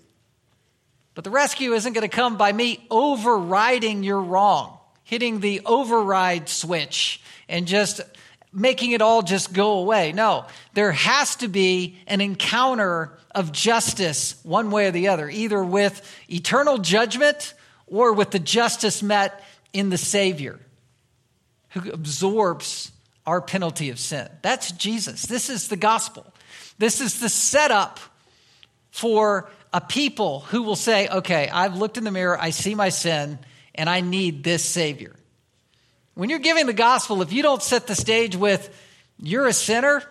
But 1.15 1.25
the 1.25 1.31
rescue 1.31 1.73
isn't 1.73 1.95
going 1.95 2.09
to 2.09 2.15
come 2.15 2.37
by 2.37 2.53
me 2.53 2.87
overriding 2.91 4.03
your 4.03 4.21
wrong, 4.21 4.79
hitting 5.03 5.41
the 5.41 5.63
override 5.65 6.51
switch 6.51 7.23
and 7.49 7.67
just 7.67 8.03
making 8.53 8.93
it 8.93 9.03
all 9.03 9.23
just 9.23 9.53
go 9.53 9.79
away. 9.79 10.13
No, 10.13 10.47
there 10.75 10.93
has 10.93 11.37
to 11.37 11.49
be 11.49 11.99
an 12.07 12.21
encounter 12.21 13.17
of 13.35 13.53
justice 13.53 14.39
one 14.43 14.71
way 14.71 14.87
or 14.87 14.91
the 14.91 15.09
other, 15.09 15.31
either 15.31 15.63
with 15.63 16.01
eternal 16.29 16.79
judgment 16.79 17.55
or 17.87 18.13
with 18.13 18.31
the 18.31 18.39
justice 18.39 19.03
met 19.03 19.45
in 19.73 19.91
the 19.91 19.99
Savior 19.99 20.59
who 21.71 21.91
absorbs 21.91 22.93
our 23.27 23.41
penalty 23.41 23.91
of 23.91 23.99
sin. 23.99 24.29
That's 24.43 24.73
Jesus. 24.73 25.23
This 25.23 25.51
is 25.51 25.69
the 25.69 25.77
gospel. 25.77 26.27
This 26.79 27.01
is 27.01 27.21
the 27.21 27.29
setup 27.29 28.01
for 28.91 29.49
a 29.73 29.81
people 29.81 30.41
who 30.41 30.63
will 30.63 30.77
say, 30.77 31.09
okay, 31.09 31.49
I've 31.49 31.77
looked 31.77 31.97
in 31.97 32.05
the 32.05 32.11
mirror, 32.11 32.41
I 32.41 32.51
see 32.51 32.75
my 32.75 32.89
sin, 32.89 33.39
and 33.75 33.89
I 33.89 34.01
need 34.01 34.43
this 34.43 34.65
Savior. 34.65 35.15
When 36.21 36.29
you're 36.29 36.39
giving 36.39 36.67
the 36.67 36.75
gospel, 36.75 37.23
if 37.23 37.33
you 37.33 37.43
don't 37.43 37.63
set 37.63 37.87
the 37.87 37.95
stage 37.95 38.37
with, 38.37 38.69
you're 39.19 39.47
a 39.47 39.55
sinner 39.55 40.03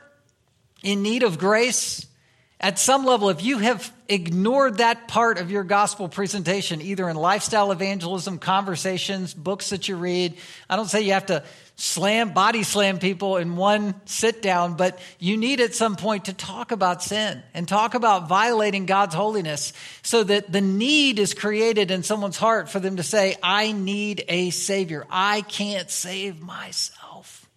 in 0.81 1.03
need 1.03 1.21
of 1.21 1.37
grace, 1.37 2.03
at 2.61 2.77
some 2.77 3.05
level, 3.05 3.29
if 3.29 3.41
you 3.41 3.59
have 3.59 3.89
ignored 4.09 4.79
that 4.79 5.07
part 5.07 5.37
of 5.37 5.49
your 5.49 5.63
gospel 5.63 6.09
presentation, 6.09 6.81
either 6.81 7.07
in 7.07 7.15
lifestyle 7.15 7.71
evangelism, 7.71 8.37
conversations, 8.37 9.33
books 9.33 9.69
that 9.69 9.87
you 9.87 9.95
read, 9.95 10.35
I 10.69 10.75
don't 10.75 10.89
say 10.89 11.01
you 11.01 11.13
have 11.13 11.27
to 11.27 11.45
slam, 11.77 12.33
body 12.33 12.63
slam 12.63 12.99
people 12.99 13.37
in 13.37 13.55
one 13.55 13.95
sit 14.03 14.41
down, 14.41 14.75
but 14.75 14.99
you 15.19 15.37
need 15.37 15.61
at 15.61 15.73
some 15.73 15.95
point 15.95 16.25
to 16.25 16.33
talk 16.33 16.73
about 16.73 17.01
sin 17.01 17.41
and 17.53 17.65
talk 17.65 17.93
about 17.93 18.27
violating 18.27 18.85
God's 18.85 19.15
holiness 19.15 19.71
so 20.01 20.25
that 20.25 20.51
the 20.51 20.59
need 20.59 21.17
is 21.17 21.33
created 21.33 21.91
in 21.91 22.03
someone's 22.03 22.37
heart 22.37 22.67
for 22.67 22.81
them 22.81 22.97
to 22.97 23.03
say, 23.03 23.37
I 23.41 23.71
need 23.71 24.25
a 24.27 24.49
Savior. 24.49 25.07
I 25.09 25.43
can't 25.43 25.89
save 25.89 26.41
myself. 26.41 27.49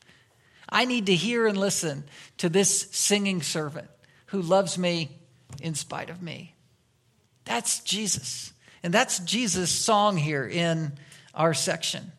I 0.69 0.85
need 0.85 1.07
to 1.07 1.15
hear 1.17 1.49
and 1.49 1.59
listen 1.59 2.05
to 2.39 2.49
this 2.49 2.83
singing 2.93 3.43
servant 3.43 3.89
who 4.33 4.41
loves 4.41 4.79
me 4.79 5.11
in 5.61 5.75
spite 5.75 6.09
of 6.09 6.23
me. 6.23 6.55
That's 7.45 7.81
Jesus. 7.81 8.55
And 8.83 8.93
that's 8.93 9.19
Jesus' 9.19 9.71
song 9.71 10.17
here 10.17 10.49
in 10.49 10.93
our 11.35 11.53
section. 11.53 12.13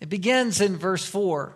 It 0.00 0.08
begins 0.08 0.62
in 0.62 0.78
verse 0.78 1.04
4. 1.04 1.54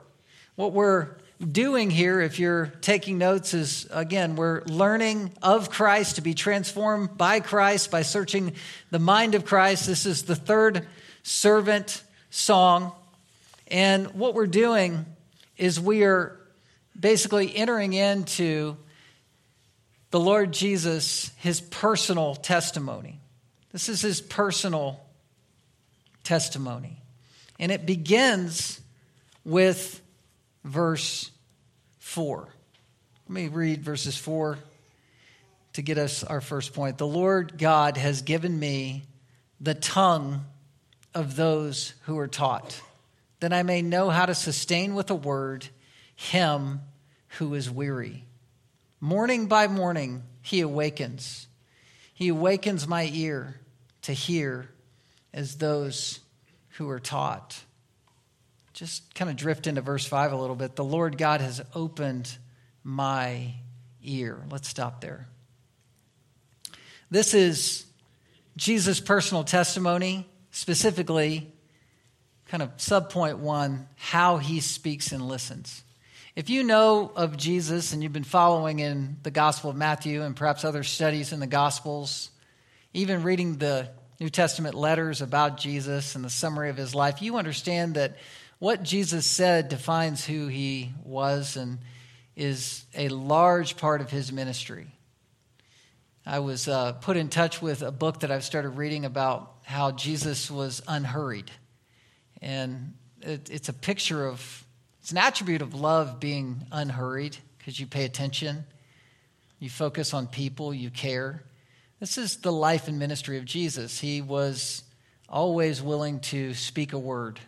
What 0.56 0.72
we're 0.72 1.16
doing 1.40 1.88
here, 1.88 2.20
if 2.20 2.38
you're 2.38 2.74
taking 2.82 3.16
notes, 3.16 3.54
is 3.54 3.88
again, 3.90 4.36
we're 4.36 4.62
learning 4.64 5.32
of 5.40 5.70
Christ 5.70 6.16
to 6.16 6.20
be 6.20 6.34
transformed 6.34 7.16
by 7.16 7.40
Christ 7.40 7.90
by 7.90 8.02
searching 8.02 8.52
the 8.90 8.98
mind 8.98 9.34
of 9.34 9.46
Christ. 9.46 9.86
This 9.86 10.04
is 10.04 10.24
the 10.24 10.36
third 10.36 10.86
servant 11.22 12.02
song. 12.28 12.92
And 13.68 14.08
what 14.08 14.34
we're 14.34 14.46
doing 14.46 15.06
is 15.56 15.80
we 15.80 16.04
are 16.04 16.38
basically 17.00 17.56
entering 17.56 17.94
into 17.94 18.76
the 20.14 20.20
Lord 20.20 20.52
Jesus, 20.52 21.32
his 21.38 21.60
personal 21.60 22.36
testimony. 22.36 23.18
This 23.72 23.88
is 23.88 24.00
his 24.00 24.20
personal 24.20 25.00
testimony. 26.22 27.02
And 27.58 27.72
it 27.72 27.84
begins 27.84 28.80
with 29.44 30.00
verse 30.62 31.32
4. 31.98 32.46
Let 33.28 33.34
me 33.34 33.48
read 33.48 33.82
verses 33.82 34.16
4 34.16 34.56
to 35.72 35.82
get 35.82 35.98
us 35.98 36.22
our 36.22 36.40
first 36.40 36.74
point. 36.74 36.96
The 36.96 37.08
Lord 37.08 37.58
God 37.58 37.96
has 37.96 38.22
given 38.22 38.56
me 38.56 39.02
the 39.60 39.74
tongue 39.74 40.44
of 41.12 41.34
those 41.34 41.94
who 42.02 42.16
are 42.18 42.28
taught, 42.28 42.80
that 43.40 43.52
I 43.52 43.64
may 43.64 43.82
know 43.82 44.10
how 44.10 44.26
to 44.26 44.34
sustain 44.36 44.94
with 44.94 45.10
a 45.10 45.16
word 45.16 45.66
him 46.14 46.82
who 47.38 47.52
is 47.54 47.68
weary. 47.68 48.23
Morning 49.04 49.48
by 49.48 49.68
morning, 49.68 50.22
he 50.40 50.62
awakens. 50.62 51.46
He 52.14 52.28
awakens 52.28 52.88
my 52.88 53.10
ear 53.12 53.60
to 54.00 54.14
hear 54.14 54.70
as 55.34 55.56
those 55.56 56.20
who 56.78 56.88
are 56.88 57.00
taught. 57.00 57.60
Just 58.72 59.14
kind 59.14 59.30
of 59.30 59.36
drift 59.36 59.66
into 59.66 59.82
verse 59.82 60.06
5 60.06 60.32
a 60.32 60.36
little 60.36 60.56
bit. 60.56 60.74
The 60.74 60.84
Lord 60.84 61.18
God 61.18 61.42
has 61.42 61.60
opened 61.74 62.34
my 62.82 63.56
ear. 64.02 64.42
Let's 64.50 64.68
stop 64.68 65.02
there. 65.02 65.28
This 67.10 67.34
is 67.34 67.84
Jesus' 68.56 69.00
personal 69.00 69.44
testimony, 69.44 70.26
specifically, 70.50 71.52
kind 72.46 72.62
of 72.62 72.74
subpoint 72.78 73.36
one, 73.36 73.86
how 73.96 74.38
he 74.38 74.60
speaks 74.60 75.12
and 75.12 75.28
listens. 75.28 75.84
If 76.36 76.50
you 76.50 76.64
know 76.64 77.12
of 77.14 77.36
Jesus 77.36 77.92
and 77.92 78.02
you've 78.02 78.12
been 78.12 78.24
following 78.24 78.80
in 78.80 79.18
the 79.22 79.30
Gospel 79.30 79.70
of 79.70 79.76
Matthew 79.76 80.20
and 80.22 80.34
perhaps 80.34 80.64
other 80.64 80.82
studies 80.82 81.32
in 81.32 81.38
the 81.38 81.46
Gospels, 81.46 82.28
even 82.92 83.22
reading 83.22 83.58
the 83.58 83.90
New 84.18 84.30
Testament 84.30 84.74
letters 84.74 85.22
about 85.22 85.58
Jesus 85.58 86.16
and 86.16 86.24
the 86.24 86.30
summary 86.30 86.70
of 86.70 86.76
his 86.76 86.92
life, 86.92 87.22
you 87.22 87.36
understand 87.36 87.94
that 87.94 88.16
what 88.58 88.82
Jesus 88.82 89.26
said 89.26 89.68
defines 89.68 90.26
who 90.26 90.48
he 90.48 90.92
was 91.04 91.56
and 91.56 91.78
is 92.34 92.84
a 92.96 93.10
large 93.10 93.76
part 93.76 94.00
of 94.00 94.10
his 94.10 94.32
ministry. 94.32 94.88
I 96.26 96.40
was 96.40 96.66
uh, 96.66 96.94
put 96.94 97.16
in 97.16 97.28
touch 97.28 97.62
with 97.62 97.80
a 97.80 97.92
book 97.92 98.20
that 98.20 98.32
I've 98.32 98.42
started 98.42 98.70
reading 98.70 99.04
about 99.04 99.52
how 99.62 99.92
Jesus 99.92 100.50
was 100.50 100.82
unhurried. 100.88 101.52
And 102.42 102.94
it, 103.20 103.50
it's 103.50 103.68
a 103.68 103.72
picture 103.72 104.26
of, 104.26 104.63
it's 105.04 105.12
an 105.12 105.18
attribute 105.18 105.60
of 105.60 105.74
love 105.74 106.18
being 106.18 106.66
unhurried 106.72 107.36
because 107.58 107.78
you 107.78 107.86
pay 107.86 108.06
attention, 108.06 108.64
you 109.58 109.68
focus 109.68 110.14
on 110.14 110.26
people, 110.26 110.72
you 110.72 110.88
care. 110.88 111.42
This 112.00 112.16
is 112.16 112.38
the 112.38 112.50
life 112.50 112.88
and 112.88 112.98
ministry 112.98 113.36
of 113.36 113.44
Jesus. 113.44 114.00
He 114.00 114.22
was 114.22 114.82
always 115.28 115.82
willing 115.82 116.20
to 116.20 116.54
speak 116.54 116.94
a 116.94 116.98
word 116.98 117.38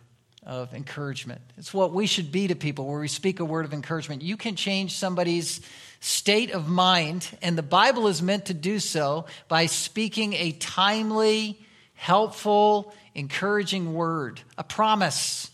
of 0.44 0.74
encouragement. 0.74 1.40
It's 1.56 1.72
what 1.72 1.94
we 1.94 2.06
should 2.06 2.30
be 2.30 2.46
to 2.48 2.54
people 2.54 2.86
where 2.86 3.00
we 3.00 3.08
speak 3.08 3.40
a 3.40 3.44
word 3.46 3.64
of 3.64 3.72
encouragement. 3.72 4.20
You 4.20 4.36
can 4.36 4.54
change 4.54 4.94
somebody's 4.94 5.62
state 6.00 6.50
of 6.50 6.68
mind, 6.68 7.26
and 7.40 7.56
the 7.56 7.62
Bible 7.62 8.06
is 8.06 8.20
meant 8.20 8.44
to 8.44 8.54
do 8.54 8.78
so 8.78 9.24
by 9.48 9.64
speaking 9.64 10.34
a 10.34 10.52
timely, 10.52 11.58
helpful, 11.94 12.92
encouraging 13.14 13.94
word, 13.94 14.42
a 14.58 14.62
promise, 14.62 15.50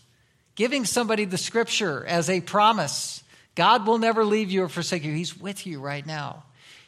giving 0.55 0.85
somebody 0.85 1.25
the 1.25 1.37
scripture 1.37 2.05
as 2.05 2.29
a 2.29 2.41
promise. 2.41 3.23
God 3.55 3.85
will 3.85 3.97
never 3.97 4.25
leave 4.25 4.51
you 4.51 4.63
or 4.63 4.69
forsake 4.69 5.03
you. 5.03 5.13
He's 5.13 5.37
with 5.37 5.65
you 5.65 5.79
right 5.79 6.05
now. 6.05 6.43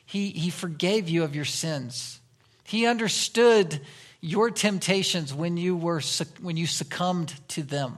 He, 0.05 0.29
he 0.29 0.49
forgave 0.49 1.09
you 1.09 1.23
of 1.23 1.35
your 1.35 1.45
sins. 1.45 2.19
He 2.63 2.85
understood 2.85 3.81
your 4.21 4.49
temptations 4.49 5.33
when 5.33 5.57
you, 5.57 5.75
were, 5.75 6.01
when 6.41 6.57
you 6.57 6.67
succumbed 6.67 7.33
to 7.49 7.63
them. 7.63 7.97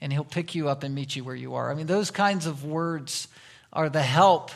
And 0.00 0.12
He'll 0.12 0.24
pick 0.24 0.54
you 0.54 0.68
up 0.68 0.82
and 0.82 0.94
meet 0.94 1.16
you 1.16 1.24
where 1.24 1.34
you 1.34 1.54
are. 1.54 1.70
I 1.70 1.74
mean, 1.74 1.86
those 1.86 2.10
kinds 2.10 2.46
of 2.46 2.64
words 2.64 3.28
are 3.72 3.88
the 3.88 4.02
help 4.02 4.50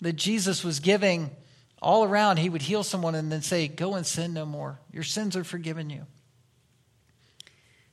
that 0.00 0.14
Jesus 0.14 0.62
was 0.62 0.80
giving 0.80 1.30
all 1.80 2.04
around. 2.04 2.38
He 2.38 2.48
would 2.48 2.62
heal 2.62 2.82
someone 2.82 3.14
and 3.14 3.30
then 3.30 3.42
say, 3.42 3.68
Go 3.68 3.94
and 3.94 4.06
sin 4.06 4.34
no 4.34 4.44
more. 4.46 4.78
Your 4.92 5.02
sins 5.02 5.36
are 5.36 5.44
forgiven 5.44 5.90
you. 5.90 6.06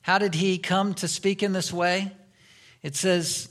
How 0.02 0.18
did 0.18 0.36
He 0.36 0.58
come 0.58 0.94
to 0.96 1.08
speak 1.08 1.44
in 1.44 1.54
this 1.54 1.72
way? 1.72 2.12
It 2.84 2.96
says, 2.96 3.50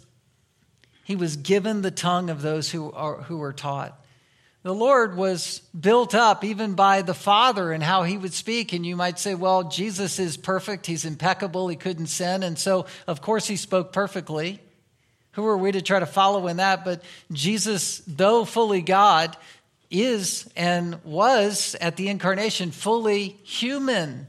He 1.04 1.16
was 1.16 1.36
given 1.36 1.82
the 1.82 1.90
tongue 1.90 2.30
of 2.30 2.42
those 2.42 2.70
who 2.70 2.92
are, 2.92 3.22
who 3.22 3.42
are 3.42 3.52
taught. 3.52 4.00
The 4.62 4.74
Lord 4.74 5.16
was 5.16 5.60
built 5.78 6.14
up 6.14 6.44
even 6.44 6.74
by 6.74 7.00
the 7.00 7.14
Father 7.14 7.72
and 7.72 7.82
how 7.82 8.02
he 8.02 8.18
would 8.18 8.34
speak. 8.34 8.74
And 8.74 8.84
you 8.84 8.94
might 8.94 9.18
say, 9.18 9.34
well, 9.34 9.64
Jesus 9.64 10.18
is 10.18 10.36
perfect. 10.36 10.84
He's 10.84 11.06
impeccable. 11.06 11.68
He 11.68 11.76
couldn't 11.76 12.08
sin. 12.08 12.42
And 12.42 12.58
so, 12.58 12.84
of 13.06 13.22
course, 13.22 13.46
he 13.46 13.56
spoke 13.56 13.90
perfectly. 13.92 14.60
Who 15.32 15.46
are 15.46 15.56
we 15.56 15.72
to 15.72 15.80
try 15.80 15.98
to 15.98 16.06
follow 16.06 16.46
in 16.46 16.58
that? 16.58 16.84
But 16.84 17.02
Jesus, 17.32 18.02
though 18.06 18.44
fully 18.44 18.82
God, 18.82 19.34
is 19.90 20.48
and 20.56 21.02
was 21.04 21.74
at 21.80 21.96
the 21.96 22.08
incarnation 22.08 22.70
fully 22.70 23.38
human. 23.44 24.26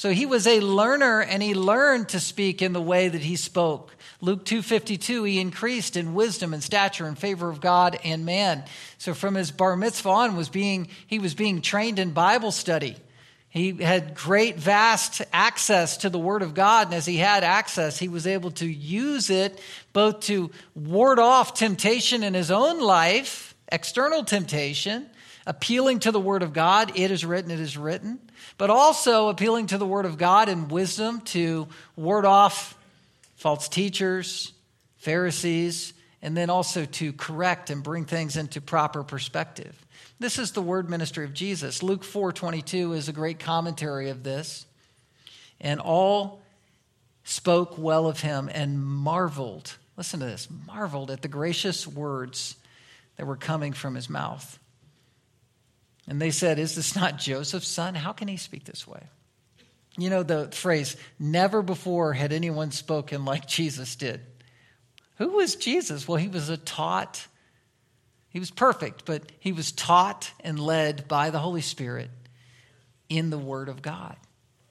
So 0.00 0.12
he 0.12 0.24
was 0.24 0.46
a 0.46 0.60
learner 0.60 1.20
and 1.20 1.42
he 1.42 1.52
learned 1.52 2.08
to 2.08 2.20
speak 2.20 2.62
in 2.62 2.72
the 2.72 2.80
way 2.80 3.08
that 3.08 3.20
he 3.20 3.36
spoke. 3.36 3.94
Luke 4.22 4.46
2:52 4.46 5.28
he 5.28 5.38
increased 5.38 5.94
in 5.94 6.14
wisdom 6.14 6.54
and 6.54 6.64
stature 6.64 7.06
in 7.06 7.16
favor 7.16 7.50
of 7.50 7.60
God 7.60 8.00
and 8.02 8.24
man. 8.24 8.64
So 8.96 9.12
from 9.12 9.34
his 9.34 9.50
bar 9.50 9.76
mitzvah 9.76 10.08
on 10.08 10.36
was 10.36 10.48
being 10.48 10.88
he 11.06 11.18
was 11.18 11.34
being 11.34 11.60
trained 11.60 11.98
in 11.98 12.12
Bible 12.12 12.50
study. 12.50 12.96
He 13.50 13.74
had 13.74 14.14
great 14.14 14.56
vast 14.56 15.20
access 15.34 15.98
to 15.98 16.08
the 16.08 16.18
word 16.18 16.40
of 16.40 16.54
God 16.54 16.86
and 16.86 16.94
as 16.94 17.04
he 17.04 17.18
had 17.18 17.44
access 17.44 17.98
he 17.98 18.08
was 18.08 18.26
able 18.26 18.52
to 18.52 18.66
use 18.66 19.28
it 19.28 19.60
both 19.92 20.20
to 20.20 20.50
ward 20.74 21.18
off 21.18 21.52
temptation 21.52 22.22
in 22.22 22.32
his 22.32 22.50
own 22.50 22.80
life, 22.80 23.54
external 23.70 24.24
temptation, 24.24 25.10
appealing 25.46 26.00
to 26.00 26.10
the 26.10 26.18
word 26.18 26.42
of 26.42 26.54
God, 26.54 26.90
it 26.94 27.10
is 27.10 27.22
written, 27.22 27.50
it 27.50 27.60
is 27.60 27.76
written, 27.76 28.18
but 28.60 28.68
also 28.68 29.30
appealing 29.30 29.68
to 29.68 29.78
the 29.78 29.86
word 29.86 30.04
of 30.04 30.18
God 30.18 30.50
and 30.50 30.70
wisdom 30.70 31.22
to 31.22 31.66
ward 31.96 32.26
off 32.26 32.76
false 33.36 33.70
teachers, 33.70 34.52
Pharisees, 34.98 35.94
and 36.20 36.36
then 36.36 36.50
also 36.50 36.84
to 36.84 37.14
correct 37.14 37.70
and 37.70 37.82
bring 37.82 38.04
things 38.04 38.36
into 38.36 38.60
proper 38.60 39.02
perspective. 39.02 39.74
This 40.18 40.38
is 40.38 40.52
the 40.52 40.60
word 40.60 40.90
ministry 40.90 41.24
of 41.24 41.32
Jesus. 41.32 41.82
Luke 41.82 42.04
4:22 42.04 42.92
is 42.92 43.08
a 43.08 43.14
great 43.14 43.38
commentary 43.38 44.10
of 44.10 44.24
this. 44.24 44.66
And 45.58 45.80
all 45.80 46.42
spoke 47.24 47.78
well 47.78 48.06
of 48.06 48.20
him 48.20 48.50
and 48.52 48.84
marveled. 48.84 49.74
Listen 49.96 50.20
to 50.20 50.26
this. 50.26 50.48
Marveled 50.66 51.10
at 51.10 51.22
the 51.22 51.28
gracious 51.28 51.86
words 51.86 52.56
that 53.16 53.24
were 53.24 53.38
coming 53.38 53.72
from 53.72 53.94
his 53.94 54.10
mouth. 54.10 54.58
And 56.10 56.20
they 56.20 56.32
said, 56.32 56.58
"Is 56.58 56.74
this 56.74 56.94
not 56.94 57.18
Joseph's 57.18 57.68
son? 57.68 57.94
How 57.94 58.12
can 58.12 58.28
he 58.28 58.36
speak 58.36 58.64
this 58.64 58.86
way?" 58.86 59.06
You 59.96 60.10
know 60.10 60.22
the 60.22 60.48
phrase, 60.48 60.96
never 61.18 61.62
before 61.62 62.12
had 62.12 62.32
anyone 62.32 62.72
spoken 62.72 63.24
like 63.24 63.46
Jesus 63.46 63.96
did. 63.96 64.20
Who 65.16 65.28
was 65.28 65.54
Jesus? 65.54 66.08
Well, 66.08 66.16
he 66.16 66.28
was 66.28 66.48
a 66.48 66.56
taught, 66.56 67.26
he 68.30 68.40
was 68.40 68.50
perfect, 68.50 69.04
but 69.04 69.30
he 69.38 69.52
was 69.52 69.70
taught 69.72 70.32
and 70.40 70.58
led 70.58 71.06
by 71.06 71.30
the 71.30 71.38
Holy 71.38 71.60
Spirit 71.60 72.10
in 73.08 73.30
the 73.30 73.38
Word 73.38 73.68
of 73.68 73.82
God. 73.82 74.16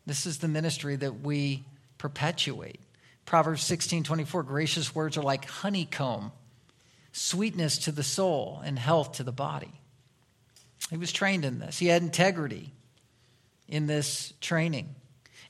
This 0.05 0.25
is 0.25 0.39
the 0.39 0.47
ministry 0.47 0.95
that 0.95 1.21
we 1.21 1.63
perpetuate. 1.97 2.81
Proverbs 3.25 3.63
16 3.63 4.03
24, 4.03 4.43
gracious 4.43 4.95
words 4.95 5.17
are 5.17 5.23
like 5.23 5.45
honeycomb, 5.45 6.33
sweetness 7.11 7.77
to 7.79 7.93
the 7.93 8.03
soul, 8.03 8.61
and 8.65 8.77
health 8.77 9.13
to 9.13 9.23
the 9.23 9.31
body. 9.31 9.78
He 10.89 10.97
was 10.97 11.11
trained 11.11 11.45
in 11.45 11.59
this, 11.59 11.77
he 11.77 11.87
had 11.87 12.01
integrity 12.01 12.73
in 13.67 13.87
this 13.87 14.33
training. 14.41 14.95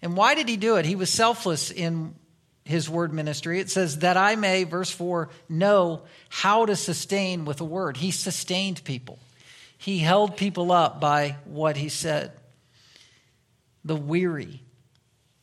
And 0.01 0.15
why 0.15 0.35
did 0.35 0.47
he 0.47 0.57
do 0.57 0.77
it? 0.77 0.85
He 0.85 0.95
was 0.95 1.09
selfless 1.09 1.71
in 1.71 2.15
his 2.63 2.89
word 2.89 3.13
ministry. 3.13 3.59
It 3.59 3.69
says, 3.69 3.99
that 3.99 4.15
I 4.15 4.35
may, 4.35 4.63
verse 4.63 4.91
4, 4.91 5.29
know 5.49 6.03
how 6.29 6.65
to 6.65 6.75
sustain 6.75 7.43
with 7.43 7.61
a 7.61 7.65
word. 7.65 7.97
He 7.97 8.11
sustained 8.11 8.83
people, 8.83 9.19
he 9.77 9.99
held 9.99 10.37
people 10.37 10.71
up 10.71 10.99
by 10.99 11.37
what 11.45 11.77
he 11.77 11.89
said. 11.89 12.31
The 13.85 13.95
weary. 13.95 14.61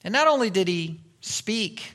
And 0.05 0.13
not 0.13 0.29
only 0.29 0.51
did 0.51 0.69
he 0.69 1.01
speak, 1.21 1.95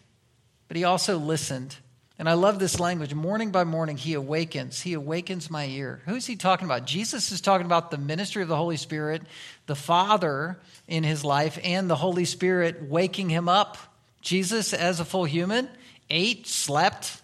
but 0.67 0.75
he 0.75 0.83
also 0.83 1.17
listened. 1.17 1.75
And 2.21 2.29
I 2.29 2.33
love 2.33 2.59
this 2.59 2.79
language. 2.79 3.15
Morning 3.15 3.49
by 3.49 3.63
morning, 3.63 3.97
he 3.97 4.13
awakens. 4.13 4.79
He 4.79 4.93
awakens 4.93 5.49
my 5.49 5.65
ear. 5.65 6.03
Who's 6.05 6.27
he 6.27 6.35
talking 6.35 6.65
about? 6.65 6.85
Jesus 6.85 7.31
is 7.31 7.41
talking 7.41 7.65
about 7.65 7.89
the 7.89 7.97
ministry 7.97 8.43
of 8.43 8.47
the 8.47 8.55
Holy 8.55 8.77
Spirit, 8.77 9.23
the 9.65 9.75
Father 9.75 10.59
in 10.87 11.03
his 11.03 11.25
life 11.25 11.57
and 11.63 11.89
the 11.89 11.95
Holy 11.95 12.25
Spirit 12.25 12.83
waking 12.83 13.31
him 13.31 13.49
up. 13.49 13.75
Jesus, 14.21 14.71
as 14.71 14.99
a 14.99 15.03
full 15.03 15.25
human, 15.25 15.67
ate, 16.11 16.45
slept, 16.45 17.23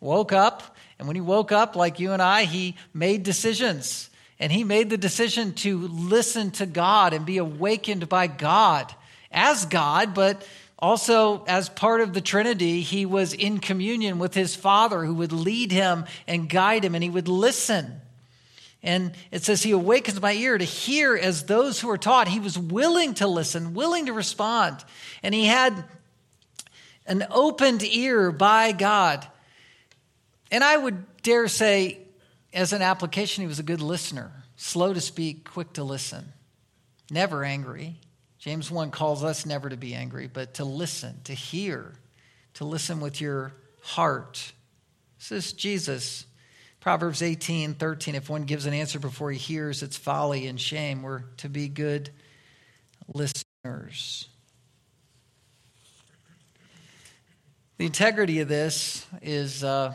woke 0.00 0.32
up, 0.32 0.78
and 0.98 1.06
when 1.06 1.14
he 1.14 1.20
woke 1.20 1.52
up, 1.52 1.76
like 1.76 2.00
you 2.00 2.12
and 2.12 2.22
I, 2.22 2.44
he 2.44 2.76
made 2.94 3.24
decisions. 3.24 4.08
And 4.40 4.50
he 4.50 4.64
made 4.64 4.88
the 4.88 4.96
decision 4.96 5.52
to 5.56 5.76
listen 5.88 6.52
to 6.52 6.64
God 6.64 7.12
and 7.12 7.26
be 7.26 7.36
awakened 7.36 8.08
by 8.08 8.28
God 8.28 8.94
as 9.30 9.66
God, 9.66 10.14
but 10.14 10.42
also 10.82 11.44
as 11.44 11.68
part 11.68 12.00
of 12.00 12.12
the 12.12 12.20
Trinity, 12.20 12.80
he 12.80 13.06
was 13.06 13.32
in 13.32 13.60
communion 13.60 14.18
with 14.18 14.34
his 14.34 14.56
Father 14.56 15.04
who 15.04 15.14
would 15.14 15.32
lead 15.32 15.70
him 15.70 16.04
and 16.26 16.48
guide 16.48 16.84
him, 16.84 16.96
and 16.96 17.04
he 17.04 17.08
would 17.08 17.28
listen. 17.28 18.00
And 18.82 19.12
it 19.30 19.44
says, 19.44 19.62
He 19.62 19.70
awakens 19.70 20.20
my 20.20 20.32
ear 20.32 20.58
to 20.58 20.64
hear 20.64 21.16
as 21.16 21.44
those 21.44 21.80
who 21.80 21.88
are 21.88 21.98
taught. 21.98 22.26
He 22.26 22.40
was 22.40 22.58
willing 22.58 23.14
to 23.14 23.28
listen, 23.28 23.74
willing 23.74 24.06
to 24.06 24.12
respond. 24.12 24.84
And 25.22 25.32
he 25.32 25.46
had 25.46 25.84
an 27.06 27.26
opened 27.30 27.84
ear 27.84 28.32
by 28.32 28.72
God. 28.72 29.24
And 30.50 30.64
I 30.64 30.76
would 30.76 31.04
dare 31.22 31.46
say, 31.46 31.98
as 32.52 32.72
an 32.72 32.82
application, 32.82 33.42
he 33.42 33.48
was 33.48 33.60
a 33.60 33.62
good 33.62 33.80
listener, 33.80 34.32
slow 34.56 34.92
to 34.92 35.00
speak, 35.00 35.48
quick 35.48 35.74
to 35.74 35.84
listen, 35.84 36.32
never 37.08 37.44
angry. 37.44 38.00
James 38.42 38.70
1 38.70 38.90
calls 38.90 39.22
us 39.22 39.46
never 39.46 39.68
to 39.68 39.76
be 39.76 39.94
angry, 39.94 40.26
but 40.26 40.54
to 40.54 40.64
listen, 40.64 41.20
to 41.24 41.32
hear, 41.32 41.94
to 42.54 42.64
listen 42.64 43.00
with 43.00 43.20
your 43.20 43.52
heart. 43.82 44.52
This 45.18 45.30
is 45.30 45.52
Jesus 45.52 46.26
Proverbs 46.82 47.22
18, 47.22 47.74
13, 47.74 48.16
if 48.16 48.28
one 48.28 48.42
gives 48.42 48.66
an 48.66 48.74
answer 48.74 48.98
before 48.98 49.30
he 49.30 49.38
hears, 49.38 49.84
it's 49.84 49.96
folly 49.96 50.48
and 50.48 50.60
shame. 50.60 51.02
We're 51.02 51.22
to 51.36 51.48
be 51.48 51.68
good 51.68 52.10
listeners. 53.06 54.28
The 57.76 57.86
integrity 57.86 58.40
of 58.40 58.48
this 58.48 59.06
is 59.22 59.62
uh, 59.62 59.94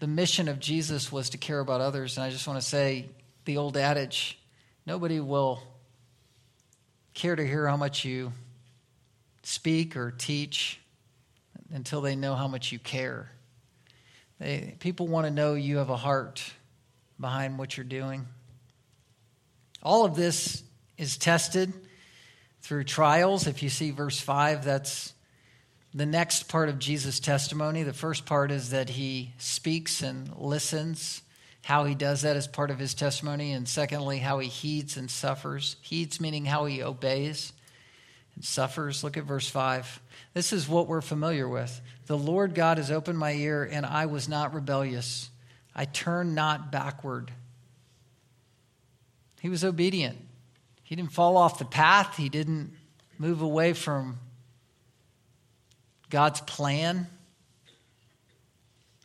the 0.00 0.06
mission 0.06 0.48
of 0.48 0.60
Jesus 0.60 1.10
was 1.10 1.30
to 1.30 1.38
care 1.38 1.60
about 1.60 1.80
others. 1.80 2.18
And 2.18 2.24
I 2.24 2.28
just 2.28 2.46
want 2.46 2.60
to 2.60 2.68
say 2.68 3.08
the 3.46 3.56
old 3.56 3.78
adage 3.78 4.38
nobody 4.84 5.18
will 5.18 5.62
care 7.14 7.36
to 7.36 7.46
hear 7.46 7.66
how 7.66 7.76
much 7.76 8.04
you 8.04 8.32
speak 9.42 9.96
or 9.96 10.10
teach 10.10 10.80
until 11.72 12.00
they 12.00 12.16
know 12.16 12.34
how 12.34 12.48
much 12.48 12.72
you 12.72 12.78
care. 12.78 13.30
They, 14.38 14.76
people 14.78 15.08
want 15.08 15.26
to 15.26 15.30
know 15.30 15.54
you 15.54 15.78
have 15.78 15.90
a 15.90 15.96
heart 15.96 16.42
behind 17.18 17.58
what 17.58 17.76
you're 17.76 17.84
doing. 17.84 18.26
All 19.82 20.04
of 20.04 20.14
this 20.14 20.62
is 20.98 21.16
tested 21.16 21.72
through 22.60 22.84
trials. 22.84 23.46
If 23.46 23.62
you 23.62 23.68
see 23.68 23.90
verse 23.90 24.20
5, 24.20 24.64
that's 24.64 25.14
the 25.94 26.06
next 26.06 26.44
part 26.44 26.68
of 26.68 26.78
Jesus' 26.78 27.20
testimony. 27.20 27.82
The 27.82 27.92
first 27.92 28.24
part 28.26 28.50
is 28.50 28.70
that 28.70 28.90
he 28.90 29.32
speaks 29.38 30.02
and 30.02 30.34
listens. 30.36 31.21
How 31.62 31.84
he 31.84 31.94
does 31.94 32.22
that 32.22 32.36
is 32.36 32.46
part 32.46 32.70
of 32.70 32.78
his 32.78 32.94
testimony. 32.94 33.52
And 33.52 33.68
secondly, 33.68 34.18
how 34.18 34.40
he 34.40 34.48
heeds 34.48 34.96
and 34.96 35.10
suffers. 35.10 35.76
Heeds 35.80 36.20
meaning 36.20 36.44
how 36.44 36.64
he 36.64 36.82
obeys. 36.82 37.52
and 38.34 38.44
suffers. 38.44 39.04
Look 39.04 39.16
at 39.16 39.24
verse 39.24 39.48
5. 39.48 40.00
This 40.34 40.52
is 40.52 40.68
what 40.68 40.88
we're 40.88 41.00
familiar 41.00 41.48
with. 41.48 41.80
The 42.06 42.18
Lord 42.18 42.54
God 42.54 42.78
has 42.78 42.90
opened 42.90 43.18
my 43.18 43.32
ear, 43.32 43.68
and 43.70 43.86
I 43.86 44.06
was 44.06 44.28
not 44.28 44.54
rebellious. 44.54 45.30
I 45.74 45.84
turned 45.84 46.34
not 46.34 46.72
backward. 46.72 47.30
He 49.40 49.48
was 49.48 49.64
obedient. 49.64 50.18
He 50.82 50.96
didn't 50.96 51.12
fall 51.12 51.36
off 51.36 51.58
the 51.58 51.64
path, 51.64 52.16
he 52.16 52.28
didn't 52.28 52.72
move 53.18 53.40
away 53.40 53.72
from 53.72 54.18
God's 56.10 56.40
plan. 56.40 57.06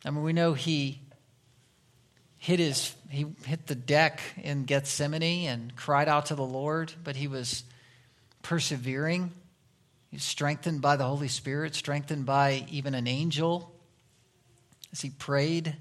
I 0.04 0.10
mean, 0.10 0.22
we 0.22 0.32
know 0.32 0.54
he 0.54 1.00
hit 2.48 2.60
his 2.60 2.94
he 3.10 3.26
hit 3.44 3.66
the 3.66 3.74
deck 3.74 4.22
in 4.38 4.64
Gethsemane 4.64 5.48
and 5.48 5.76
cried 5.76 6.08
out 6.08 6.26
to 6.26 6.34
the 6.34 6.42
Lord, 6.42 6.90
but 7.04 7.14
he 7.14 7.28
was 7.28 7.62
persevering. 8.40 9.34
He 10.10 10.16
was 10.16 10.24
strengthened 10.24 10.80
by 10.80 10.96
the 10.96 11.04
Holy 11.04 11.28
Spirit, 11.28 11.74
strengthened 11.74 12.24
by 12.24 12.64
even 12.70 12.94
an 12.94 13.06
angel 13.06 13.70
as 14.92 15.02
he 15.02 15.10
prayed 15.10 15.76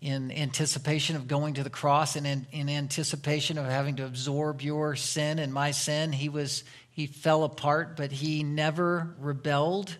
in 0.00 0.32
anticipation 0.32 1.14
of 1.14 1.28
going 1.28 1.54
to 1.54 1.62
the 1.62 1.70
cross 1.70 2.16
and 2.16 2.26
in, 2.26 2.46
in 2.50 2.68
anticipation 2.68 3.58
of 3.58 3.64
having 3.64 3.94
to 3.94 4.06
absorb 4.06 4.60
your 4.60 4.96
sin 4.96 5.38
and 5.38 5.54
my 5.54 5.70
sin. 5.70 6.10
He 6.10 6.28
was 6.28 6.64
he 6.90 7.06
fell 7.06 7.44
apart, 7.44 7.96
but 7.96 8.10
he 8.10 8.42
never 8.42 9.14
rebelled. 9.20 9.98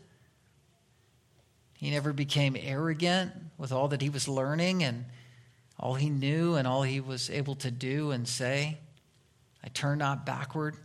He 1.74 1.92
never 1.92 2.12
became 2.12 2.56
arrogant 2.58 3.30
with 3.56 3.70
all 3.70 3.86
that 3.88 4.02
he 4.02 4.10
was 4.10 4.26
learning 4.26 4.82
and 4.82 5.04
all 5.78 5.94
he 5.94 6.10
knew 6.10 6.56
and 6.56 6.66
all 6.66 6.82
he 6.82 7.00
was 7.00 7.30
able 7.30 7.54
to 7.56 7.70
do 7.70 8.10
and 8.10 8.26
say. 8.26 8.78
I 9.62 9.68
turn 9.68 9.98
not 9.98 10.26
backward. 10.26 10.76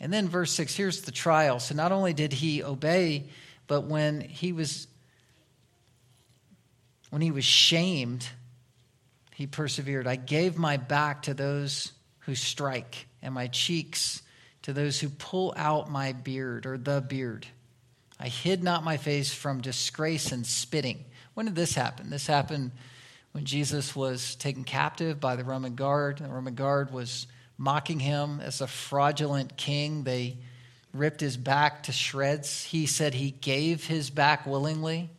And 0.00 0.12
then 0.12 0.28
verse 0.28 0.52
6 0.52 0.74
here's 0.74 1.02
the 1.02 1.12
trial. 1.12 1.60
So 1.60 1.74
not 1.74 1.92
only 1.92 2.12
did 2.12 2.32
he 2.32 2.62
obey, 2.62 3.28
but 3.66 3.82
when 3.82 4.20
he 4.20 4.52
was 4.52 4.86
when 7.10 7.22
he 7.22 7.30
was 7.30 7.44
shamed, 7.44 8.26
he 9.34 9.46
persevered. 9.46 10.08
I 10.08 10.16
gave 10.16 10.58
my 10.58 10.76
back 10.76 11.22
to 11.22 11.34
those 11.34 11.92
who 12.20 12.34
strike 12.34 13.06
and 13.22 13.32
my 13.32 13.46
cheeks 13.46 14.20
to 14.62 14.72
those 14.72 14.98
who 14.98 15.08
pull 15.10 15.54
out 15.56 15.90
my 15.90 16.12
beard 16.12 16.66
or 16.66 16.76
the 16.76 17.00
beard. 17.00 17.46
I 18.18 18.28
hid 18.28 18.64
not 18.64 18.82
my 18.82 18.96
face 18.96 19.32
from 19.32 19.60
disgrace 19.60 20.32
and 20.32 20.46
spitting. 20.46 21.04
When 21.34 21.46
did 21.46 21.54
this 21.54 21.74
happen? 21.74 22.10
This 22.10 22.26
happened 22.26 22.72
when 23.34 23.44
Jesus 23.44 23.96
was 23.96 24.36
taken 24.36 24.62
captive 24.62 25.18
by 25.18 25.34
the 25.34 25.42
Roman 25.42 25.74
guard. 25.74 26.18
The 26.18 26.28
Roman 26.28 26.54
guard 26.54 26.92
was 26.92 27.26
mocking 27.58 27.98
him 27.98 28.40
as 28.40 28.60
a 28.60 28.68
fraudulent 28.68 29.56
king. 29.56 30.04
They 30.04 30.36
ripped 30.92 31.20
his 31.20 31.36
back 31.36 31.82
to 31.84 31.92
shreds. 31.92 32.62
He 32.62 32.86
said 32.86 33.12
he 33.12 33.32
gave 33.32 33.84
his 33.84 34.08
back 34.08 34.46
willingly. 34.46 35.10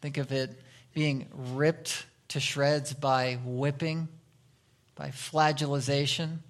Think 0.00 0.16
of 0.16 0.32
it 0.32 0.58
being 0.94 1.26
ripped 1.52 2.06
to 2.28 2.40
shreds 2.40 2.94
by 2.94 3.38
whipping, 3.44 4.08
by 4.94 5.10
flagellation. 5.10 6.42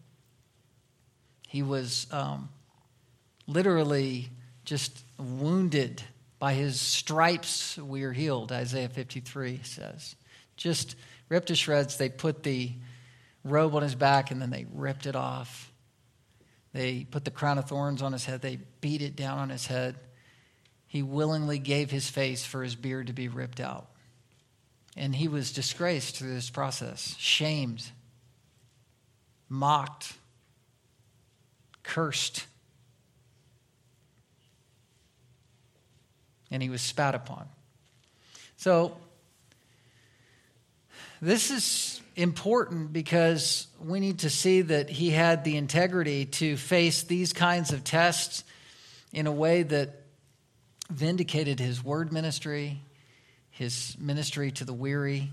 He 1.48 1.64
was 1.64 2.06
um, 2.12 2.48
literally 3.48 4.30
just 4.64 5.02
wounded 5.18 6.04
by 6.38 6.52
his 6.52 6.80
stripes 6.80 7.76
we 7.76 8.04
are 8.04 8.12
healed, 8.12 8.52
Isaiah 8.52 8.88
53 8.88 9.62
says 9.64 10.14
just 10.56 10.96
ripped 11.28 11.48
to 11.48 11.54
shreds. 11.54 11.96
They 11.96 12.08
put 12.08 12.42
the 12.42 12.72
robe 13.44 13.74
on 13.74 13.82
his 13.82 13.94
back 13.94 14.30
and 14.30 14.40
then 14.40 14.50
they 14.50 14.66
ripped 14.72 15.06
it 15.06 15.16
off. 15.16 15.72
They 16.72 17.06
put 17.10 17.24
the 17.24 17.30
crown 17.30 17.58
of 17.58 17.66
thorns 17.66 18.02
on 18.02 18.12
his 18.12 18.24
head. 18.24 18.42
They 18.42 18.58
beat 18.80 19.02
it 19.02 19.16
down 19.16 19.38
on 19.38 19.48
his 19.48 19.66
head. 19.66 19.96
He 20.86 21.02
willingly 21.02 21.58
gave 21.58 21.90
his 21.90 22.08
face 22.08 22.44
for 22.44 22.62
his 22.62 22.74
beard 22.74 23.06
to 23.06 23.12
be 23.12 23.28
ripped 23.28 23.60
out. 23.60 23.88
And 24.96 25.14
he 25.14 25.28
was 25.28 25.52
disgraced 25.52 26.16
through 26.16 26.34
this 26.34 26.50
process, 26.50 27.16
shamed, 27.18 27.84
mocked, 29.48 30.14
cursed. 31.82 32.46
And 36.50 36.62
he 36.62 36.70
was 36.70 36.80
spat 36.80 37.14
upon. 37.14 37.46
So 38.56 38.96
this 41.20 41.50
is 41.50 42.00
important 42.14 42.92
because 42.92 43.66
we 43.80 44.00
need 44.00 44.20
to 44.20 44.30
see 44.30 44.62
that 44.62 44.88
he 44.88 45.10
had 45.10 45.44
the 45.44 45.56
integrity 45.56 46.24
to 46.24 46.56
face 46.56 47.02
these 47.02 47.32
kinds 47.32 47.72
of 47.72 47.84
tests 47.84 48.44
in 49.12 49.26
a 49.26 49.32
way 49.32 49.62
that 49.62 50.02
vindicated 50.90 51.60
his 51.60 51.82
word 51.82 52.12
ministry, 52.12 52.80
his 53.50 53.96
ministry 53.98 54.50
to 54.52 54.64
the 54.64 54.72
weary. 54.72 55.30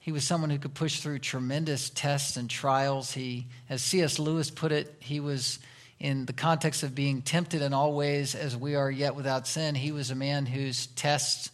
He 0.00 0.12
was 0.12 0.24
someone 0.24 0.50
who 0.50 0.58
could 0.58 0.74
push 0.74 1.00
through 1.00 1.20
tremendous 1.20 1.90
tests 1.90 2.36
and 2.36 2.50
trials. 2.50 3.12
He, 3.12 3.46
as 3.70 3.82
C.S. 3.82 4.18
Lewis 4.18 4.50
put 4.50 4.72
it, 4.72 4.94
he 4.98 5.20
was 5.20 5.58
in 6.00 6.26
the 6.26 6.32
context 6.32 6.82
of 6.82 6.94
being 6.94 7.22
tempted 7.22 7.62
in 7.62 7.72
all 7.72 7.92
ways 7.94 8.34
as 8.34 8.56
we 8.56 8.74
are 8.74 8.90
yet 8.90 9.14
without 9.14 9.46
sin. 9.46 9.74
He 9.74 9.92
was 9.92 10.10
a 10.10 10.16
man 10.16 10.46
whose 10.46 10.88
tests 10.88 11.50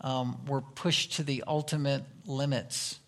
um, 0.00 0.44
were 0.46 0.62
pushed 0.62 1.14
to 1.14 1.22
the 1.22 1.44
ultimate 1.46 2.02
limits. 2.26 2.98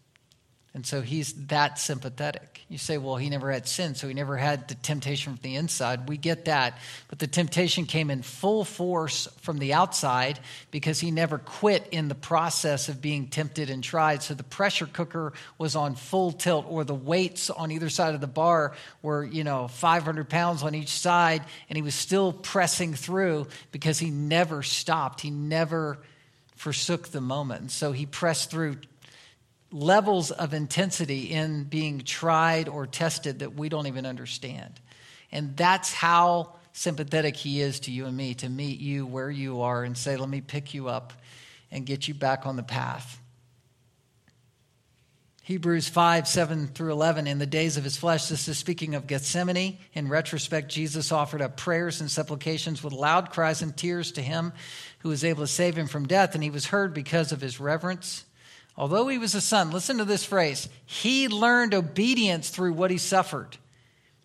And 0.74 0.84
so 0.84 1.02
he's 1.02 1.32
that 1.46 1.78
sympathetic. 1.78 2.62
You 2.68 2.78
say, 2.78 2.98
well, 2.98 3.14
he 3.14 3.30
never 3.30 3.52
had 3.52 3.68
sin, 3.68 3.94
so 3.94 4.08
he 4.08 4.14
never 4.14 4.36
had 4.36 4.66
the 4.66 4.74
temptation 4.74 5.34
from 5.34 5.42
the 5.42 5.54
inside. 5.54 6.08
We 6.08 6.16
get 6.16 6.46
that. 6.46 6.78
But 7.06 7.20
the 7.20 7.28
temptation 7.28 7.86
came 7.86 8.10
in 8.10 8.22
full 8.22 8.64
force 8.64 9.28
from 9.42 9.58
the 9.58 9.72
outside 9.72 10.40
because 10.72 10.98
he 10.98 11.12
never 11.12 11.38
quit 11.38 11.86
in 11.92 12.08
the 12.08 12.16
process 12.16 12.88
of 12.88 13.00
being 13.00 13.28
tempted 13.28 13.70
and 13.70 13.84
tried. 13.84 14.24
So 14.24 14.34
the 14.34 14.42
pressure 14.42 14.86
cooker 14.86 15.32
was 15.58 15.76
on 15.76 15.94
full 15.94 16.32
tilt, 16.32 16.66
or 16.68 16.82
the 16.82 16.92
weights 16.92 17.50
on 17.50 17.70
either 17.70 17.88
side 17.88 18.16
of 18.16 18.20
the 18.20 18.26
bar 18.26 18.72
were, 19.00 19.22
you 19.22 19.44
know, 19.44 19.68
500 19.68 20.28
pounds 20.28 20.64
on 20.64 20.74
each 20.74 20.88
side, 20.88 21.44
and 21.68 21.76
he 21.76 21.82
was 21.82 21.94
still 21.94 22.32
pressing 22.32 22.94
through 22.94 23.46
because 23.70 24.00
he 24.00 24.10
never 24.10 24.64
stopped. 24.64 25.20
He 25.20 25.30
never 25.30 25.98
forsook 26.56 27.08
the 27.08 27.20
moment. 27.20 27.60
And 27.60 27.70
so 27.70 27.92
he 27.92 28.06
pressed 28.06 28.50
through 28.50 28.78
levels 29.74 30.30
of 30.30 30.54
intensity 30.54 31.32
in 31.32 31.64
being 31.64 32.00
tried 32.00 32.68
or 32.68 32.86
tested 32.86 33.40
that 33.40 33.54
we 33.54 33.68
don't 33.68 33.88
even 33.88 34.06
understand. 34.06 34.80
And 35.32 35.56
that's 35.56 35.92
how 35.92 36.54
sympathetic 36.72 37.34
he 37.34 37.60
is 37.60 37.80
to 37.80 37.90
you 37.90 38.06
and 38.06 38.16
me 38.16 38.34
to 38.34 38.48
meet 38.48 38.78
you 38.78 39.04
where 39.04 39.30
you 39.30 39.62
are 39.62 39.82
and 39.82 39.98
say, 39.98 40.16
Let 40.16 40.28
me 40.28 40.40
pick 40.40 40.74
you 40.74 40.88
up 40.88 41.12
and 41.72 41.84
get 41.84 42.06
you 42.06 42.14
back 42.14 42.46
on 42.46 42.54
the 42.54 42.62
path. 42.62 43.20
Hebrews 45.42 45.88
5, 45.88 46.26
7 46.26 46.68
through 46.68 46.92
11, 46.92 47.26
in 47.26 47.38
the 47.38 47.44
days 47.44 47.76
of 47.76 47.84
his 47.84 47.98
flesh, 47.98 48.28
this 48.28 48.48
is 48.48 48.56
speaking 48.56 48.94
of 48.94 49.06
Gethsemane. 49.06 49.76
In 49.92 50.08
retrospect, 50.08 50.70
Jesus 50.70 51.12
offered 51.12 51.42
up 51.42 51.58
prayers 51.58 52.00
and 52.00 52.10
supplications 52.10 52.82
with 52.82 52.94
loud 52.94 53.28
cries 53.28 53.60
and 53.60 53.76
tears 53.76 54.12
to 54.12 54.22
him 54.22 54.54
who 55.00 55.10
was 55.10 55.22
able 55.22 55.42
to 55.42 55.46
save 55.46 55.76
him 55.76 55.86
from 55.86 56.06
death, 56.06 56.34
and 56.34 56.42
he 56.42 56.48
was 56.48 56.66
heard 56.66 56.94
because 56.94 57.30
of 57.30 57.42
his 57.42 57.60
reverence. 57.60 58.24
Although 58.76 59.08
he 59.08 59.18
was 59.18 59.34
a 59.34 59.40
son, 59.40 59.70
listen 59.70 59.98
to 59.98 60.04
this 60.04 60.24
phrase 60.24 60.68
he 60.84 61.28
learned 61.28 61.74
obedience 61.74 62.50
through 62.50 62.72
what 62.72 62.90
he 62.90 62.98
suffered. 62.98 63.56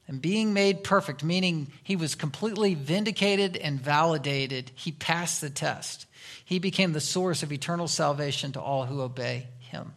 And 0.07 0.19
being 0.19 0.53
made 0.53 0.83
perfect, 0.83 1.23
meaning 1.23 1.71
he 1.83 1.95
was 1.95 2.15
completely 2.15 2.73
vindicated 2.73 3.55
and 3.55 3.79
validated, 3.79 4.71
he 4.73 4.91
passed 4.91 5.39
the 5.39 5.51
test. 5.51 6.07
He 6.43 6.57
became 6.57 6.93
the 6.93 6.99
source 6.99 7.43
of 7.43 7.51
eternal 7.51 7.88
salvation 7.88 8.51
to 8.53 8.62
all 8.62 8.85
who 8.85 9.01
obey 9.01 9.45
him. 9.59 9.93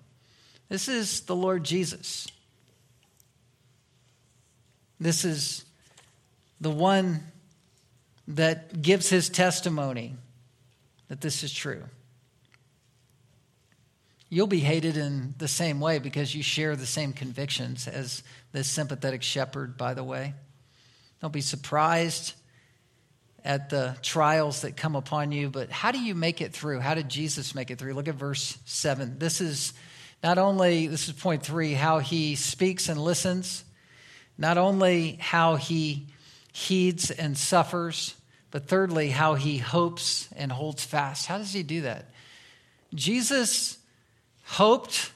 This 0.68 0.86
is 0.86 1.22
the 1.22 1.34
Lord 1.34 1.64
Jesus. 1.64 2.28
This 5.00 5.24
is 5.24 5.64
the 6.60 6.70
one 6.70 7.20
that 8.28 8.82
gives 8.82 9.08
his 9.08 9.30
testimony 9.30 10.14
that 11.08 11.22
this 11.22 11.42
is 11.42 11.52
true. 11.52 11.84
You'll 14.32 14.46
be 14.46 14.60
hated 14.60 14.96
in 14.96 15.34
the 15.36 15.46
same 15.46 15.78
way 15.78 15.98
because 15.98 16.34
you 16.34 16.42
share 16.42 16.74
the 16.74 16.86
same 16.86 17.12
convictions 17.12 17.86
as 17.86 18.22
this 18.52 18.66
sympathetic 18.66 19.22
shepherd, 19.22 19.76
by 19.76 19.92
the 19.92 20.02
way. 20.02 20.32
Don't 21.20 21.34
be 21.34 21.42
surprised 21.42 22.32
at 23.44 23.68
the 23.68 23.94
trials 24.00 24.62
that 24.62 24.74
come 24.74 24.96
upon 24.96 25.32
you, 25.32 25.50
but 25.50 25.68
how 25.70 25.92
do 25.92 26.00
you 26.00 26.14
make 26.14 26.40
it 26.40 26.54
through? 26.54 26.80
How 26.80 26.94
did 26.94 27.10
Jesus 27.10 27.54
make 27.54 27.70
it 27.70 27.78
through? 27.78 27.92
Look 27.92 28.08
at 28.08 28.14
verse 28.14 28.56
7. 28.64 29.18
This 29.18 29.42
is 29.42 29.74
not 30.22 30.38
only, 30.38 30.86
this 30.86 31.08
is 31.08 31.12
point 31.12 31.42
three, 31.42 31.74
how 31.74 31.98
he 31.98 32.34
speaks 32.34 32.88
and 32.88 32.98
listens, 32.98 33.64
not 34.38 34.56
only 34.56 35.18
how 35.20 35.56
he 35.56 36.06
heeds 36.54 37.10
and 37.10 37.36
suffers, 37.36 38.14
but 38.50 38.66
thirdly, 38.66 39.10
how 39.10 39.34
he 39.34 39.58
hopes 39.58 40.30
and 40.34 40.50
holds 40.50 40.82
fast. 40.82 41.26
How 41.26 41.36
does 41.36 41.52
he 41.52 41.62
do 41.62 41.82
that? 41.82 42.08
Jesus 42.94 43.76
hoped 44.52 45.12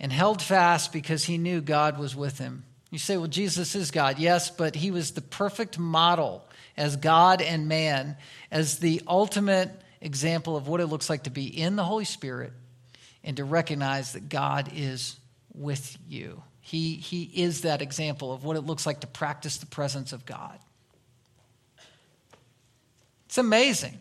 and 0.00 0.12
held 0.12 0.42
fast 0.42 0.92
because 0.92 1.24
he 1.24 1.38
knew 1.38 1.60
God 1.60 1.98
was 1.98 2.16
with 2.16 2.38
him. 2.38 2.64
You 2.90 2.98
say, 2.98 3.16
well, 3.16 3.28
Jesus 3.28 3.76
is 3.76 3.92
God. 3.92 4.18
Yes, 4.18 4.50
but 4.50 4.74
he 4.74 4.90
was 4.90 5.12
the 5.12 5.20
perfect 5.20 5.78
model 5.78 6.44
as 6.76 6.96
God 6.96 7.40
and 7.40 7.68
man, 7.68 8.16
as 8.50 8.78
the 8.78 9.00
ultimate 9.06 9.70
example 10.00 10.56
of 10.56 10.66
what 10.66 10.80
it 10.80 10.86
looks 10.86 11.08
like 11.08 11.22
to 11.22 11.30
be 11.30 11.46
in 11.46 11.76
the 11.76 11.84
Holy 11.84 12.04
Spirit 12.04 12.52
and 13.22 13.36
to 13.36 13.44
recognize 13.44 14.14
that 14.14 14.28
God 14.28 14.70
is 14.74 15.16
with 15.54 15.96
you. 16.08 16.42
He, 16.60 16.96
he 16.96 17.22
is 17.22 17.60
that 17.62 17.82
example 17.82 18.32
of 18.32 18.44
what 18.44 18.56
it 18.56 18.62
looks 18.62 18.84
like 18.84 19.00
to 19.00 19.06
practice 19.06 19.58
the 19.58 19.66
presence 19.66 20.12
of 20.12 20.26
God. 20.26 20.58
It's 23.26 23.38
amazing. 23.38 23.96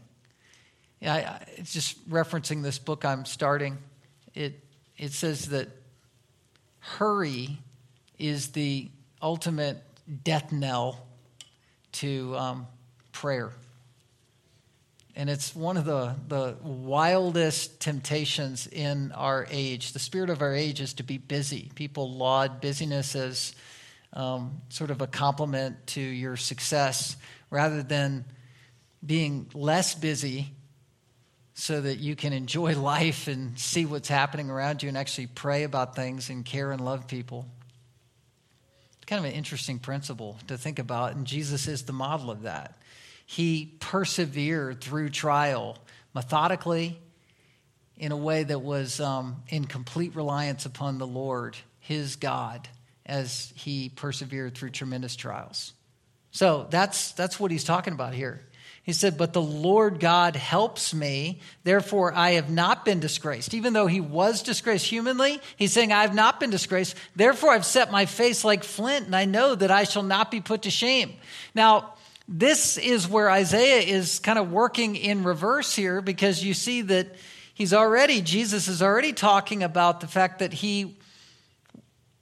Yeah, 1.00 1.14
I, 1.14 1.46
it's 1.58 1.72
just 1.72 2.10
referencing 2.10 2.64
this 2.64 2.80
book 2.80 3.06
I'm 3.06 3.26
starting. 3.26 3.78
It, 4.34 4.60
it 5.02 5.12
says 5.12 5.48
that 5.48 5.68
hurry 6.80 7.58
is 8.20 8.50
the 8.50 8.88
ultimate 9.20 9.84
death 10.24 10.52
knell 10.52 11.08
to 11.92 12.38
um, 12.38 12.68
prayer. 13.12 13.52
And 15.16 15.28
it's 15.28 15.56
one 15.56 15.76
of 15.76 15.86
the, 15.86 16.16
the 16.28 16.56
wildest 16.62 17.80
temptations 17.80 18.68
in 18.68 19.12
our 19.14 19.48
age. 19.50 19.94
The 19.94 20.00
spirit 20.00 20.30
of 20.30 20.44
our 20.44 20.54
age 20.54 20.80
is 20.80 20.94
to 20.94 21.04
be 21.04 21.18
busy. 21.18 21.72
People 21.74 22.14
laud 22.14 22.62
busyness 22.62 23.16
as 23.16 23.56
um, 24.14 24.62
sort 24.70 24.92
of 24.92 25.02
a 25.02 25.08
compliment 25.08 25.88
to 25.88 26.02
your 26.02 26.38
success 26.38 27.18
rather 27.50 27.82
than 27.82 28.24
being 29.04 29.48
less 29.56 29.96
busy 29.96 30.52
so 31.62 31.80
that 31.80 32.00
you 32.00 32.16
can 32.16 32.34
enjoy 32.34 32.76
life 32.82 33.28
and 33.28 33.58
see 33.58 33.86
what's 33.86 34.10
happening 34.10 34.50
around 34.50 34.82
you 34.82 34.90
and 34.90 34.98
actually 34.98 35.28
pray 35.28 35.62
about 35.62 35.96
things 35.96 36.32
and 36.32 36.44
care 36.44 36.72
and 36.72 36.84
love 36.84 37.08
people. 37.08 37.46
It's 38.96 39.06
kind 39.06 39.24
of 39.24 39.32
an 39.32 39.38
interesting 39.38 39.78
principle 39.78 40.40
to 40.48 40.58
think 40.58 40.80
about, 40.80 41.14
and 41.14 41.28
Jesus 41.28 41.68
is 41.68 41.84
the 41.84 41.94
model 41.94 42.32
of 42.32 42.42
that. 42.44 42.80
He 43.28 43.76
persevered 43.80 44.82
through 44.82 45.10
trial 45.10 45.78
methodically 46.16 47.00
in 47.96 48.12
a 48.12 48.18
way 48.18 48.44
that 48.44 48.60
was 48.60 49.00
um, 49.00 49.44
in 49.48 49.66
complete 49.66 50.16
reliance 50.16 50.66
upon 50.66 50.98
the 50.98 51.06
Lord, 51.06 51.56
his 51.80 52.16
God, 52.16 52.68
as 53.06 53.54
he 53.56 53.90
persevered 53.90 54.56
through 54.56 54.72
tremendous 54.72 55.16
trials. 55.16 55.74
So 56.32 56.66
that's, 56.72 57.12
that's 57.12 57.40
what 57.40 57.52
he's 57.52 57.64
talking 57.64 57.94
about 57.94 58.16
here. 58.16 58.42
He 58.84 58.94
said, 58.94 59.18
But 59.18 59.34
the 59.34 59.42
Lord 59.42 60.00
God 60.00 60.36
helps 60.36 60.94
me, 60.94 61.40
therefore 61.64 62.14
I 62.14 62.32
have 62.32 62.50
not 62.50 62.84
been 62.84 63.00
disgraced. 63.00 63.54
Even 63.54 63.74
though 63.74 63.88
he 63.88 64.02
was 64.02 64.42
disgraced 64.42 64.88
humanly, 64.88 65.40
he's 65.56 65.72
saying, 65.72 65.92
I 65.92 66.02
have 66.02 66.16
not 66.16 66.40
been 66.40 66.50
disgraced. 66.50 66.96
Therefore 67.16 67.52
I've 67.52 67.66
set 67.66 67.92
my 67.92 68.06
face 68.06 68.44
like 68.44 68.64
flint, 68.64 69.06
and 69.06 69.16
I 69.16 69.26
know 69.26 69.54
that 69.54 69.72
I 69.72 69.84
shall 69.84 70.04
not 70.04 70.32
be 70.32 70.42
put 70.42 70.64
to 70.64 70.72
shame. 70.72 71.14
Now, 71.54 71.94
this 72.28 72.78
is 72.78 73.08
where 73.08 73.30
Isaiah 73.30 73.82
is 73.82 74.20
kind 74.20 74.40
of 74.40 74.52
working 74.52 74.96
in 74.96 75.24
reverse 75.24 75.76
here 75.76 76.02
because 76.02 76.44
you 76.44 76.54
see 76.54 76.82
that 76.84 77.16
he's 77.54 77.74
already, 77.74 78.22
Jesus 78.22 78.68
is 78.68 78.82
already 78.82 79.14
talking 79.14 79.64
about 79.64 80.00
the 80.00 80.08
fact 80.08 80.40
that 80.40 80.54
he 80.54 80.98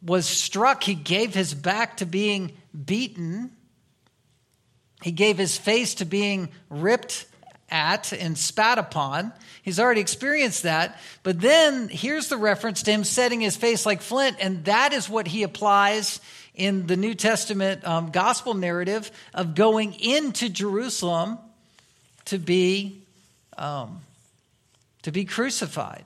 was 0.02 0.26
struck, 0.26 0.84
he 0.84 0.96
gave 0.96 1.34
his 1.34 1.54
back 1.54 1.98
to 1.98 2.06
being 2.06 2.54
beaten 2.86 3.52
he 5.02 5.12
gave 5.12 5.38
his 5.38 5.58
face 5.58 5.96
to 5.96 6.06
being 6.06 6.50
ripped 6.70 7.26
at 7.70 8.12
and 8.14 8.38
spat 8.38 8.78
upon. 8.78 9.32
He's 9.62 9.80
already 9.80 10.02
experienced 10.02 10.64
that. 10.64 11.00
But 11.24 11.40
then 11.40 11.90
here's 11.90 12.28
the 12.28 12.38
reference 12.38 12.84
to 12.84 12.92
him 12.92 13.04
setting 13.04 13.42
his 13.42 13.56
face 13.56 13.86
like 13.86 14.02
flint, 14.02 14.38
and 14.40 14.66
that 14.66 14.94
is 14.94 15.10
what 15.10 15.28
he 15.28 15.44
applies 15.44 16.20
in 16.56 16.88
the 16.88 16.98
New 16.98 17.14
Testament 17.14 17.86
um, 17.86 18.12
gospel 18.12 18.54
narrative 18.54 19.12
of 19.34 19.56
going 19.56 19.94
into 20.00 20.50
Jerusalem 20.50 21.38
to 22.26 22.38
be 22.38 23.02
um, 23.58 24.02
to 25.04 25.12
be 25.12 25.26
crucified. 25.26 26.06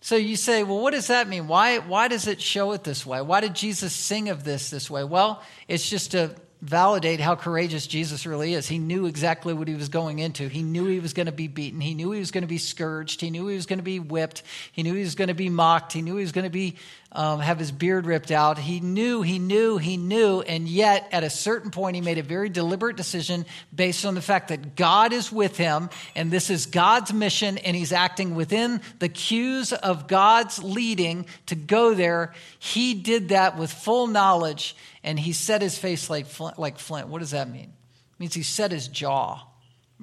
So 0.00 0.14
you 0.14 0.36
say, 0.36 0.62
well, 0.62 0.80
what 0.80 0.92
does 0.92 1.08
that 1.08 1.28
mean? 1.28 1.48
Why, 1.48 1.78
why 1.78 2.06
does 2.06 2.28
it 2.28 2.40
show 2.40 2.72
it 2.72 2.84
this 2.84 3.04
way? 3.04 3.20
Why 3.22 3.40
did 3.40 3.54
Jesus 3.54 3.92
sing 3.92 4.28
of 4.28 4.44
this 4.44 4.70
this 4.70 4.88
way? 4.88 5.02
Well, 5.02 5.42
it's 5.66 5.88
just 5.88 6.14
a 6.14 6.34
validate 6.66 7.20
how 7.20 7.36
courageous 7.36 7.86
Jesus 7.86 8.26
really 8.26 8.54
is. 8.54 8.66
He 8.66 8.78
knew 8.78 9.06
exactly 9.06 9.54
what 9.54 9.68
he 9.68 9.74
was 9.74 9.88
going 9.88 10.18
into. 10.18 10.48
He 10.48 10.62
knew 10.62 10.86
he 10.86 10.98
was 10.98 11.12
going 11.12 11.26
to 11.26 11.32
be 11.32 11.46
beaten. 11.46 11.80
He 11.80 11.94
knew 11.94 12.10
he 12.10 12.18
was 12.18 12.32
going 12.32 12.42
to 12.42 12.48
be 12.48 12.58
scourged. 12.58 13.20
He 13.20 13.30
knew 13.30 13.46
he 13.46 13.54
was 13.54 13.66
going 13.66 13.78
to 13.78 13.84
be 13.84 14.00
whipped. 14.00 14.42
He 14.72 14.82
knew 14.82 14.94
he 14.94 15.02
was 15.02 15.14
going 15.14 15.28
to 15.28 15.34
be 15.34 15.48
mocked. 15.48 15.92
He 15.92 16.02
knew 16.02 16.16
he 16.16 16.22
was 16.22 16.32
going 16.32 16.44
to 16.44 16.50
be 16.50 16.76
um, 17.16 17.40
have 17.40 17.58
his 17.58 17.72
beard 17.72 18.04
ripped 18.04 18.30
out. 18.30 18.58
He 18.58 18.80
knew, 18.80 19.22
he 19.22 19.38
knew, 19.38 19.78
he 19.78 19.96
knew, 19.96 20.42
and 20.42 20.68
yet 20.68 21.08
at 21.12 21.24
a 21.24 21.30
certain 21.30 21.70
point 21.70 21.94
he 21.94 22.02
made 22.02 22.18
a 22.18 22.22
very 22.22 22.50
deliberate 22.50 22.96
decision 22.96 23.46
based 23.74 24.04
on 24.04 24.14
the 24.14 24.20
fact 24.20 24.48
that 24.48 24.76
God 24.76 25.14
is 25.14 25.32
with 25.32 25.56
him 25.56 25.88
and 26.14 26.30
this 26.30 26.50
is 26.50 26.66
God's 26.66 27.14
mission 27.14 27.56
and 27.58 27.74
he's 27.74 27.92
acting 27.92 28.34
within 28.34 28.82
the 28.98 29.08
cues 29.08 29.72
of 29.72 30.08
God's 30.08 30.62
leading 30.62 31.26
to 31.46 31.54
go 31.54 31.94
there. 31.94 32.34
He 32.58 32.92
did 32.92 33.30
that 33.30 33.56
with 33.56 33.72
full 33.72 34.08
knowledge 34.08 34.76
and 35.06 35.18
he 35.18 35.32
set 35.32 35.62
his 35.62 35.78
face 35.78 36.10
like 36.10 36.26
flint. 36.26 36.58
Like 36.58 36.78
flint. 36.78 37.08
What 37.08 37.20
does 37.20 37.30
that 37.30 37.48
mean? 37.48 37.72
It 37.72 38.20
means 38.20 38.34
he 38.34 38.42
set 38.42 38.72
his 38.72 38.88
jaw, 38.88 39.46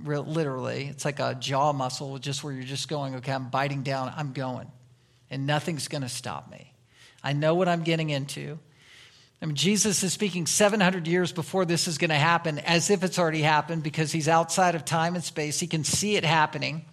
literally. 0.02 0.86
It's 0.86 1.04
like 1.04 1.20
a 1.20 1.36
jaw 1.36 1.74
muscle, 1.74 2.18
just 2.18 2.44
where 2.44 2.54
you're 2.54 2.64
just 2.64 2.88
going, 2.88 3.16
okay, 3.16 3.34
I'm 3.34 3.50
biting 3.50 3.84
down, 3.84 4.14
I'm 4.16 4.32
going, 4.32 4.72
and 5.30 5.46
nothing's 5.46 5.90
going 5.90 6.04
to 6.04 6.10
stop 6.10 6.50
me. 6.50 6.74
I 7.22 7.34
know 7.34 7.54
what 7.54 7.68
I'm 7.68 7.84
getting 7.84 8.10
into. 8.10 8.58
I 9.42 9.46
mean, 9.46 9.56
Jesus 9.56 10.04
is 10.04 10.14
speaking 10.14 10.46
700 10.48 11.06
years 11.06 11.34
before 11.34 11.66
this 11.66 11.90
is 11.90 11.98
going 11.98 12.10
to 12.10 12.16
happen, 12.16 12.60
as 12.60 12.90
if 12.90 13.04
it's 13.04 13.20
already 13.20 13.42
happened, 13.42 13.84
because 13.84 14.14
he's 14.14 14.30
outside 14.30 14.74
of 14.74 14.86
time 14.86 15.16
and 15.16 15.24
space. 15.24 15.60
He 15.60 15.68
can 15.68 15.84
see 15.84 16.16
it 16.16 16.24
happening. 16.24 16.86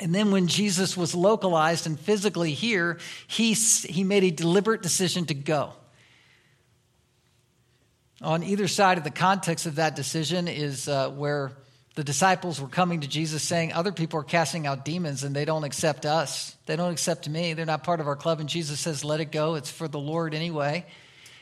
And 0.00 0.14
then 0.14 0.30
when 0.30 0.46
Jesus 0.46 0.96
was 0.96 1.16
localized 1.16 1.86
and 1.86 1.98
physically 1.98 2.52
here, 2.52 2.98
he, 3.26 3.54
he 3.54 4.04
made 4.04 4.22
a 4.22 4.30
deliberate 4.30 4.82
decision 4.82 5.24
to 5.26 5.34
go. 5.34 5.72
On 8.24 8.42
either 8.42 8.68
side 8.68 8.96
of 8.96 9.04
the 9.04 9.10
context 9.10 9.66
of 9.66 9.74
that 9.74 9.94
decision 9.96 10.48
is 10.48 10.88
uh, 10.88 11.10
where 11.10 11.52
the 11.94 12.02
disciples 12.02 12.58
were 12.58 12.68
coming 12.68 13.02
to 13.02 13.06
Jesus 13.06 13.42
saying, 13.42 13.74
Other 13.74 13.92
people 13.92 14.18
are 14.18 14.24
casting 14.24 14.66
out 14.66 14.82
demons 14.86 15.24
and 15.24 15.36
they 15.36 15.44
don't 15.44 15.62
accept 15.62 16.06
us. 16.06 16.56
They 16.64 16.74
don't 16.74 16.92
accept 16.92 17.28
me. 17.28 17.52
They're 17.52 17.66
not 17.66 17.84
part 17.84 18.00
of 18.00 18.08
our 18.08 18.16
club. 18.16 18.40
And 18.40 18.48
Jesus 18.48 18.80
says, 18.80 19.04
Let 19.04 19.20
it 19.20 19.30
go. 19.30 19.56
It's 19.56 19.70
for 19.70 19.88
the 19.88 19.98
Lord 19.98 20.32
anyway. 20.32 20.86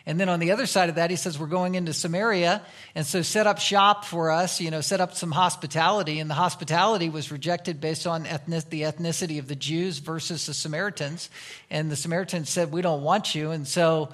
And 0.07 0.19
then 0.19 0.29
on 0.29 0.41
the 0.41 0.51
other 0.51 0.67
side 0.67 0.89
of 0.89 0.97
that, 0.97 1.11
he 1.11 1.15
says, 1.15 1.39
We're 1.39 1.47
going 1.47 1.77
into 1.77 1.93
Samaria. 1.93 2.63
And 2.97 3.07
so 3.07 3.23
set 3.23 3.47
up 3.47 3.61
shop 3.61 4.05
for 4.05 4.33
us, 4.33 4.61
you 4.61 4.73
know, 4.73 4.81
set 4.81 5.01
up 5.01 5.15
some 5.15 5.31
hospitality. 5.31 6.19
And 6.19 6.29
the 6.29 6.35
hospitality 6.35 7.11
was 7.11 7.31
rejected 7.31 7.81
based 7.81 8.09
on 8.09 8.27
ethnic, 8.27 8.71
the 8.71 8.83
ethnicity 8.83 9.39
of 9.39 9.47
the 9.47 9.55
Jews 9.55 9.99
versus 9.99 10.47
the 10.47 10.55
Samaritans. 10.55 11.31
And 11.71 11.93
the 11.93 11.97
Samaritans 11.97 12.51
said, 12.51 12.73
We 12.73 12.83
don't 12.83 13.05
want 13.05 13.37
you. 13.37 13.53
And 13.53 13.69
so, 13.69 14.09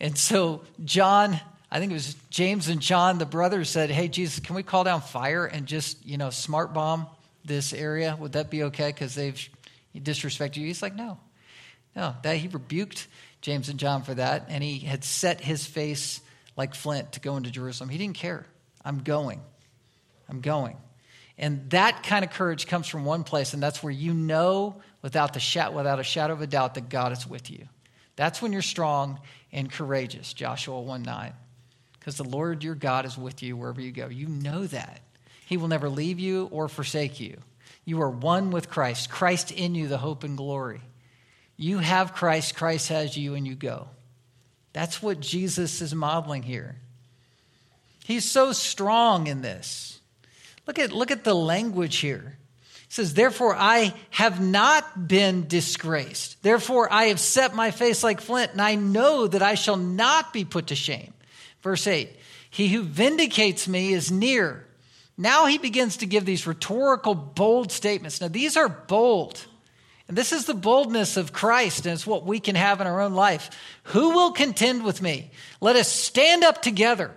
and 0.00 0.16
so 0.16 0.62
John 0.86 1.38
I 1.74 1.80
think 1.80 1.90
it 1.90 1.94
was 1.94 2.14
James 2.30 2.68
and 2.68 2.80
John, 2.80 3.18
the 3.18 3.26
brothers, 3.26 3.68
said, 3.68 3.90
Hey, 3.90 4.06
Jesus, 4.06 4.38
can 4.38 4.54
we 4.54 4.62
call 4.62 4.84
down 4.84 5.00
fire 5.00 5.44
and 5.44 5.66
just, 5.66 6.06
you 6.06 6.16
know, 6.16 6.30
smart 6.30 6.72
bomb 6.72 7.08
this 7.44 7.72
area? 7.72 8.16
Would 8.16 8.34
that 8.34 8.48
be 8.48 8.62
okay? 8.64 8.90
Because 8.90 9.16
they've 9.16 9.48
disrespected 9.96 10.58
you. 10.58 10.68
He's 10.68 10.82
like, 10.82 10.94
No. 10.94 11.18
No. 11.96 12.14
That 12.22 12.36
he 12.36 12.46
rebuked 12.46 13.08
James 13.40 13.68
and 13.70 13.80
John 13.80 14.04
for 14.04 14.14
that, 14.14 14.46
and 14.50 14.62
he 14.62 14.78
had 14.78 15.02
set 15.02 15.40
his 15.40 15.66
face 15.66 16.20
like 16.56 16.76
flint 16.76 17.14
to 17.14 17.20
go 17.20 17.36
into 17.36 17.50
Jerusalem. 17.50 17.90
He 17.90 17.98
didn't 17.98 18.16
care. 18.16 18.46
I'm 18.84 19.00
going. 19.00 19.40
I'm 20.28 20.42
going. 20.42 20.76
And 21.38 21.68
that 21.70 22.04
kind 22.04 22.24
of 22.24 22.30
courage 22.30 22.68
comes 22.68 22.86
from 22.86 23.04
one 23.04 23.24
place, 23.24 23.52
and 23.52 23.60
that's 23.60 23.82
where 23.82 23.92
you 23.92 24.14
know 24.14 24.80
without, 25.02 25.34
the 25.34 25.40
sh- 25.40 25.56
without 25.72 25.98
a 25.98 26.04
shadow 26.04 26.34
of 26.34 26.40
a 26.40 26.46
doubt 26.46 26.74
that 26.74 26.88
God 26.88 27.10
is 27.10 27.26
with 27.26 27.50
you. 27.50 27.66
That's 28.14 28.40
when 28.40 28.52
you're 28.52 28.62
strong 28.62 29.18
and 29.50 29.68
courageous, 29.68 30.32
Joshua 30.34 30.80
1 30.80 31.02
9 31.02 31.32
because 32.04 32.18
the 32.18 32.24
Lord 32.24 32.62
your 32.62 32.74
God 32.74 33.06
is 33.06 33.16
with 33.16 33.42
you 33.42 33.56
wherever 33.56 33.80
you 33.80 33.90
go. 33.90 34.08
You 34.08 34.26
know 34.26 34.66
that. 34.66 35.00
He 35.46 35.56
will 35.56 35.68
never 35.68 35.88
leave 35.88 36.20
you 36.20 36.50
or 36.52 36.68
forsake 36.68 37.18
you. 37.18 37.38
You 37.86 38.02
are 38.02 38.10
one 38.10 38.50
with 38.50 38.68
Christ, 38.68 39.08
Christ 39.08 39.50
in 39.50 39.74
you, 39.74 39.88
the 39.88 39.96
hope 39.96 40.22
and 40.22 40.36
glory. 40.36 40.82
You 41.56 41.78
have 41.78 42.12
Christ, 42.12 42.56
Christ 42.56 42.90
has 42.90 43.16
you, 43.16 43.34
and 43.34 43.46
you 43.46 43.54
go. 43.54 43.88
That's 44.74 45.02
what 45.02 45.18
Jesus 45.18 45.80
is 45.80 45.94
modeling 45.94 46.42
here. 46.42 46.76
He's 48.04 48.30
so 48.30 48.52
strong 48.52 49.26
in 49.26 49.40
this. 49.40 49.98
Look 50.66 50.78
at, 50.78 50.92
look 50.92 51.10
at 51.10 51.24
the 51.24 51.34
language 51.34 51.96
here. 51.96 52.36
He 52.86 52.92
says, 52.92 53.14
Therefore, 53.14 53.56
I 53.56 53.94
have 54.10 54.42
not 54.42 55.08
been 55.08 55.48
disgraced. 55.48 56.42
Therefore, 56.42 56.92
I 56.92 57.04
have 57.04 57.20
set 57.20 57.54
my 57.54 57.70
face 57.70 58.04
like 58.04 58.20
flint, 58.20 58.52
and 58.52 58.60
I 58.60 58.74
know 58.74 59.26
that 59.26 59.42
I 59.42 59.54
shall 59.54 59.78
not 59.78 60.34
be 60.34 60.44
put 60.44 60.66
to 60.66 60.74
shame. 60.74 61.13
Verse 61.64 61.86
8 61.88 62.10
He 62.50 62.68
who 62.68 62.82
vindicates 62.82 63.66
me 63.66 63.92
is 63.92 64.12
near. 64.12 64.64
Now 65.16 65.46
he 65.46 65.58
begins 65.58 65.96
to 65.98 66.06
give 66.06 66.24
these 66.24 66.46
rhetorical, 66.46 67.14
bold 67.14 67.72
statements. 67.72 68.20
Now, 68.20 68.28
these 68.28 68.56
are 68.56 68.68
bold. 68.68 69.44
And 70.06 70.18
this 70.18 70.32
is 70.32 70.44
the 70.44 70.54
boldness 70.54 71.16
of 71.16 71.32
Christ, 71.32 71.86
and 71.86 71.94
it's 71.94 72.06
what 72.06 72.26
we 72.26 72.38
can 72.38 72.56
have 72.56 72.82
in 72.82 72.86
our 72.86 73.00
own 73.00 73.14
life. 73.14 73.48
Who 73.84 74.10
will 74.10 74.32
contend 74.32 74.84
with 74.84 75.00
me? 75.00 75.30
Let 75.62 75.76
us 75.76 75.90
stand 75.90 76.44
up 76.44 76.60
together. 76.60 77.10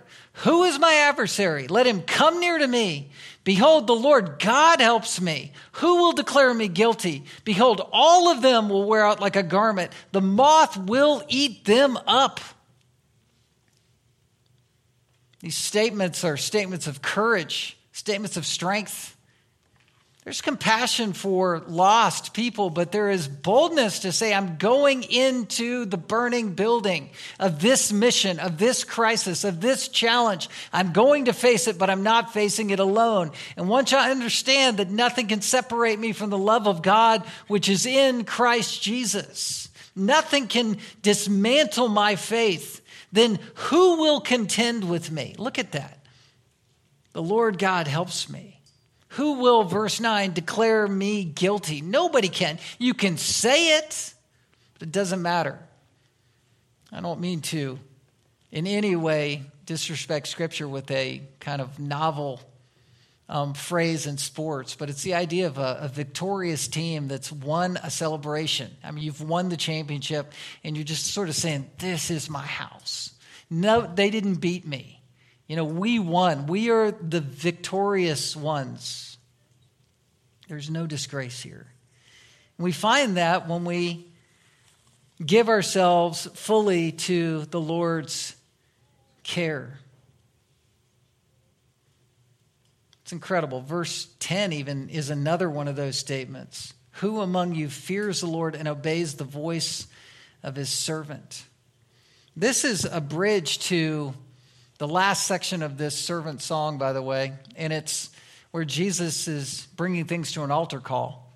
Who 0.44 0.64
is 0.64 0.78
my 0.78 0.94
adversary? 0.94 1.68
Let 1.68 1.86
him 1.86 2.00
come 2.00 2.40
near 2.40 2.56
to 2.56 2.66
me. 2.66 3.10
Behold, 3.44 3.86
the 3.86 3.94
Lord 3.94 4.38
God 4.38 4.80
helps 4.80 5.20
me. 5.20 5.52
Who 5.72 5.96
will 5.96 6.12
declare 6.12 6.54
me 6.54 6.68
guilty? 6.68 7.24
Behold, 7.44 7.86
all 7.92 8.30
of 8.30 8.40
them 8.40 8.70
will 8.70 8.86
wear 8.86 9.04
out 9.04 9.20
like 9.20 9.36
a 9.36 9.42
garment. 9.42 9.92
The 10.12 10.22
moth 10.22 10.78
will 10.78 11.22
eat 11.28 11.66
them 11.66 11.98
up. 12.06 12.40
These 15.40 15.56
statements 15.56 16.24
are 16.24 16.36
statements 16.36 16.86
of 16.86 17.00
courage, 17.00 17.76
statements 17.92 18.36
of 18.36 18.44
strength. 18.44 19.14
There's 20.24 20.42
compassion 20.42 21.14
for 21.14 21.62
lost 21.68 22.34
people, 22.34 22.68
but 22.68 22.92
there 22.92 23.08
is 23.08 23.26
boldness 23.26 24.00
to 24.00 24.12
say, 24.12 24.34
I'm 24.34 24.56
going 24.58 25.02
into 25.04 25.86
the 25.86 25.96
burning 25.96 26.52
building 26.52 27.08
of 27.40 27.62
this 27.62 27.90
mission, 27.92 28.38
of 28.38 28.58
this 28.58 28.84
crisis, 28.84 29.44
of 29.44 29.62
this 29.62 29.88
challenge. 29.88 30.50
I'm 30.70 30.92
going 30.92 31.26
to 31.26 31.32
face 31.32 31.66
it, 31.66 31.78
but 31.78 31.88
I'm 31.88 32.02
not 32.02 32.34
facing 32.34 32.68
it 32.68 32.78
alone. 32.78 33.30
And 33.56 33.70
once 33.70 33.94
I 33.94 34.10
understand 34.10 34.76
that 34.78 34.90
nothing 34.90 35.28
can 35.28 35.40
separate 35.40 35.98
me 35.98 36.12
from 36.12 36.28
the 36.28 36.36
love 36.36 36.66
of 36.66 36.82
God, 36.82 37.24
which 37.46 37.70
is 37.70 37.86
in 37.86 38.24
Christ 38.24 38.82
Jesus, 38.82 39.70
nothing 39.96 40.46
can 40.46 40.76
dismantle 41.00 41.88
my 41.88 42.16
faith, 42.16 42.82
then 43.12 43.38
who 43.54 44.00
will 44.00 44.20
contend 44.20 44.88
with 44.88 45.10
me? 45.10 45.34
Look 45.38 45.58
at 45.58 45.72
that. 45.72 45.98
The 47.12 47.22
Lord 47.22 47.58
God 47.58 47.86
helps 47.86 48.28
me. 48.28 48.60
Who 49.12 49.40
will, 49.40 49.64
verse 49.64 50.00
9, 50.00 50.32
declare 50.32 50.86
me 50.86 51.24
guilty? 51.24 51.80
Nobody 51.80 52.28
can. 52.28 52.58
You 52.78 52.94
can 52.94 53.16
say 53.16 53.78
it, 53.78 54.12
but 54.74 54.88
it 54.88 54.92
doesn't 54.92 55.22
matter. 55.22 55.58
I 56.92 57.00
don't 57.00 57.20
mean 57.20 57.40
to 57.42 57.78
in 58.52 58.66
any 58.66 58.96
way 58.96 59.42
disrespect 59.66 60.28
Scripture 60.28 60.68
with 60.68 60.90
a 60.90 61.22
kind 61.40 61.60
of 61.60 61.78
novel 61.78 62.40
um, 63.28 63.52
phrase 63.52 64.06
in 64.06 64.16
sports, 64.16 64.74
but 64.74 64.88
it's 64.88 65.02
the 65.02 65.14
idea 65.14 65.46
of 65.46 65.58
a, 65.58 65.78
a, 65.82 65.88
victorious 65.88 66.66
team 66.66 67.08
that's 67.08 67.30
won 67.30 67.78
a 67.82 67.90
celebration. 67.90 68.70
I 68.82 68.90
mean, 68.90 69.04
you've 69.04 69.20
won 69.20 69.50
the 69.50 69.56
championship, 69.56 70.32
and 70.64 70.76
you're 70.76 70.84
just 70.84 71.06
sort 71.06 71.28
of 71.28 71.34
saying, 71.34 71.70
This 71.78 72.10
is 72.10 72.30
my 72.30 72.46
house. 72.46 73.12
No, 73.50 73.82
they 73.82 74.08
didn't 74.10 74.36
beat 74.36 74.66
me. 74.66 75.02
You 75.46 75.56
know, 75.56 75.64
we 75.64 75.98
won. 75.98 76.46
We 76.46 76.70
are 76.70 76.90
the 76.90 77.20
victorious 77.20 78.34
ones. 78.34 79.18
There's 80.48 80.70
no 80.70 80.86
disgrace 80.86 81.40
here. 81.40 81.66
And 82.56 82.64
we 82.64 82.72
find 82.72 83.16
that 83.18 83.48
when 83.48 83.64
we 83.64 84.06
give 85.24 85.48
ourselves 85.48 86.26
fully 86.34 86.92
to 86.92 87.44
the 87.46 87.60
Lord's 87.60 88.36
care. 89.22 89.78
It's 93.08 93.12
incredible. 93.14 93.62
Verse 93.62 94.06
10 94.20 94.52
even 94.52 94.90
is 94.90 95.08
another 95.08 95.48
one 95.48 95.66
of 95.66 95.76
those 95.76 95.96
statements. 95.96 96.74
Who 96.96 97.22
among 97.22 97.54
you 97.54 97.70
fears 97.70 98.20
the 98.20 98.26
Lord 98.26 98.54
and 98.54 98.68
obeys 98.68 99.14
the 99.14 99.24
voice 99.24 99.86
of 100.42 100.56
his 100.56 100.68
servant? 100.68 101.42
This 102.36 102.66
is 102.66 102.84
a 102.84 103.00
bridge 103.00 103.60
to 103.60 104.12
the 104.76 104.86
last 104.86 105.26
section 105.26 105.62
of 105.62 105.78
this 105.78 105.96
servant 105.96 106.42
song, 106.42 106.76
by 106.76 106.92
the 106.92 107.00
way, 107.00 107.32
and 107.56 107.72
it's 107.72 108.10
where 108.50 108.66
Jesus 108.66 109.26
is 109.26 109.66
bringing 109.74 110.04
things 110.04 110.32
to 110.32 110.42
an 110.42 110.50
altar 110.50 110.78
call. 110.78 111.32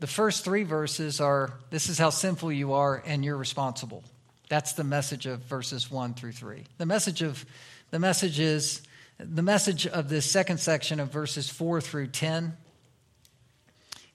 The 0.00 0.08
first 0.08 0.44
three 0.44 0.64
verses 0.64 1.20
are 1.20 1.52
this 1.70 1.88
is 1.88 1.96
how 1.96 2.10
sinful 2.10 2.50
you 2.50 2.72
are 2.72 3.00
and 3.06 3.24
you're 3.24 3.36
responsible. 3.36 4.02
That's 4.48 4.72
the 4.72 4.82
message 4.82 5.26
of 5.26 5.42
verses 5.42 5.92
1 5.92 6.14
through 6.14 6.32
3. 6.32 6.64
The 6.78 6.86
message 6.86 7.22
of 7.22 7.46
the 7.92 8.00
message 8.00 8.40
is 8.40 8.82
the 9.22 9.42
message 9.42 9.86
of 9.86 10.08
this 10.08 10.30
second 10.30 10.58
section 10.58 10.98
of 10.98 11.12
verses 11.12 11.50
4 11.50 11.80
through 11.80 12.08
10 12.08 12.56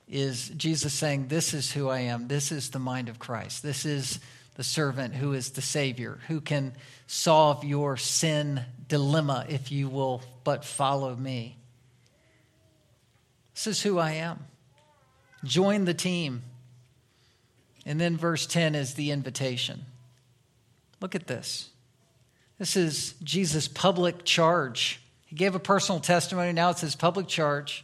is 0.07 0.49
Jesus 0.49 0.93
saying, 0.93 1.27
This 1.27 1.53
is 1.53 1.71
who 1.71 1.89
I 1.89 1.99
am. 1.99 2.27
This 2.27 2.51
is 2.51 2.71
the 2.71 2.79
mind 2.79 3.09
of 3.09 3.19
Christ. 3.19 3.61
This 3.61 3.85
is 3.85 4.19
the 4.55 4.63
servant 4.63 5.13
who 5.13 5.33
is 5.33 5.51
the 5.51 5.61
Savior, 5.61 6.19
who 6.27 6.41
can 6.41 6.73
solve 7.07 7.63
your 7.63 7.97
sin 7.97 8.61
dilemma 8.87 9.45
if 9.47 9.71
you 9.71 9.89
will 9.89 10.21
but 10.43 10.63
follow 10.65 11.15
me. 11.15 11.57
This 13.53 13.67
is 13.67 13.81
who 13.81 13.99
I 13.99 14.11
am. 14.11 14.45
Join 15.43 15.85
the 15.85 15.93
team. 15.93 16.43
And 17.85 18.01
then 18.01 18.17
verse 18.17 18.47
10 18.47 18.73
is 18.73 18.95
the 18.95 19.11
invitation. 19.11 19.85
Look 20.99 21.13
at 21.13 21.27
this. 21.27 21.69
This 22.57 22.75
is 22.75 23.15
Jesus' 23.23 23.67
public 23.67 24.23
charge. 24.23 25.01
He 25.25 25.35
gave 25.35 25.55
a 25.55 25.59
personal 25.59 25.99
testimony, 25.99 26.53
now 26.53 26.69
it's 26.69 26.81
his 26.81 26.95
public 26.95 27.27
charge, 27.27 27.83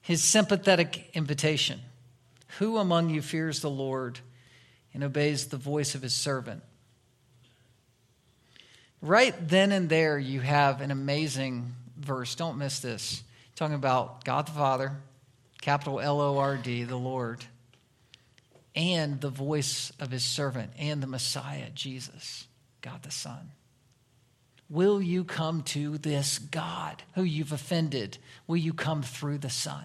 his 0.00 0.22
sympathetic 0.22 1.10
invitation. 1.14 1.80
Who 2.58 2.78
among 2.78 3.10
you 3.10 3.22
fears 3.22 3.60
the 3.60 3.70
Lord? 3.70 4.20
and 4.94 5.04
obeys 5.04 5.46
the 5.46 5.56
voice 5.56 5.94
of 5.94 6.02
his 6.02 6.14
servant. 6.14 6.62
Right 9.00 9.34
then 9.48 9.70
and 9.70 9.88
there, 9.88 10.18
you 10.18 10.40
have 10.40 10.80
an 10.80 10.90
amazing 10.90 11.74
verse. 11.96 12.34
Don't 12.34 12.58
miss 12.58 12.80
this. 12.80 13.22
Talking 13.54 13.76
about 13.76 14.24
God 14.24 14.48
the 14.48 14.52
Father, 14.52 14.96
capital 15.60 16.00
L 16.00 16.20
O 16.20 16.38
R 16.38 16.56
D, 16.56 16.84
the 16.84 16.96
Lord, 16.96 17.44
and 18.74 19.20
the 19.20 19.30
voice 19.30 19.92
of 20.00 20.10
his 20.10 20.24
servant, 20.24 20.72
and 20.78 21.00
the 21.02 21.06
Messiah, 21.06 21.70
Jesus, 21.74 22.46
God 22.80 23.02
the 23.02 23.10
Son. 23.10 23.52
Will 24.70 25.00
you 25.00 25.24
come 25.24 25.62
to 25.62 25.96
this 25.98 26.38
God 26.38 27.02
who 27.14 27.22
you've 27.22 27.52
offended? 27.52 28.18
Will 28.46 28.56
you 28.56 28.74
come 28.74 29.02
through 29.02 29.38
the 29.38 29.50
Son? 29.50 29.84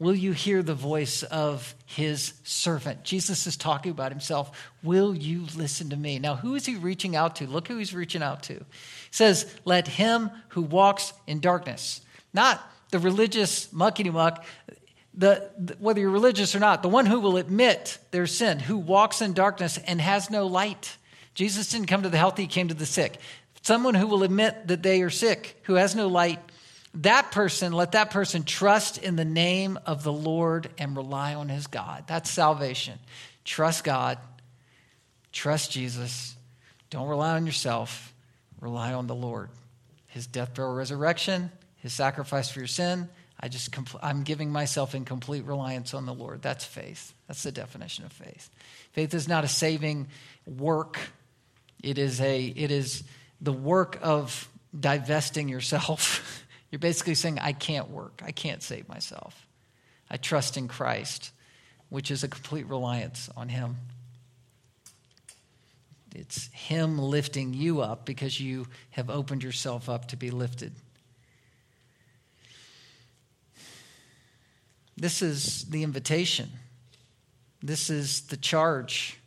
Will 0.00 0.14
you 0.14 0.32
hear 0.32 0.62
the 0.62 0.74
voice 0.74 1.24
of 1.24 1.74
his 1.84 2.34
servant? 2.44 3.02
Jesus 3.02 3.48
is 3.48 3.56
talking 3.56 3.90
about 3.90 4.12
himself. 4.12 4.70
Will 4.82 5.14
you 5.14 5.46
listen 5.56 5.90
to 5.90 5.96
me? 5.96 6.20
Now, 6.20 6.36
who 6.36 6.54
is 6.54 6.66
he 6.66 6.76
reaching 6.76 7.16
out 7.16 7.36
to? 7.36 7.48
Look 7.48 7.66
who 7.66 7.78
he's 7.78 7.94
reaching 7.94 8.22
out 8.22 8.44
to. 8.44 8.54
He 8.54 8.64
says, 9.10 9.52
Let 9.64 9.88
him 9.88 10.30
who 10.48 10.62
walks 10.62 11.12
in 11.26 11.40
darkness, 11.40 12.00
not 12.32 12.60
the 12.90 13.00
religious 13.00 13.68
muckety 13.68 14.12
muck, 14.12 14.44
the, 15.14 15.50
the, 15.58 15.74
whether 15.80 16.00
you're 16.00 16.10
religious 16.10 16.54
or 16.54 16.60
not, 16.60 16.82
the 16.82 16.88
one 16.88 17.06
who 17.06 17.18
will 17.18 17.36
admit 17.36 17.98
their 18.12 18.28
sin, 18.28 18.60
who 18.60 18.78
walks 18.78 19.20
in 19.20 19.32
darkness 19.32 19.78
and 19.78 20.00
has 20.00 20.30
no 20.30 20.46
light. 20.46 20.96
Jesus 21.34 21.70
didn't 21.70 21.88
come 21.88 22.04
to 22.04 22.08
the 22.08 22.18
healthy, 22.18 22.42
he 22.42 22.48
came 22.48 22.68
to 22.68 22.74
the 22.74 22.86
sick. 22.86 23.18
Someone 23.68 23.92
who 23.92 24.06
will 24.06 24.22
admit 24.22 24.68
that 24.68 24.82
they 24.82 25.02
are 25.02 25.10
sick, 25.10 25.60
who 25.64 25.74
has 25.74 25.94
no 25.94 26.06
light, 26.06 26.38
that 26.94 27.32
person, 27.32 27.74
let 27.74 27.92
that 27.92 28.10
person 28.10 28.42
trust 28.42 28.96
in 28.96 29.14
the 29.14 29.26
name 29.26 29.78
of 29.84 30.02
the 30.02 30.10
Lord 30.10 30.70
and 30.78 30.96
rely 30.96 31.34
on 31.34 31.50
his 31.50 31.66
God. 31.66 32.04
That's 32.06 32.30
salvation. 32.30 32.98
Trust 33.44 33.84
God, 33.84 34.16
trust 35.32 35.70
Jesus. 35.70 36.34
Don't 36.88 37.08
rely 37.08 37.32
on 37.32 37.44
yourself, 37.44 38.14
rely 38.58 38.94
on 38.94 39.06
the 39.06 39.14
Lord. 39.14 39.50
His 40.06 40.26
death, 40.26 40.54
burial, 40.54 40.74
resurrection, 40.74 41.50
his 41.76 41.92
sacrifice 41.92 42.48
for 42.48 42.60
your 42.60 42.68
sin. 42.68 43.10
I 43.38 43.48
just 43.48 43.68
I'm 44.00 44.22
giving 44.22 44.50
myself 44.50 44.94
in 44.94 45.04
complete 45.04 45.44
reliance 45.44 45.92
on 45.92 46.06
the 46.06 46.14
Lord. 46.14 46.40
That's 46.40 46.64
faith. 46.64 47.12
That's 47.26 47.42
the 47.42 47.52
definition 47.52 48.06
of 48.06 48.12
faith. 48.12 48.48
Faith 48.92 49.12
is 49.12 49.28
not 49.28 49.44
a 49.44 49.48
saving 49.48 50.08
work. 50.46 50.98
It 51.82 51.98
is 51.98 52.18
a 52.22 52.46
it 52.46 52.70
is 52.70 53.04
the 53.40 53.52
work 53.52 53.98
of 54.02 54.48
divesting 54.78 55.48
yourself 55.48 56.44
You're 56.70 56.78
basically 56.78 57.14
saying, 57.14 57.38
I 57.38 57.52
can't 57.52 57.90
work. 57.90 58.22
I 58.24 58.30
can't 58.30 58.62
save 58.62 58.88
myself. 58.88 59.46
I 60.10 60.16
trust 60.16 60.56
in 60.56 60.68
Christ, 60.68 61.32
which 61.88 62.10
is 62.10 62.22
a 62.24 62.28
complete 62.28 62.66
reliance 62.66 63.30
on 63.36 63.48
Him. 63.48 63.76
It's 66.14 66.48
Him 66.52 66.98
lifting 66.98 67.54
you 67.54 67.80
up 67.80 68.04
because 68.04 68.40
you 68.40 68.66
have 68.90 69.08
opened 69.08 69.42
yourself 69.42 69.88
up 69.88 70.08
to 70.08 70.16
be 70.16 70.30
lifted. 70.30 70.72
This 74.96 75.22
is 75.22 75.64
the 75.66 75.84
invitation. 75.84 76.50
This 77.62 77.88
is 77.88 78.22
the 78.22 78.36
charge. 78.36 79.18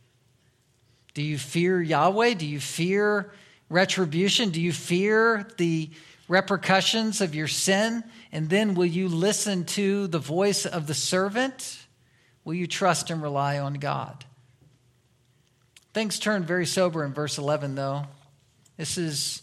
Do 1.14 1.22
you 1.22 1.38
fear 1.38 1.80
Yahweh? 1.80 2.34
Do 2.34 2.46
you 2.46 2.60
fear 2.60 3.32
retribution? 3.72 4.50
Do 4.50 4.60
you 4.60 4.72
fear 4.72 5.46
the 5.56 5.90
repercussions 6.28 7.20
of 7.20 7.34
your 7.34 7.48
sin? 7.48 8.04
And 8.30 8.48
then 8.48 8.74
will 8.74 8.86
you 8.86 9.08
listen 9.08 9.64
to 9.64 10.06
the 10.06 10.18
voice 10.18 10.66
of 10.66 10.86
the 10.86 10.94
servant? 10.94 11.78
Will 12.44 12.54
you 12.54 12.66
trust 12.66 13.10
and 13.10 13.22
rely 13.22 13.58
on 13.58 13.74
God? 13.74 14.24
Things 15.94 16.18
turn 16.18 16.44
very 16.44 16.66
sober 16.66 17.04
in 17.04 17.12
verse 17.12 17.38
11, 17.38 17.74
though. 17.74 18.04
This 18.76 18.96
is 18.96 19.42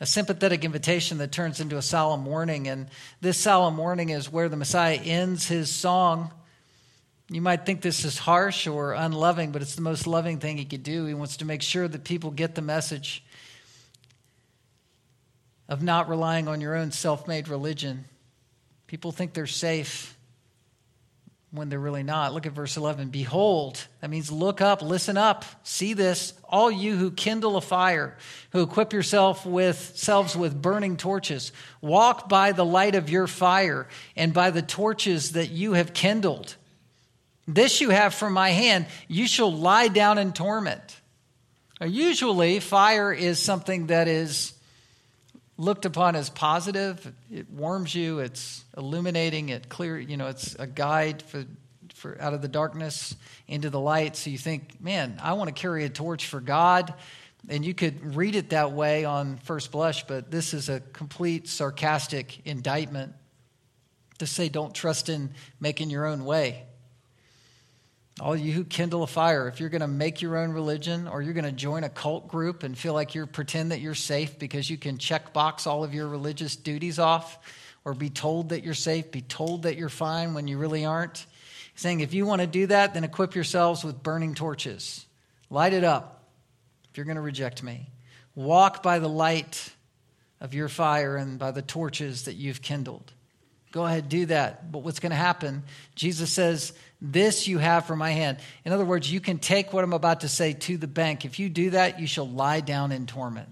a 0.00 0.06
sympathetic 0.06 0.64
invitation 0.64 1.18
that 1.18 1.32
turns 1.32 1.60
into 1.60 1.78
a 1.78 1.82
solemn 1.82 2.26
warning. 2.26 2.68
And 2.68 2.88
this 3.20 3.38
solemn 3.38 3.76
warning 3.76 4.10
is 4.10 4.30
where 4.30 4.48
the 4.48 4.56
Messiah 4.56 5.00
ends 5.02 5.48
his 5.48 5.70
song. 5.70 6.32
You 7.28 7.40
might 7.40 7.66
think 7.66 7.80
this 7.80 8.04
is 8.04 8.18
harsh 8.18 8.66
or 8.66 8.92
unloving, 8.92 9.50
but 9.52 9.62
it's 9.62 9.74
the 9.74 9.82
most 9.82 10.06
loving 10.06 10.38
thing 10.38 10.58
he 10.58 10.64
could 10.64 10.82
do. 10.82 11.06
He 11.06 11.14
wants 11.14 11.38
to 11.38 11.44
make 11.44 11.62
sure 11.62 11.88
that 11.88 12.04
people 12.04 12.30
get 12.30 12.54
the 12.54 12.62
message. 12.62 13.24
Of 15.68 15.82
not 15.82 16.08
relying 16.08 16.48
on 16.48 16.60
your 16.60 16.74
own 16.74 16.92
self 16.92 17.26
made 17.26 17.48
religion. 17.48 18.04
People 18.86 19.12
think 19.12 19.32
they're 19.32 19.46
safe 19.46 20.16
when 21.50 21.68
they're 21.68 21.80
really 21.80 22.02
not. 22.02 22.34
Look 22.34 22.46
at 22.46 22.52
verse 22.52 22.76
11. 22.76 23.08
Behold, 23.08 23.84
that 24.00 24.10
means 24.10 24.30
look 24.30 24.60
up, 24.60 24.82
listen 24.82 25.16
up, 25.16 25.44
see 25.62 25.94
this, 25.94 26.34
all 26.44 26.70
you 26.70 26.96
who 26.96 27.10
kindle 27.10 27.56
a 27.56 27.60
fire, 27.60 28.16
who 28.50 28.62
equip 28.62 28.92
yourself 28.92 29.46
with 29.46 29.92
selves 29.96 30.36
with 30.36 30.60
burning 30.60 30.96
torches, 30.96 31.52
walk 31.80 32.28
by 32.28 32.52
the 32.52 32.64
light 32.64 32.94
of 32.94 33.10
your 33.10 33.26
fire 33.26 33.88
and 34.16 34.32
by 34.32 34.50
the 34.50 34.62
torches 34.62 35.32
that 35.32 35.50
you 35.50 35.72
have 35.72 35.94
kindled. 35.94 36.56
This 37.48 37.80
you 37.80 37.90
have 37.90 38.12
from 38.12 38.32
my 38.32 38.50
hand, 38.50 38.86
you 39.08 39.26
shall 39.26 39.52
lie 39.52 39.88
down 39.88 40.18
in 40.18 40.32
torment. 40.32 41.00
Now, 41.80 41.86
usually, 41.86 42.58
fire 42.60 43.12
is 43.12 43.38
something 43.38 43.86
that 43.86 44.08
is 44.08 44.52
looked 45.56 45.84
upon 45.84 46.16
as 46.16 46.30
positive. 46.30 47.12
It 47.30 47.50
warms 47.50 47.94
you. 47.94 48.18
It's 48.18 48.64
illuminating. 48.76 49.48
It 49.48 49.68
clear. 49.68 49.98
You 49.98 50.16
know, 50.16 50.26
it's 50.26 50.54
a 50.56 50.66
guide 50.66 51.22
for 51.22 51.44
for 51.96 52.20
out 52.20 52.34
of 52.34 52.42
the 52.42 52.48
darkness 52.48 53.16
into 53.48 53.70
the 53.70 53.80
light. 53.80 54.16
So 54.16 54.30
you 54.30 54.38
think, 54.38 54.80
man, 54.80 55.18
I 55.22 55.32
want 55.32 55.48
to 55.48 55.54
carry 55.54 55.84
a 55.84 55.88
torch 55.88 56.26
for 56.26 56.40
God. 56.40 56.94
And 57.48 57.64
you 57.64 57.74
could 57.74 58.14
read 58.14 58.34
it 58.34 58.50
that 58.50 58.72
way 58.72 59.04
on 59.04 59.38
first 59.38 59.70
blush, 59.72 60.06
but 60.06 60.30
this 60.30 60.52
is 60.52 60.68
a 60.68 60.80
complete 60.80 61.48
sarcastic 61.48 62.44
indictment 62.44 63.14
to 64.18 64.26
say, 64.26 64.48
don't 64.48 64.74
trust 64.74 65.08
in 65.08 65.30
making 65.60 65.90
your 65.90 66.06
own 66.06 66.24
way. 66.24 66.64
All 68.18 68.34
you 68.34 68.52
who 68.52 68.64
kindle 68.64 69.02
a 69.02 69.06
fire, 69.06 69.46
if 69.46 69.60
you're 69.60 69.68
going 69.68 69.82
to 69.82 69.88
make 69.88 70.22
your 70.22 70.38
own 70.38 70.52
religion 70.52 71.06
or 71.06 71.20
you're 71.20 71.34
going 71.34 71.44
to 71.44 71.52
join 71.52 71.84
a 71.84 71.90
cult 71.90 72.28
group 72.28 72.62
and 72.62 72.76
feel 72.76 72.94
like 72.94 73.14
you're 73.14 73.26
pretend 73.26 73.72
that 73.72 73.80
you're 73.80 73.94
safe 73.94 74.38
because 74.38 74.70
you 74.70 74.78
can 74.78 74.96
check 74.96 75.34
box 75.34 75.66
all 75.66 75.84
of 75.84 75.92
your 75.92 76.08
religious 76.08 76.56
duties 76.56 76.98
off 76.98 77.38
or 77.84 77.92
be 77.92 78.08
told 78.08 78.48
that 78.48 78.64
you're 78.64 78.72
safe, 78.72 79.10
be 79.10 79.20
told 79.20 79.64
that 79.64 79.76
you're 79.76 79.90
fine 79.90 80.32
when 80.32 80.48
you 80.48 80.56
really 80.56 80.86
aren't. 80.86 81.26
Saying 81.74 82.00
if 82.00 82.14
you 82.14 82.24
want 82.24 82.40
to 82.40 82.46
do 82.46 82.66
that, 82.68 82.94
then 82.94 83.04
equip 83.04 83.34
yourselves 83.34 83.84
with 83.84 84.02
burning 84.02 84.34
torches. 84.34 85.04
Light 85.50 85.74
it 85.74 85.84
up 85.84 86.24
if 86.90 86.96
you're 86.96 87.04
going 87.04 87.16
to 87.16 87.22
reject 87.22 87.62
me. 87.62 87.90
Walk 88.34 88.82
by 88.82 88.98
the 88.98 89.10
light 89.10 89.74
of 90.40 90.54
your 90.54 90.68
fire 90.68 91.16
and 91.16 91.38
by 91.38 91.50
the 91.50 91.62
torches 91.62 92.24
that 92.24 92.34
you've 92.34 92.62
kindled. 92.62 93.12
Go 93.72 93.84
ahead, 93.84 94.08
do 94.08 94.24
that. 94.26 94.72
But 94.72 94.78
what's 94.78 95.00
going 95.00 95.10
to 95.10 95.16
happen? 95.16 95.62
Jesus 95.94 96.32
says, 96.32 96.72
This 97.00 97.46
you 97.46 97.58
have 97.58 97.86
from 97.86 97.98
my 97.98 98.10
hand. 98.10 98.38
In 98.64 98.72
other 98.72 98.84
words, 98.84 99.10
you 99.10 99.20
can 99.20 99.38
take 99.38 99.72
what 99.72 99.84
I'm 99.84 99.92
about 99.92 100.20
to 100.20 100.28
say 100.28 100.54
to 100.54 100.78
the 100.78 100.86
bank. 100.86 101.24
If 101.24 101.38
you 101.38 101.48
do 101.48 101.70
that, 101.70 102.00
you 102.00 102.06
shall 102.06 102.28
lie 102.28 102.60
down 102.60 102.90
in 102.90 103.06
torment. 103.06 103.48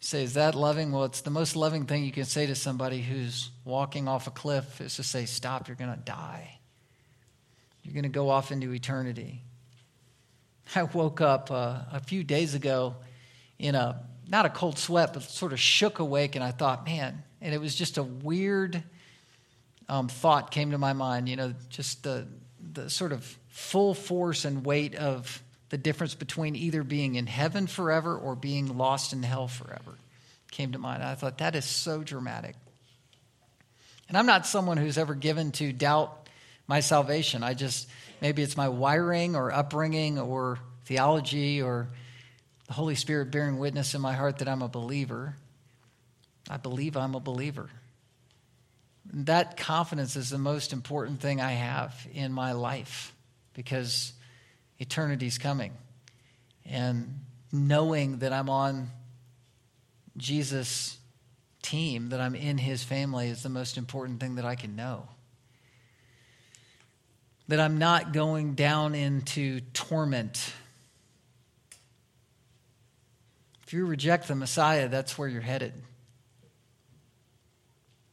say, 0.00 0.22
Is 0.24 0.34
that 0.34 0.54
loving? 0.54 0.92
Well, 0.92 1.04
it's 1.04 1.22
the 1.22 1.30
most 1.30 1.56
loving 1.56 1.86
thing 1.86 2.04
you 2.04 2.12
can 2.12 2.26
say 2.26 2.46
to 2.46 2.54
somebody 2.54 3.00
who's 3.00 3.50
walking 3.64 4.08
off 4.08 4.26
a 4.26 4.30
cliff 4.30 4.80
is 4.80 4.96
to 4.96 5.02
say, 5.02 5.24
Stop, 5.24 5.68
you're 5.68 5.76
going 5.76 5.90
to 5.90 5.96
die. 5.96 6.58
You're 7.82 7.94
going 7.94 8.02
to 8.04 8.10
go 8.10 8.28
off 8.28 8.52
into 8.52 8.72
eternity. 8.74 9.42
I 10.74 10.82
woke 10.82 11.22
up 11.22 11.50
uh, 11.50 11.80
a 11.92 12.00
few 12.00 12.24
days 12.24 12.54
ago 12.54 12.96
in 13.58 13.74
a 13.74 14.02
not 14.28 14.46
a 14.46 14.50
cold 14.50 14.78
sweat, 14.78 15.14
but 15.14 15.22
sort 15.22 15.52
of 15.52 15.60
shook 15.60 15.98
awake, 15.98 16.36
and 16.36 16.44
I 16.44 16.52
thought, 16.52 16.86
man, 16.86 17.22
and 17.40 17.54
it 17.54 17.60
was 17.60 17.74
just 17.74 17.98
a 17.98 18.02
weird 18.02 18.82
um, 19.92 20.08
thought 20.08 20.50
came 20.50 20.70
to 20.70 20.78
my 20.78 20.94
mind. 20.94 21.28
You 21.28 21.36
know, 21.36 21.54
just 21.68 22.02
the 22.02 22.26
the 22.72 22.88
sort 22.88 23.12
of 23.12 23.22
full 23.50 23.92
force 23.92 24.46
and 24.46 24.64
weight 24.64 24.94
of 24.94 25.42
the 25.68 25.76
difference 25.76 26.14
between 26.14 26.56
either 26.56 26.82
being 26.82 27.16
in 27.16 27.26
heaven 27.26 27.66
forever 27.66 28.16
or 28.16 28.34
being 28.34 28.78
lost 28.78 29.12
in 29.12 29.22
hell 29.22 29.48
forever 29.48 29.92
came 30.50 30.72
to 30.72 30.78
mind. 30.78 31.02
I 31.02 31.14
thought 31.14 31.38
that 31.38 31.54
is 31.54 31.66
so 31.66 32.02
dramatic. 32.02 32.56
And 34.08 34.16
I'm 34.16 34.24
not 34.24 34.46
someone 34.46 34.78
who's 34.78 34.96
ever 34.96 35.14
given 35.14 35.52
to 35.52 35.72
doubt 35.72 36.28
my 36.66 36.80
salvation. 36.80 37.42
I 37.42 37.52
just 37.52 37.86
maybe 38.22 38.42
it's 38.42 38.56
my 38.56 38.70
wiring 38.70 39.36
or 39.36 39.52
upbringing 39.52 40.18
or 40.18 40.58
theology 40.86 41.60
or 41.60 41.88
the 42.66 42.72
Holy 42.72 42.94
Spirit 42.94 43.30
bearing 43.30 43.58
witness 43.58 43.94
in 43.94 44.00
my 44.00 44.14
heart 44.14 44.38
that 44.38 44.48
I'm 44.48 44.62
a 44.62 44.68
believer. 44.68 45.36
I 46.48 46.56
believe 46.56 46.96
I'm 46.96 47.14
a 47.14 47.20
believer. 47.20 47.68
That 49.06 49.56
confidence 49.56 50.16
is 50.16 50.30
the 50.30 50.38
most 50.38 50.72
important 50.72 51.20
thing 51.20 51.40
I 51.40 51.52
have 51.52 51.94
in 52.14 52.32
my 52.32 52.52
life 52.52 53.14
because 53.54 54.12
eternity's 54.78 55.38
coming. 55.38 55.72
And 56.64 57.20
knowing 57.50 58.18
that 58.18 58.32
I'm 58.32 58.48
on 58.48 58.90
Jesus' 60.16 60.98
team, 61.62 62.10
that 62.10 62.20
I'm 62.20 62.34
in 62.34 62.58
his 62.58 62.82
family, 62.84 63.28
is 63.28 63.42
the 63.42 63.48
most 63.48 63.76
important 63.76 64.20
thing 64.20 64.36
that 64.36 64.44
I 64.44 64.54
can 64.54 64.76
know. 64.76 65.08
That 67.48 67.60
I'm 67.60 67.78
not 67.78 68.12
going 68.12 68.54
down 68.54 68.94
into 68.94 69.60
torment 69.72 70.52
If 73.72 73.76
you 73.76 73.86
reject 73.86 74.28
the 74.28 74.34
Messiah, 74.34 74.86
that's 74.90 75.16
where 75.16 75.26
you're 75.26 75.40
headed. 75.40 75.72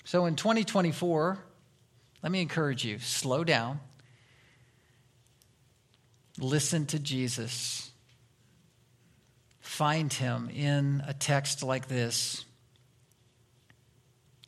So 0.10 0.26
in 0.26 0.36
2024, 0.36 1.38
let 2.24 2.32
me 2.32 2.41
encourage 2.41 2.84
you 2.84 2.97
slow 2.97 3.43
down, 3.43 3.80
listen 6.39 6.88
to 6.88 6.97
Jesus, 6.97 7.91
find 9.60 10.12
him 10.12 10.49
in 10.49 11.03
a 11.05 11.14
text 11.14 11.62
like 11.62 11.89
this, 11.89 12.43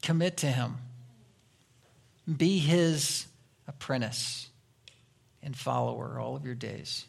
commit 0.01 0.37
to 0.37 0.47
him, 0.47 0.77
be 2.25 2.57
his 2.57 3.27
apprentice 3.67 4.49
and 5.43 5.55
follower 5.55 6.19
all 6.19 6.35
of 6.35 6.43
your 6.43 6.55
days. 6.55 7.05